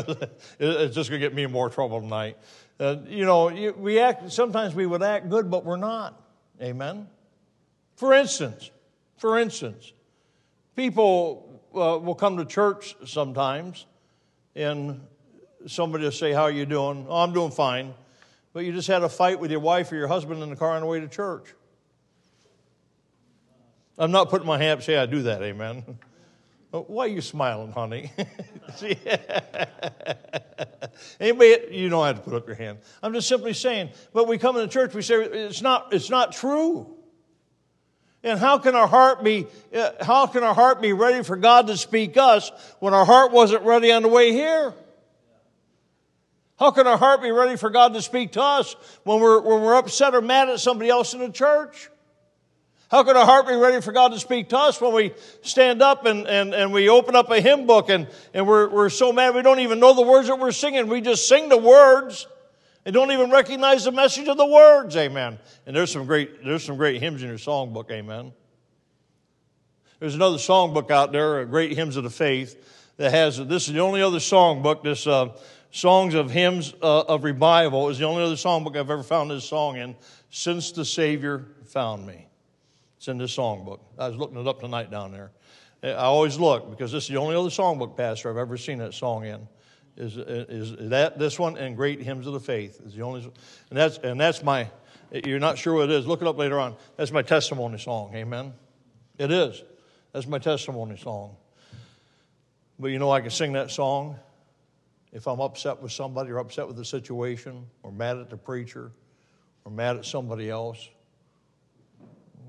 it's 0.60 0.95
just 0.95 1.10
going 1.10 1.21
to 1.21 1.27
get 1.27 1.33
me 1.33 1.43
in 1.43 1.51
more 1.51 1.69
trouble 1.69 2.01
tonight. 2.01 2.38
Uh, 2.79 2.97
you 3.07 3.25
know, 3.25 3.47
we 3.77 3.99
act, 3.99 4.31
sometimes 4.31 4.75
we 4.75 4.86
would 4.86 5.03
act 5.03 5.29
good, 5.29 5.49
but 5.49 5.65
we're 5.65 5.77
not, 5.77 6.21
amen. 6.62 7.07
For 7.95 8.13
instance, 8.13 8.69
for 9.17 9.39
instance, 9.39 9.93
people 10.75 11.62
uh, 11.73 11.97
will 11.97 12.15
come 12.15 12.38
to 12.38 12.45
church 12.45 12.95
sometimes, 13.05 13.86
and 14.55 15.01
somebody 15.65 16.03
will 16.03 16.12
say, 16.12 16.31
how 16.31 16.43
are 16.43 16.51
you 16.51 16.65
doing? 16.65 17.05
Oh, 17.10 17.17
I'm 17.17 17.33
doing 17.33 17.51
fine. 17.51 17.93
But 18.53 18.65
you 18.65 18.71
just 18.71 18.88
had 18.88 19.03
a 19.03 19.10
fight 19.10 19.39
with 19.39 19.51
your 19.51 19.60
wife 19.60 19.91
or 19.91 19.95
your 19.95 20.07
husband 20.07 20.41
in 20.41 20.49
the 20.49 20.55
car 20.55 20.71
on 20.71 20.81
the 20.81 20.88
way 20.88 20.99
to 20.99 21.07
church. 21.07 21.53
I'm 23.97 24.12
not 24.12 24.29
putting 24.29 24.47
my 24.47 24.57
hand 24.57 24.79
up 24.79 24.83
say 24.83 24.97
I 24.97 25.05
do 25.07 25.23
that, 25.23 25.41
amen. 25.41 25.83
Why 26.71 27.06
are 27.06 27.08
you 27.08 27.21
smiling, 27.21 27.71
honey? 27.71 28.12
Anybody, 31.19 31.58
you 31.71 31.89
don't 31.89 32.06
have 32.06 32.17
to 32.17 32.21
put 32.21 32.34
up 32.34 32.45
your 32.45 32.56
hand. 32.56 32.80
I'm 33.01 33.13
just 33.13 33.30
simply 33.30 33.53
saying, 33.53 33.91
but 34.13 34.27
we 34.27 34.38
come 34.38 34.58
into 34.58 34.67
church, 34.67 34.93
we 34.93 35.01
say 35.01 35.15
it's 35.15 35.62
not, 35.62 35.93
it's 35.93 36.10
not 36.10 36.34
true. 36.34 36.93
And 38.23 38.38
how 38.39 38.58
can 38.58 38.75
our 38.75 38.88
heart 38.88 39.23
be, 39.23 39.47
uh, 39.73 39.91
how 40.01 40.27
can 40.27 40.43
our 40.43 40.53
heart 40.53 40.82
be 40.82 40.91
ready 40.91 41.23
for 41.23 41.38
God 41.38 41.67
to 41.67 41.77
speak 41.77 42.17
us 42.17 42.51
when 42.80 42.93
our 42.93 43.06
heart 43.06 43.32
wasn't 43.32 43.63
ready 43.63 43.91
on 43.91 44.01
the 44.01 44.10
way 44.10 44.34
here? 44.34 44.73
How 46.60 46.71
can 46.71 46.88
our 46.88 46.97
heart 46.97 47.21
be 47.21 47.32
ready 47.32 47.56
for 47.56 47.69
God 47.69 47.93
to 47.93 48.01
speak 48.01 48.34
to 48.34 48.41
us 48.41 48.75
when 49.03 49.21
we're, 49.21 49.39
when 49.39 49.62
we're 49.62 49.75
upset 49.75 50.15
or 50.15 50.21
mad 50.21 50.49
at 50.49 50.60
somebody 50.60 50.89
else 50.89 51.13
in 51.13 51.19
the 51.19 51.30
church? 51.30 51.89
How 52.89 53.04
can 53.04 53.17
our 53.17 53.26
heart 53.26 53.47
be 53.47 53.56
ready 53.56 53.82
for 53.82 53.91
God 53.91 54.13
to 54.13 54.19
speak 54.19 54.50
to 54.50 54.58
us 54.58 54.80
when 54.80 54.93
we 54.93 55.13
stand 55.41 55.82
up 55.82 56.06
and, 56.06 56.26
and, 56.26 56.54
and 56.54 56.71
we 56.71 56.88
open 56.88 57.15
up 57.15 57.30
a 57.30 57.41
hymn 57.41 57.67
book 57.67 57.89
and, 57.89 58.08
and 58.34 58.47
we're, 58.47 58.69
we're 58.69 58.89
so 58.89 59.12
mad 59.12 59.36
we 59.36 59.41
don't 59.41 59.60
even 59.60 59.80
know 59.80 59.93
the 59.93 60.04
words 60.04 60.28
that 60.30 60.39
we're 60.39 60.54
singing? 60.54 60.88
We 60.88 61.02
just 61.02 61.28
sing 61.28 61.50
the 61.50 61.58
words 61.58 62.28
and 62.86 62.93
don't 62.93 63.12
even 63.12 63.30
recognize 63.30 63.84
the 63.84 63.91
message 63.91 64.30
of 64.30 64.38
the 64.38 64.45
words, 64.45 64.95
amen. 64.95 65.38
And 65.65 65.76
there's 65.76 65.91
some 65.91 66.06
great, 66.06 66.45
there's 66.45 66.63
some 66.63 66.78
great 66.78 67.02
hymns 67.02 67.21
in 67.21 67.28
your 67.28 67.38
songbook, 67.38 67.91
amen. 67.91 68.32
There's 70.00 70.15
another 70.15 70.38
songbook 70.38 70.89
out 70.89 71.12
there, 71.12 71.43
Great 71.45 71.73
Hymns 71.73 71.97
of 71.97 72.06
the 72.06 72.10
Faith, 72.10 72.93
that 72.95 73.12
has, 73.12 73.45
this 73.45 73.67
is 73.67 73.73
the 73.73 73.82
only 73.82 74.02
other 74.02 74.19
songbook, 74.19 74.84
this 74.84 75.06
uh, 75.06 75.36
Songs 75.71 76.13
of 76.13 76.32
Hymns 76.32 76.73
uh, 76.82 77.02
of 77.02 77.26
Revival 77.26 77.89
is 77.89 77.97
the 77.97 78.06
only 78.06 78.23
other 78.23 78.36
songbook 78.36 78.78
I've 78.78 78.89
ever 78.89 79.04
found 79.04 79.32
this 79.32 79.43
song 79.43 79.76
in, 79.76 79.95
Since 80.30 80.71
the 80.71 80.86
Savior 80.86 81.45
Found 81.65 82.08
Me. 82.08 82.26
It's 82.97 83.07
in 83.07 83.17
this 83.17 83.36
songbook. 83.36 83.79
I 83.97 84.07
was 84.07 84.17
looking 84.17 84.38
it 84.38 84.47
up 84.47 84.60
tonight 84.60 84.89
down 84.91 85.12
there. 85.12 85.31
I 85.83 85.93
always 85.93 86.39
look 86.39 86.69
because 86.69 86.91
this 86.91 87.03
is 87.03 87.10
the 87.10 87.17
only 87.17 87.36
other 87.36 87.49
songbook, 87.49 87.95
Pastor, 87.95 88.29
I've 88.29 88.38
ever 88.38 88.57
seen 88.57 88.79
that 88.79 88.93
song 88.93 89.25
in. 89.25 89.47
Is, 89.95 90.17
is 90.17 90.89
that 90.89 91.17
this 91.17 91.39
one 91.39 91.57
and 91.57 91.75
Great 91.75 92.01
Hymns 92.01 92.27
of 92.27 92.33
the 92.33 92.39
Faith 92.39 92.81
is 92.86 92.93
the 92.93 93.01
only, 93.01 93.21
and 93.21 93.31
that's 93.77 93.97
and 93.97 94.19
that's 94.19 94.43
my. 94.43 94.69
You're 95.12 95.39
not 95.39 95.57
sure 95.57 95.73
what 95.73 95.86
it 95.86 95.91
is. 95.91 96.05
Look 96.05 96.21
it 96.21 96.27
up 96.27 96.38
later 96.38 96.60
on. 96.60 96.75
That's 96.97 97.12
my 97.12 97.21
testimony 97.23 97.79
song. 97.79 98.13
Amen. 98.15 98.53
It 99.17 99.31
is. 99.31 99.63
That's 100.13 100.27
my 100.27 100.38
testimony 100.38 100.97
song. 100.97 101.36
But 102.77 102.89
you 102.89 102.99
know, 102.99 103.10
I 103.10 103.21
can 103.21 103.31
sing 103.31 103.53
that 103.53 103.71
song 103.71 104.19
if 105.12 105.27
I'm 105.27 105.39
upset 105.39 105.81
with 105.81 105.91
somebody 105.91 106.29
or 106.29 106.38
upset 106.38 106.67
with 106.67 106.75
the 106.75 106.86
situation 106.86 107.65
or 107.81 107.91
mad 107.91 108.17
at 108.17 108.29
the 108.29 108.38
preacher 108.38 108.91
or 109.65 109.71
mad 109.71 109.97
at 109.97 110.05
somebody 110.05 110.49
else 110.49 110.89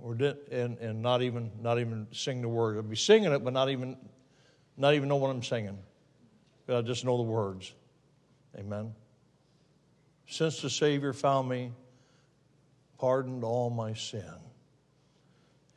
or 0.03 0.15
did, 0.15 0.37
and, 0.51 0.79
and 0.79 1.03
not 1.03 1.23
even 1.23 1.51
not 1.61 1.79
even 1.79 2.07
sing 2.13 2.43
the 2.43 2.49
words. 2.49 2.79
I'd 2.79 2.89
be 2.89 2.97
singing 2.97 3.33
it, 3.33 3.45
but 3.45 3.53
not 3.53 3.69
even 3.69 3.97
not 4.77 4.95
even 4.95 5.09
know 5.09 5.17
what 5.17 5.31
I'm 5.31 5.43
singing. 5.43 5.79
But 6.67 6.77
I 6.77 6.83
just 6.83 7.05
know 7.05 7.17
the 7.17 7.23
words. 7.23 7.73
Amen. 8.57 8.95
Since 10.27 10.61
the 10.61 10.71
Savior 10.71 11.13
found 11.13 11.49
me, 11.49 11.73
pardoned 12.99 13.45
all 13.45 13.71
my 13.71 13.95
sin. 13.95 14.23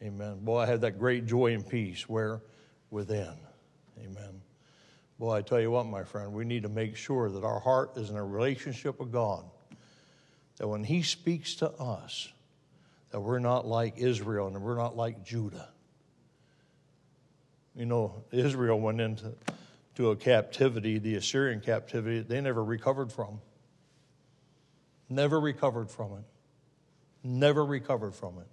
Amen. 0.04 0.40
Boy, 0.40 0.60
I 0.60 0.66
had 0.66 0.82
that 0.82 1.00
great 1.00 1.26
joy 1.26 1.54
and 1.54 1.68
peace 1.68 2.10
where 2.10 2.42
within. 2.90 3.34
Amen. 4.00 4.42
Boy, 5.20 5.36
I 5.36 5.42
tell 5.42 5.62
you 5.62 5.70
what, 5.70 5.86
my 5.86 6.04
friend, 6.04 6.34
we 6.34 6.44
need 6.44 6.64
to 6.64 6.70
make 6.70 6.96
sure 6.96 7.30
that 7.30 7.44
our 7.44 7.60
heart 7.60 7.92
is 7.96 8.10
in 8.10 8.18
a 8.18 8.26
relationship 8.26 9.00
with 9.00 9.12
God. 9.12 9.46
That 10.58 10.68
when 10.68 10.84
He 10.84 11.04
speaks 11.04 11.56
to 11.56 11.70
us, 11.74 12.34
that 13.12 13.20
we're 13.20 13.40
not 13.40 13.68
like 13.68 13.98
Israel 13.98 14.48
and 14.48 14.62
we're 14.62 14.78
not 14.78 14.96
like 14.96 15.24
Judah. 15.24 15.70
You 17.76 17.86
know, 17.86 18.24
Israel 18.32 18.80
went 18.80 19.00
into 19.00 19.34
to 19.96 20.12
a 20.12 20.16
captivity, 20.16 20.98
the 20.98 21.16
Assyrian 21.16 21.60
captivity, 21.60 22.22
they 22.22 22.42
never 22.42 22.64
recovered 22.64 23.12
from. 23.12 23.42
Never 25.10 25.40
recovered 25.40 25.92
from 25.92 26.14
it. 26.14 26.24
Never 27.24 27.66
recovered 27.66 28.16
from 28.16 28.40
it. 28.40 28.48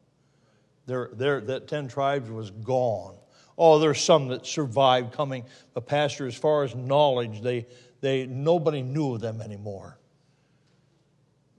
There, 0.87 1.11
there, 1.13 1.41
that 1.43 1.69
10 1.69 1.89
tribes 1.89 2.31
was 2.31 2.51
gone. 2.51 3.15
Oh, 3.57 3.79
there's 3.79 4.01
some 4.01 4.29
that 4.29 4.47
survived 4.47 5.13
coming, 5.13 5.45
but 5.75 5.87
Pastor, 5.87 6.27
as 6.27 6.35
far 6.35 6.65
as 6.65 6.75
knowledge, 6.75 7.41
they, 7.41 7.67
they, 8.01 8.27
nobody 8.27 8.83
knew 8.83 9.15
of 9.15 9.21
them 9.21 9.41
anymore. 9.41 9.99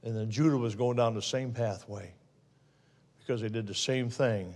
And 0.03 0.15
then 0.15 0.29
Judah 0.29 0.57
was 0.57 0.75
going 0.75 0.97
down 0.97 1.13
the 1.13 1.21
same 1.21 1.53
pathway 1.53 2.13
because 3.29 3.41
they 3.41 3.49
did 3.49 3.67
the 3.67 3.75
same 3.75 4.09
thing 4.09 4.55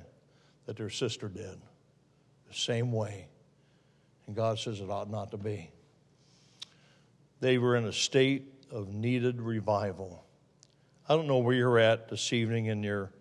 that 0.65 0.75
their 0.75 0.89
sister 0.89 1.27
did, 1.27 1.61
the 2.47 2.53
same 2.55 2.91
way. 2.91 3.27
And 4.25 4.35
God 4.35 4.57
says 4.57 4.81
it 4.81 4.89
ought 4.89 5.11
not 5.11 5.29
to 5.29 5.37
be. 5.37 5.69
They 7.39 7.59
were 7.59 7.75
in 7.75 7.85
a 7.85 7.93
state 7.93 8.51
of 8.71 8.91
needed 8.91 9.39
revival. 9.39 10.25
I 11.07 11.15
don't 11.15 11.27
know 11.27 11.37
where 11.37 11.53
you're 11.53 11.77
at 11.77 12.09
this 12.09 12.33
evening 12.33 12.65
in 12.65 12.81
your 12.81 13.11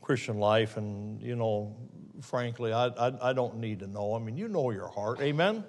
Christian 0.00 0.38
life, 0.38 0.78
and, 0.78 1.20
you 1.20 1.36
know, 1.36 1.76
frankly, 2.22 2.72
I, 2.72 2.86
I, 2.86 3.28
I 3.28 3.32
don't 3.34 3.58
need 3.58 3.80
to 3.80 3.86
know. 3.86 4.14
I 4.14 4.20
mean, 4.20 4.38
you 4.38 4.48
know 4.48 4.70
your 4.70 4.88
heart. 4.88 5.20
Amen? 5.20 5.64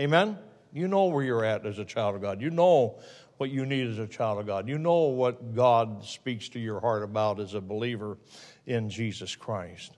Amen? 0.00 0.38
You 0.72 0.88
know 0.88 1.04
where 1.04 1.22
you're 1.22 1.44
at 1.44 1.66
as 1.66 1.78
a 1.78 1.84
child 1.84 2.14
of 2.14 2.22
God. 2.22 2.40
You 2.40 2.48
know 2.48 2.98
what 3.38 3.50
you 3.50 3.64
need 3.64 3.88
as 3.88 3.98
a 3.98 4.06
child 4.06 4.38
of 4.38 4.46
God. 4.46 4.68
You 4.68 4.78
know 4.78 5.04
what 5.04 5.54
God 5.54 6.04
speaks 6.04 6.48
to 6.50 6.58
your 6.58 6.80
heart 6.80 7.02
about 7.02 7.40
as 7.40 7.54
a 7.54 7.60
believer 7.60 8.18
in 8.66 8.90
Jesus 8.90 9.34
Christ. 9.34 9.96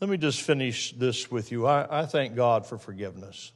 Let 0.00 0.10
me 0.10 0.16
just 0.16 0.42
finish 0.42 0.92
this 0.92 1.30
with 1.30 1.52
you. 1.52 1.66
I, 1.66 2.02
I 2.02 2.06
thank 2.06 2.34
God 2.34 2.66
for 2.66 2.78
forgiveness. 2.78 3.52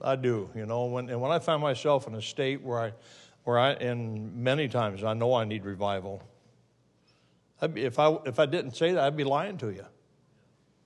I 0.00 0.16
do, 0.16 0.50
you 0.54 0.66
know, 0.66 0.84
when, 0.84 1.08
and 1.08 1.20
when 1.20 1.30
I 1.30 1.38
find 1.38 1.60
myself 1.60 2.06
in 2.06 2.14
a 2.14 2.22
state 2.22 2.62
where 2.62 2.80
I, 2.80 2.92
where 3.44 3.58
I, 3.58 3.70
and 3.72 4.36
many 4.36 4.68
times 4.68 5.02
I 5.02 5.14
know 5.14 5.34
I 5.34 5.44
need 5.44 5.64
revival. 5.64 6.22
Be, 7.72 7.84
if 7.84 7.98
I, 7.98 8.16
if 8.26 8.38
I 8.38 8.46
didn't 8.46 8.76
say 8.76 8.92
that, 8.92 9.02
I'd 9.02 9.16
be 9.16 9.24
lying 9.24 9.56
to 9.58 9.70
you. 9.70 9.84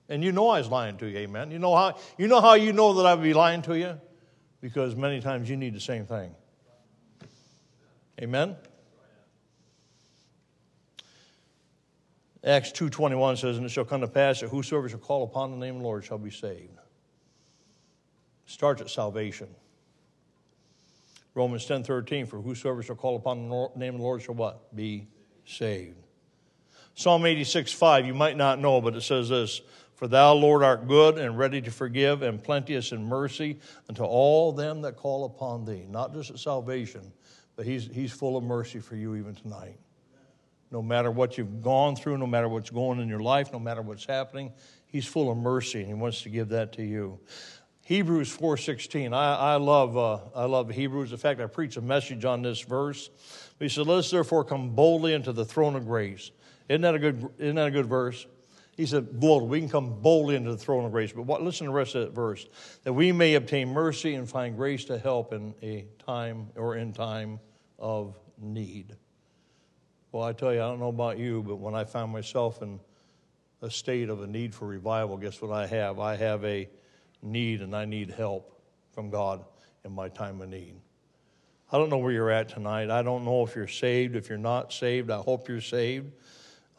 And 0.09 0.23
you 0.23 0.31
know 0.31 0.49
I 0.49 0.59
was 0.59 0.69
lying 0.69 0.97
to 0.97 1.07
you, 1.07 1.19
amen. 1.19 1.51
You 1.51 1.59
know 1.59 1.75
how 1.75 1.97
you 2.17 2.27
know 2.27 2.41
how 2.41 2.55
you 2.55 2.73
know 2.73 2.93
that 2.95 3.05
I'd 3.05 3.21
be 3.21 3.33
lying 3.33 3.61
to 3.63 3.77
you? 3.77 3.99
Because 4.59 4.95
many 4.95 5.21
times 5.21 5.49
you 5.49 5.55
need 5.55 5.73
the 5.73 5.79
same 5.79 6.05
thing. 6.05 6.35
Amen? 8.21 8.55
Acts 12.43 12.71
2.21 12.71 13.37
says, 13.37 13.57
And 13.57 13.65
it 13.65 13.69
shall 13.69 13.85
come 13.85 14.01
to 14.01 14.07
pass 14.07 14.41
that 14.41 14.49
whosoever 14.49 14.89
shall 14.89 14.99
call 14.99 15.23
upon 15.23 15.51
the 15.51 15.57
name 15.57 15.75
of 15.75 15.81
the 15.81 15.87
Lord 15.87 16.03
shall 16.03 16.17
be 16.17 16.31
saved. 16.31 16.77
Starts 18.45 18.81
at 18.81 18.89
salvation. 18.89 19.47
Romans 21.33 21.65
10.13, 21.65 22.27
For 22.27 22.41
whosoever 22.41 22.83
shall 22.83 22.95
call 22.95 23.15
upon 23.15 23.47
the 23.47 23.69
name 23.77 23.95
of 23.95 23.99
the 23.99 24.03
Lord 24.03 24.21
shall 24.21 24.35
what? 24.35 24.75
Be 24.75 25.07
saved. 25.45 25.95
Psalm 26.93 27.23
86.5, 27.23 28.05
you 28.05 28.13
might 28.13 28.37
not 28.37 28.59
know, 28.59 28.81
but 28.81 28.95
it 28.95 29.01
says 29.01 29.29
this, 29.29 29.61
For 29.95 30.07
thou, 30.07 30.33
Lord, 30.33 30.61
art 30.61 30.87
good 30.87 31.17
and 31.17 31.37
ready 31.37 31.61
to 31.61 31.71
forgive 31.71 32.21
and 32.21 32.43
plenteous 32.43 32.91
in 32.91 33.03
mercy 33.03 33.59
unto 33.87 34.03
all 34.03 34.51
them 34.51 34.81
that 34.81 34.97
call 34.97 35.25
upon 35.25 35.63
thee. 35.63 35.85
Not 35.89 36.13
just 36.13 36.31
at 36.31 36.39
salvation, 36.39 37.13
he's, 37.65 37.87
he's 37.87 38.11
full 38.11 38.37
of 38.37 38.43
mercy 38.43 38.79
for 38.79 38.95
you 38.95 39.15
even 39.15 39.35
tonight. 39.35 39.77
No 40.71 40.81
matter 40.81 41.11
what 41.11 41.37
you've 41.37 41.61
gone 41.61 41.95
through, 41.95 42.17
no 42.17 42.27
matter 42.27 42.47
what's 42.47 42.69
going 42.69 42.99
in 42.99 43.09
your 43.09 43.19
life, 43.19 43.51
no 43.51 43.59
matter 43.59 43.81
what's 43.81 44.05
happening, 44.05 44.53
he's 44.87 45.05
full 45.05 45.29
of 45.29 45.37
mercy 45.37 45.79
and 45.79 45.87
he 45.87 45.93
wants 45.93 46.21
to 46.21 46.29
give 46.29 46.49
that 46.49 46.73
to 46.73 46.83
you. 46.83 47.19
Hebrews 47.83 48.35
4.16, 48.37 49.13
I, 49.13 49.35
I, 49.35 49.55
love, 49.55 49.97
uh, 49.97 50.19
I 50.33 50.45
love 50.45 50.69
Hebrews. 50.69 51.11
In 51.11 51.17
fact, 51.17 51.41
I 51.41 51.47
preach 51.47 51.75
a 51.75 51.81
message 51.81 52.23
on 52.23 52.41
this 52.41 52.61
verse. 52.61 53.09
He 53.59 53.67
said, 53.67 53.85
let 53.85 53.97
us 53.97 54.11
therefore 54.11 54.45
come 54.45 54.69
boldly 54.69 55.13
into 55.13 55.33
the 55.33 55.43
throne 55.43 55.75
of 55.75 55.85
grace. 55.85 56.31
Isn't 56.69 56.81
that 56.81 56.95
a 56.95 56.99
good, 56.99 57.27
isn't 57.37 57.55
that 57.55 57.67
a 57.67 57.71
good 57.71 57.87
verse? 57.87 58.25
He 58.77 58.85
said, 58.85 59.19
boldly, 59.19 59.49
we 59.49 59.59
can 59.59 59.69
come 59.69 60.01
boldly 60.01 60.35
into 60.35 60.51
the 60.51 60.57
throne 60.57 60.85
of 60.85 60.91
grace. 60.91 61.11
But 61.11 61.23
what, 61.23 61.43
listen 61.43 61.65
to 61.67 61.71
the 61.71 61.75
rest 61.75 61.95
of 61.95 62.05
that 62.05 62.15
verse. 62.15 62.47
That 62.83 62.93
we 62.93 63.11
may 63.11 63.35
obtain 63.35 63.69
mercy 63.69 64.15
and 64.15 64.29
find 64.29 64.55
grace 64.55 64.85
to 64.85 64.97
help 64.97 65.33
in 65.33 65.53
a 65.61 65.85
time 66.05 66.47
or 66.55 66.77
in 66.77 66.93
time 66.93 67.39
of 67.81 68.17
need. 68.37 68.95
Well, 70.13 70.23
I 70.23 70.31
tell 70.31 70.53
you, 70.53 70.61
I 70.61 70.67
don't 70.67 70.79
know 70.79 70.89
about 70.89 71.17
you, 71.17 71.43
but 71.43 71.57
when 71.57 71.75
I 71.75 71.83
find 71.83 72.11
myself 72.11 72.61
in 72.61 72.79
a 73.61 73.69
state 73.69 74.09
of 74.09 74.21
a 74.21 74.27
need 74.27 74.55
for 74.55 74.67
revival, 74.67 75.17
guess 75.17 75.41
what 75.41 75.51
I 75.51 75.67
have? 75.67 75.99
I 75.99 76.15
have 76.15 76.45
a 76.45 76.69
need 77.21 77.61
and 77.61 77.75
I 77.75 77.85
need 77.85 78.11
help 78.11 78.61
from 78.93 79.09
God 79.09 79.43
in 79.83 79.91
my 79.91 80.09
time 80.09 80.41
of 80.41 80.49
need. 80.49 80.75
I 81.71 81.77
don't 81.77 81.89
know 81.89 81.97
where 81.97 82.11
you're 82.11 82.31
at 82.31 82.49
tonight. 82.49 82.89
I 82.89 83.01
don't 83.01 83.23
know 83.23 83.43
if 83.45 83.55
you're 83.55 83.67
saved. 83.67 84.15
If 84.15 84.29
you're 84.29 84.37
not 84.37 84.73
saved, 84.73 85.09
I 85.09 85.19
hope 85.19 85.47
you're 85.47 85.61
saved. 85.61 86.11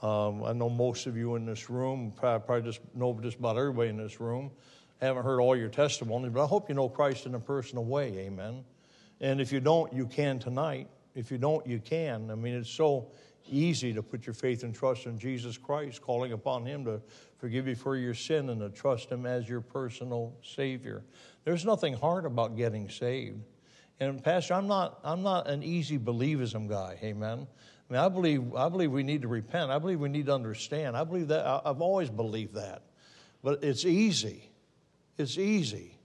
Um, 0.03 0.45
I 0.45 0.53
know 0.53 0.69
most 0.69 1.07
of 1.07 1.17
you 1.17 1.37
in 1.37 1.47
this 1.47 1.71
room, 1.71 2.13
probably 2.15 2.63
just 2.63 2.81
know 2.95 3.19
just 3.23 3.39
about 3.39 3.57
everybody 3.57 3.89
in 3.89 3.97
this 3.97 4.21
room. 4.21 4.51
I 5.01 5.07
haven't 5.07 5.25
heard 5.25 5.41
all 5.41 5.57
your 5.57 5.69
testimony, 5.69 6.29
but 6.29 6.45
I 6.45 6.47
hope 6.47 6.69
you 6.69 6.75
know 6.75 6.89
Christ 6.89 7.25
in 7.27 7.35
a 7.35 7.41
personal 7.41 7.85
way. 7.85 8.19
Amen. 8.19 8.65
And 9.21 9.41
if 9.41 9.53
you 9.53 9.61
don't, 9.61 9.93
you 9.93 10.07
can 10.07 10.39
tonight. 10.39 10.89
If 11.15 11.31
you 11.31 11.39
don't, 11.39 11.67
you 11.67 11.79
can. 11.79 12.31
I 12.31 12.35
mean, 12.35 12.55
it's 12.55 12.71
so 12.71 13.13
easy 13.51 13.93
to 13.93 14.03
put 14.03 14.27
your 14.27 14.35
faith 14.35 14.63
and 14.63 14.75
trust 14.75 15.07
in 15.07 15.19
Jesus 15.19 15.59
Christ, 15.59 16.01
calling 16.01 16.33
upon 16.33 16.65
Him 16.65 16.85
to 16.85 17.01
forgive 17.39 17.67
you 17.67 17.75
for 17.75 17.97
your 17.97 18.15
sin 18.15 18.49
and 18.51 18.61
to 18.61 18.71
trust 18.71 19.11
Him 19.11 19.27
as 19.27 19.49
your 19.49 19.61
personal 19.61 20.35
Savior. 20.43 21.03
There's 21.45 21.65
nothing 21.65 21.95
hard 21.95 22.25
about 22.25 22.57
getting 22.57 22.89
saved. 22.89 23.43
And 24.01 24.23
Pastor, 24.23 24.55
I'm 24.55 24.67
not, 24.67 24.99
I'm 25.05 25.23
not 25.23 25.49
an 25.49 25.63
easy 25.63 25.99
believism 25.99 26.69
guy, 26.69 26.99
amen. 27.03 27.47
I 27.89 27.93
mean, 27.93 28.03
I 28.03 28.09
believe, 28.09 28.55
I 28.55 28.69
believe 28.69 28.91
we 28.91 29.03
need 29.03 29.23
to 29.23 29.29
repent. 29.29 29.71
I 29.71 29.79
believe 29.79 30.01
we 30.01 30.09
need 30.09 30.27
to 30.27 30.35
understand. 30.35 30.97
I 30.97 31.05
believe 31.05 31.29
that, 31.29 31.47
I've 31.65 31.81
always 31.81 32.11
believed 32.11 32.55
that. 32.55 32.83
But 33.43 33.63
it's 33.63 33.85
easy. 33.85 34.51
It's 35.19 35.37
easy. 35.37 35.99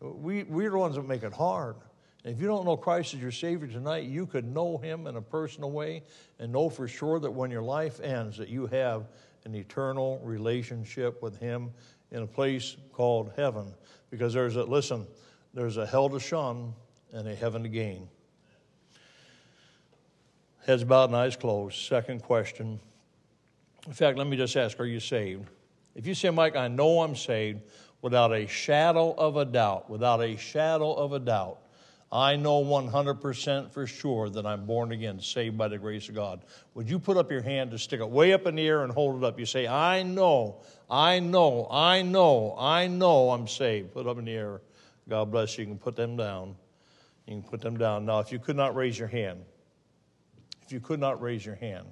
We, 0.00 0.42
we're 0.42 0.70
the 0.70 0.78
ones 0.78 0.96
that 0.96 1.06
make 1.06 1.22
it 1.22 1.32
hard. 1.32 1.76
If 2.24 2.40
you 2.40 2.46
don't 2.46 2.64
know 2.64 2.76
Christ 2.76 3.12
as 3.12 3.20
your 3.20 3.30
Savior 3.30 3.68
tonight, 3.68 4.04
you 4.04 4.24
could 4.24 4.46
know 4.46 4.78
Him 4.78 5.06
in 5.06 5.16
a 5.16 5.22
personal 5.22 5.70
way 5.70 6.02
and 6.38 6.50
know 6.52 6.70
for 6.70 6.88
sure 6.88 7.20
that 7.20 7.30
when 7.30 7.50
your 7.50 7.62
life 7.62 8.00
ends, 8.00 8.38
that 8.38 8.48
you 8.48 8.66
have 8.66 9.08
an 9.44 9.54
eternal 9.54 10.18
relationship 10.24 11.22
with 11.22 11.38
Him 11.38 11.70
in 12.10 12.22
a 12.22 12.26
place 12.26 12.76
called 12.92 13.32
heaven. 13.36 13.74
Because 14.10 14.32
there's 14.32 14.56
a, 14.56 14.64
listen, 14.64 15.06
there's 15.52 15.76
a 15.76 15.84
hell 15.84 16.08
to 16.08 16.18
shun 16.18 16.72
and 17.12 17.28
a 17.28 17.34
heaven 17.34 17.62
to 17.62 17.68
gain. 17.68 18.08
Heads 20.64 20.82
bowed 20.82 21.10
and 21.10 21.16
eyes 21.16 21.36
closed. 21.36 21.76
Second 21.76 22.22
question. 22.22 22.80
In 23.86 23.92
fact, 23.92 24.16
let 24.16 24.26
me 24.26 24.38
just 24.38 24.56
ask 24.56 24.80
Are 24.80 24.86
you 24.86 24.98
saved? 24.98 25.50
If 25.94 26.06
you 26.06 26.14
say, 26.14 26.30
Mike, 26.30 26.56
I 26.56 26.68
know 26.68 27.02
I'm 27.02 27.14
saved 27.14 27.60
without 28.00 28.32
a 28.32 28.46
shadow 28.46 29.12
of 29.12 29.36
a 29.36 29.44
doubt, 29.44 29.90
without 29.90 30.22
a 30.22 30.36
shadow 30.36 30.94
of 30.94 31.12
a 31.12 31.18
doubt, 31.18 31.58
I 32.14 32.36
know 32.36 32.62
100% 32.62 33.72
for 33.72 33.88
sure 33.88 34.30
that 34.30 34.46
I'm 34.46 34.66
born 34.66 34.92
again, 34.92 35.18
saved 35.18 35.58
by 35.58 35.66
the 35.66 35.78
grace 35.78 36.08
of 36.08 36.14
God. 36.14 36.44
Would 36.74 36.88
you 36.88 37.00
put 37.00 37.16
up 37.16 37.28
your 37.28 37.42
hand 37.42 37.72
to 37.72 37.78
stick 37.78 37.98
it 37.98 38.08
way 38.08 38.32
up 38.32 38.46
in 38.46 38.54
the 38.54 38.64
air 38.64 38.84
and 38.84 38.92
hold 38.92 39.20
it 39.20 39.26
up? 39.26 39.36
You 39.36 39.46
say, 39.46 39.66
I 39.66 40.04
know, 40.04 40.62
I 40.88 41.18
know, 41.18 41.66
I 41.68 42.02
know, 42.02 42.54
I 42.56 42.86
know 42.86 43.30
I'm 43.30 43.48
saved. 43.48 43.92
Put 43.92 44.06
up 44.06 44.16
in 44.18 44.26
the 44.26 44.32
air. 44.32 44.60
God 45.08 45.32
bless 45.32 45.58
you. 45.58 45.64
You 45.64 45.70
can 45.70 45.78
put 45.78 45.96
them 45.96 46.16
down. 46.16 46.54
You 47.26 47.34
can 47.34 47.42
put 47.42 47.60
them 47.60 47.76
down. 47.76 48.06
Now, 48.06 48.20
if 48.20 48.30
you 48.30 48.38
could 48.38 48.56
not 48.56 48.76
raise 48.76 48.96
your 48.96 49.08
hand, 49.08 49.44
if 50.62 50.70
you 50.70 50.78
could 50.78 51.00
not 51.00 51.20
raise 51.20 51.44
your 51.44 51.56
hand, 51.56 51.88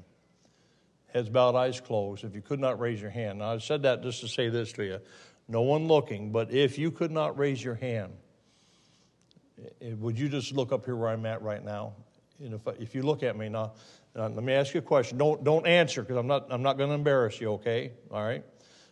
heads 1.12 1.30
bowed, 1.30 1.56
eyes 1.56 1.80
closed, 1.80 2.22
if 2.22 2.36
you 2.36 2.42
could 2.42 2.60
not 2.60 2.78
raise 2.78 3.00
your 3.00 3.10
hand. 3.10 3.40
Now, 3.40 3.54
I 3.54 3.58
said 3.58 3.82
that 3.82 4.04
just 4.04 4.20
to 4.20 4.28
say 4.28 4.50
this 4.50 4.72
to 4.74 4.84
you 4.84 5.00
no 5.48 5.62
one 5.62 5.88
looking, 5.88 6.30
but 6.30 6.52
if 6.52 6.78
you 6.78 6.92
could 6.92 7.10
not 7.10 7.36
raise 7.36 7.62
your 7.62 7.74
hand, 7.74 8.12
would 9.98 10.18
you 10.18 10.28
just 10.28 10.52
look 10.52 10.72
up 10.72 10.84
here 10.84 10.96
where 10.96 11.08
I'm 11.08 11.26
at 11.26 11.42
right 11.42 11.64
now? 11.64 11.94
And 12.40 12.54
if, 12.54 12.60
if 12.80 12.94
you 12.94 13.02
look 13.02 13.22
at 13.22 13.36
me 13.36 13.48
now, 13.48 13.72
uh, 14.16 14.28
let 14.28 14.42
me 14.42 14.52
ask 14.52 14.74
you 14.74 14.78
a 14.78 14.82
question. 14.82 15.16
Don't, 15.16 15.42
don't 15.44 15.66
answer 15.66 16.02
because 16.02 16.16
I'm 16.16 16.26
not, 16.26 16.46
I'm 16.50 16.62
not 16.62 16.76
going 16.76 16.90
to 16.90 16.94
embarrass 16.94 17.40
you, 17.40 17.52
okay? 17.52 17.92
All 18.10 18.22
right? 18.22 18.44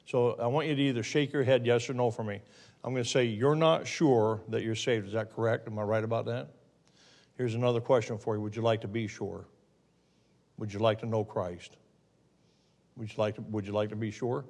So 0.07 0.37
I 0.41 0.47
want 0.47 0.67
you 0.67 0.75
to 0.75 0.83
either 0.83 1.03
shake 1.03 1.33
your 1.33 1.45
head 1.45 1.67
yes 1.67 1.89
or 1.91 1.95
no 1.95 2.11
for 2.11 2.25
me. 2.25 2.41
I'm 2.83 2.93
going 2.93 3.05
to 3.05 3.09
say, 3.09 3.25
You're 3.25 3.55
not 3.55 3.87
sure 3.87 4.41
that 4.49 4.63
you're 4.63 4.75
saved. 4.75 5.07
Is 5.07 5.13
that 5.13 5.35
correct? 5.35 5.69
Am 5.69 5.79
I 5.79 5.83
right 5.83 6.03
about 6.03 6.25
that? 6.27 6.49
Here's 7.37 7.55
another 7.55 7.81
question 7.81 8.19
for 8.19 8.35
you 8.35 8.41
Would 8.41 8.57
you 8.57 8.63
like 8.63 8.81
to 8.81 8.89
be 8.89 9.07
sure? 9.07 9.47
Would 10.59 10.73
you 10.73 10.79
like 10.79 11.01
to 11.01 11.07
know 11.07 11.25
Christ? 11.25 11.77
Would 12.97 13.11
you 13.11 13.15
like 13.19 13.35
to, 13.37 13.43
would 13.43 13.67
you 13.67 13.73
like 13.73 13.91
to 13.91 13.97
be 13.97 14.11
sure? 14.11 14.45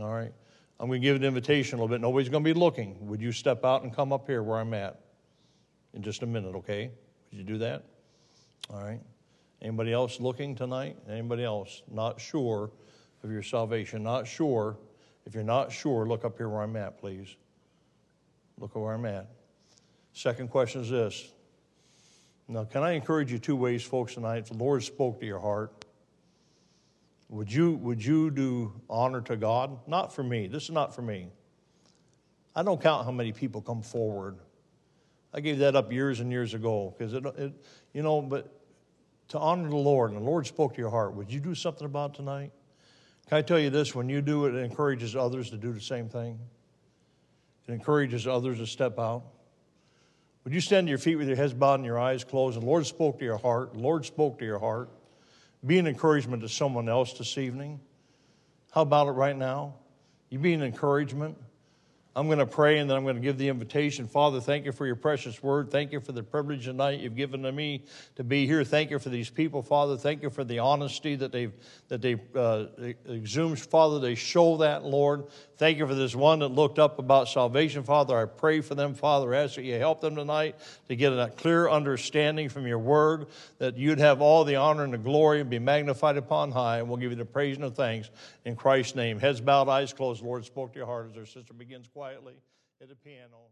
All 0.00 0.12
right. 0.12 0.32
I'm 0.80 0.88
going 0.88 1.02
to 1.02 1.06
give 1.06 1.16
an 1.16 1.24
invitation 1.24 1.78
a 1.78 1.82
little 1.82 1.94
bit. 1.94 2.00
Nobody's 2.00 2.30
going 2.30 2.42
to 2.42 2.54
be 2.54 2.58
looking. 2.58 3.06
Would 3.06 3.20
you 3.20 3.32
step 3.32 3.66
out 3.66 3.82
and 3.82 3.94
come 3.94 4.14
up 4.14 4.26
here 4.26 4.42
where 4.42 4.58
I'm 4.58 4.72
at 4.72 4.98
in 5.92 6.02
just 6.02 6.22
a 6.22 6.26
minute, 6.26 6.54
okay? 6.56 6.90
Would 7.30 7.38
you 7.38 7.44
do 7.44 7.58
that? 7.58 7.84
All 8.70 8.82
right. 8.82 9.00
Anybody 9.60 9.92
else 9.92 10.20
looking 10.20 10.54
tonight? 10.54 10.96
Anybody 11.06 11.44
else 11.44 11.82
not 11.92 12.18
sure 12.18 12.70
of 13.22 13.30
your 13.30 13.42
salvation? 13.42 14.02
Not 14.02 14.26
sure. 14.26 14.78
If 15.26 15.34
you're 15.34 15.44
not 15.44 15.70
sure, 15.70 16.08
look 16.08 16.24
up 16.24 16.38
here 16.38 16.48
where 16.48 16.62
I'm 16.62 16.76
at, 16.76 16.98
please. 16.98 17.36
Look 18.58 18.74
where 18.74 18.94
I'm 18.94 19.04
at. 19.04 19.26
Second 20.14 20.48
question 20.48 20.80
is 20.80 20.88
this. 20.88 21.30
Now, 22.48 22.64
can 22.64 22.82
I 22.82 22.92
encourage 22.92 23.30
you 23.30 23.38
two 23.38 23.54
ways, 23.54 23.82
folks, 23.82 24.14
tonight? 24.14 24.46
The 24.46 24.54
Lord 24.54 24.82
spoke 24.82 25.20
to 25.20 25.26
your 25.26 25.40
heart. 25.40 25.79
Would 27.30 27.52
you, 27.52 27.74
would 27.76 28.04
you 28.04 28.30
do 28.30 28.72
honor 28.90 29.20
to 29.22 29.36
God? 29.36 29.78
Not 29.86 30.12
for 30.12 30.24
me. 30.24 30.48
This 30.48 30.64
is 30.64 30.70
not 30.70 30.94
for 30.94 31.02
me. 31.02 31.28
I 32.56 32.64
don't 32.64 32.80
count 32.80 33.04
how 33.04 33.12
many 33.12 33.32
people 33.32 33.62
come 33.62 33.82
forward. 33.82 34.38
I 35.32 35.40
gave 35.40 35.58
that 35.58 35.76
up 35.76 35.92
years 35.92 36.18
and 36.18 36.32
years 36.32 36.54
ago 36.54 36.92
because 36.98 37.14
it, 37.14 37.24
it, 37.24 37.52
you 37.94 38.02
know, 38.02 38.20
but 38.20 38.52
to 39.28 39.38
honor 39.38 39.68
the 39.68 39.76
Lord, 39.76 40.10
and 40.10 40.20
the 40.20 40.24
Lord 40.24 40.44
spoke 40.48 40.74
to 40.74 40.80
your 40.80 40.90
heart, 40.90 41.14
would 41.14 41.32
you 41.32 41.38
do 41.38 41.54
something 41.54 41.84
about 41.84 42.14
tonight? 42.14 42.50
Can 43.28 43.38
I 43.38 43.42
tell 43.42 43.60
you 43.60 43.70
this? 43.70 43.94
When 43.94 44.08
you 44.08 44.22
do 44.22 44.46
it, 44.46 44.56
it 44.56 44.64
encourages 44.64 45.14
others 45.14 45.50
to 45.50 45.56
do 45.56 45.72
the 45.72 45.80
same 45.80 46.08
thing. 46.08 46.36
It 47.68 47.72
encourages 47.72 48.26
others 48.26 48.58
to 48.58 48.66
step 48.66 48.98
out. 48.98 49.22
Would 50.42 50.52
you 50.52 50.60
stand 50.60 50.88
to 50.88 50.88
your 50.88 50.98
feet 50.98 51.14
with 51.14 51.28
your 51.28 51.36
heads 51.36 51.54
bowed 51.54 51.74
and 51.74 51.84
your 51.84 51.98
eyes 51.98 52.24
closed? 52.24 52.60
The 52.60 52.66
Lord 52.66 52.86
spoke 52.86 53.20
to 53.20 53.24
your 53.24 53.36
heart. 53.36 53.74
The 53.74 53.78
Lord 53.78 54.04
spoke 54.04 54.40
to 54.40 54.44
your 54.44 54.58
heart. 54.58 54.90
Be 55.64 55.78
an 55.78 55.86
encouragement 55.86 56.42
to 56.42 56.48
someone 56.48 56.88
else 56.88 57.12
this 57.12 57.36
evening. 57.36 57.80
How 58.72 58.82
about 58.82 59.08
it 59.08 59.12
right 59.12 59.36
now? 59.36 59.74
You 60.30 60.38
be 60.38 60.54
an 60.54 60.62
encouragement. 60.62 61.36
I'm 62.20 62.26
going 62.26 62.38
to 62.38 62.44
pray 62.44 62.76
and 62.76 62.90
then 62.90 62.98
I'm 62.98 63.04
going 63.04 63.16
to 63.16 63.22
give 63.22 63.38
the 63.38 63.48
invitation. 63.48 64.06
Father, 64.06 64.42
thank 64.42 64.66
you 64.66 64.72
for 64.72 64.84
your 64.84 64.94
precious 64.94 65.42
word. 65.42 65.70
Thank 65.70 65.90
you 65.90 66.00
for 66.00 66.12
the 66.12 66.22
privilege 66.22 66.66
tonight 66.66 67.00
you've 67.00 67.16
given 67.16 67.44
to 67.44 67.50
me 67.50 67.84
to 68.16 68.22
be 68.22 68.46
here. 68.46 68.62
Thank 68.62 68.90
you 68.90 68.98
for 68.98 69.08
these 69.08 69.30
people, 69.30 69.62
Father. 69.62 69.96
Thank 69.96 70.22
you 70.22 70.28
for 70.28 70.44
the 70.44 70.58
honesty 70.58 71.16
that 71.16 71.32
they've 71.32 71.54
that 71.88 72.02
they 72.02 72.20
uh, 72.36 72.66
exhumed, 73.08 73.58
Father. 73.58 74.00
They 74.00 74.16
show 74.16 74.58
that, 74.58 74.84
Lord. 74.84 75.28
Thank 75.56 75.78
you 75.78 75.86
for 75.86 75.94
this 75.94 76.14
one 76.14 76.38
that 76.40 76.48
looked 76.48 76.78
up 76.78 76.98
about 76.98 77.28
salvation, 77.28 77.84
Father. 77.84 78.16
I 78.18 78.26
pray 78.26 78.60
for 78.60 78.74
them, 78.74 78.94
Father. 78.94 79.34
I 79.34 79.44
ask 79.44 79.56
that 79.56 79.62
you 79.64 79.74
help 79.78 80.02
them 80.02 80.16
tonight 80.16 80.56
to 80.88 80.96
get 80.96 81.12
a 81.12 81.32
clear 81.36 81.68
understanding 81.68 82.48
from 82.48 82.66
your 82.66 82.78
word, 82.78 83.26
that 83.58 83.76
you'd 83.76 83.98
have 83.98 84.20
all 84.20 84.44
the 84.44 84.56
honor 84.56 84.84
and 84.84 84.92
the 84.92 84.98
glory 84.98 85.40
and 85.40 85.50
be 85.50 85.58
magnified 85.58 86.16
upon 86.16 86.50
high. 86.50 86.78
And 86.78 86.88
we'll 86.88 86.98
give 86.98 87.12
you 87.12 87.16
the 87.16 87.24
praise 87.24 87.56
and 87.56 87.64
the 87.64 87.70
thanks 87.70 88.10
in 88.44 88.56
Christ's 88.56 88.94
name. 88.94 89.18
Heads 89.18 89.40
bowed, 89.40 89.68
eyes 89.68 89.92
closed. 89.92 90.22
Lord 90.22 90.44
spoke 90.44 90.72
to 90.72 90.78
your 90.78 90.86
heart 90.86 91.10
as 91.10 91.16
our 91.16 91.26
sister 91.26 91.52
begins 91.52 91.88
quietly 92.10 92.42
at 92.82 92.88
the 92.88 92.96
piano. 92.96 93.46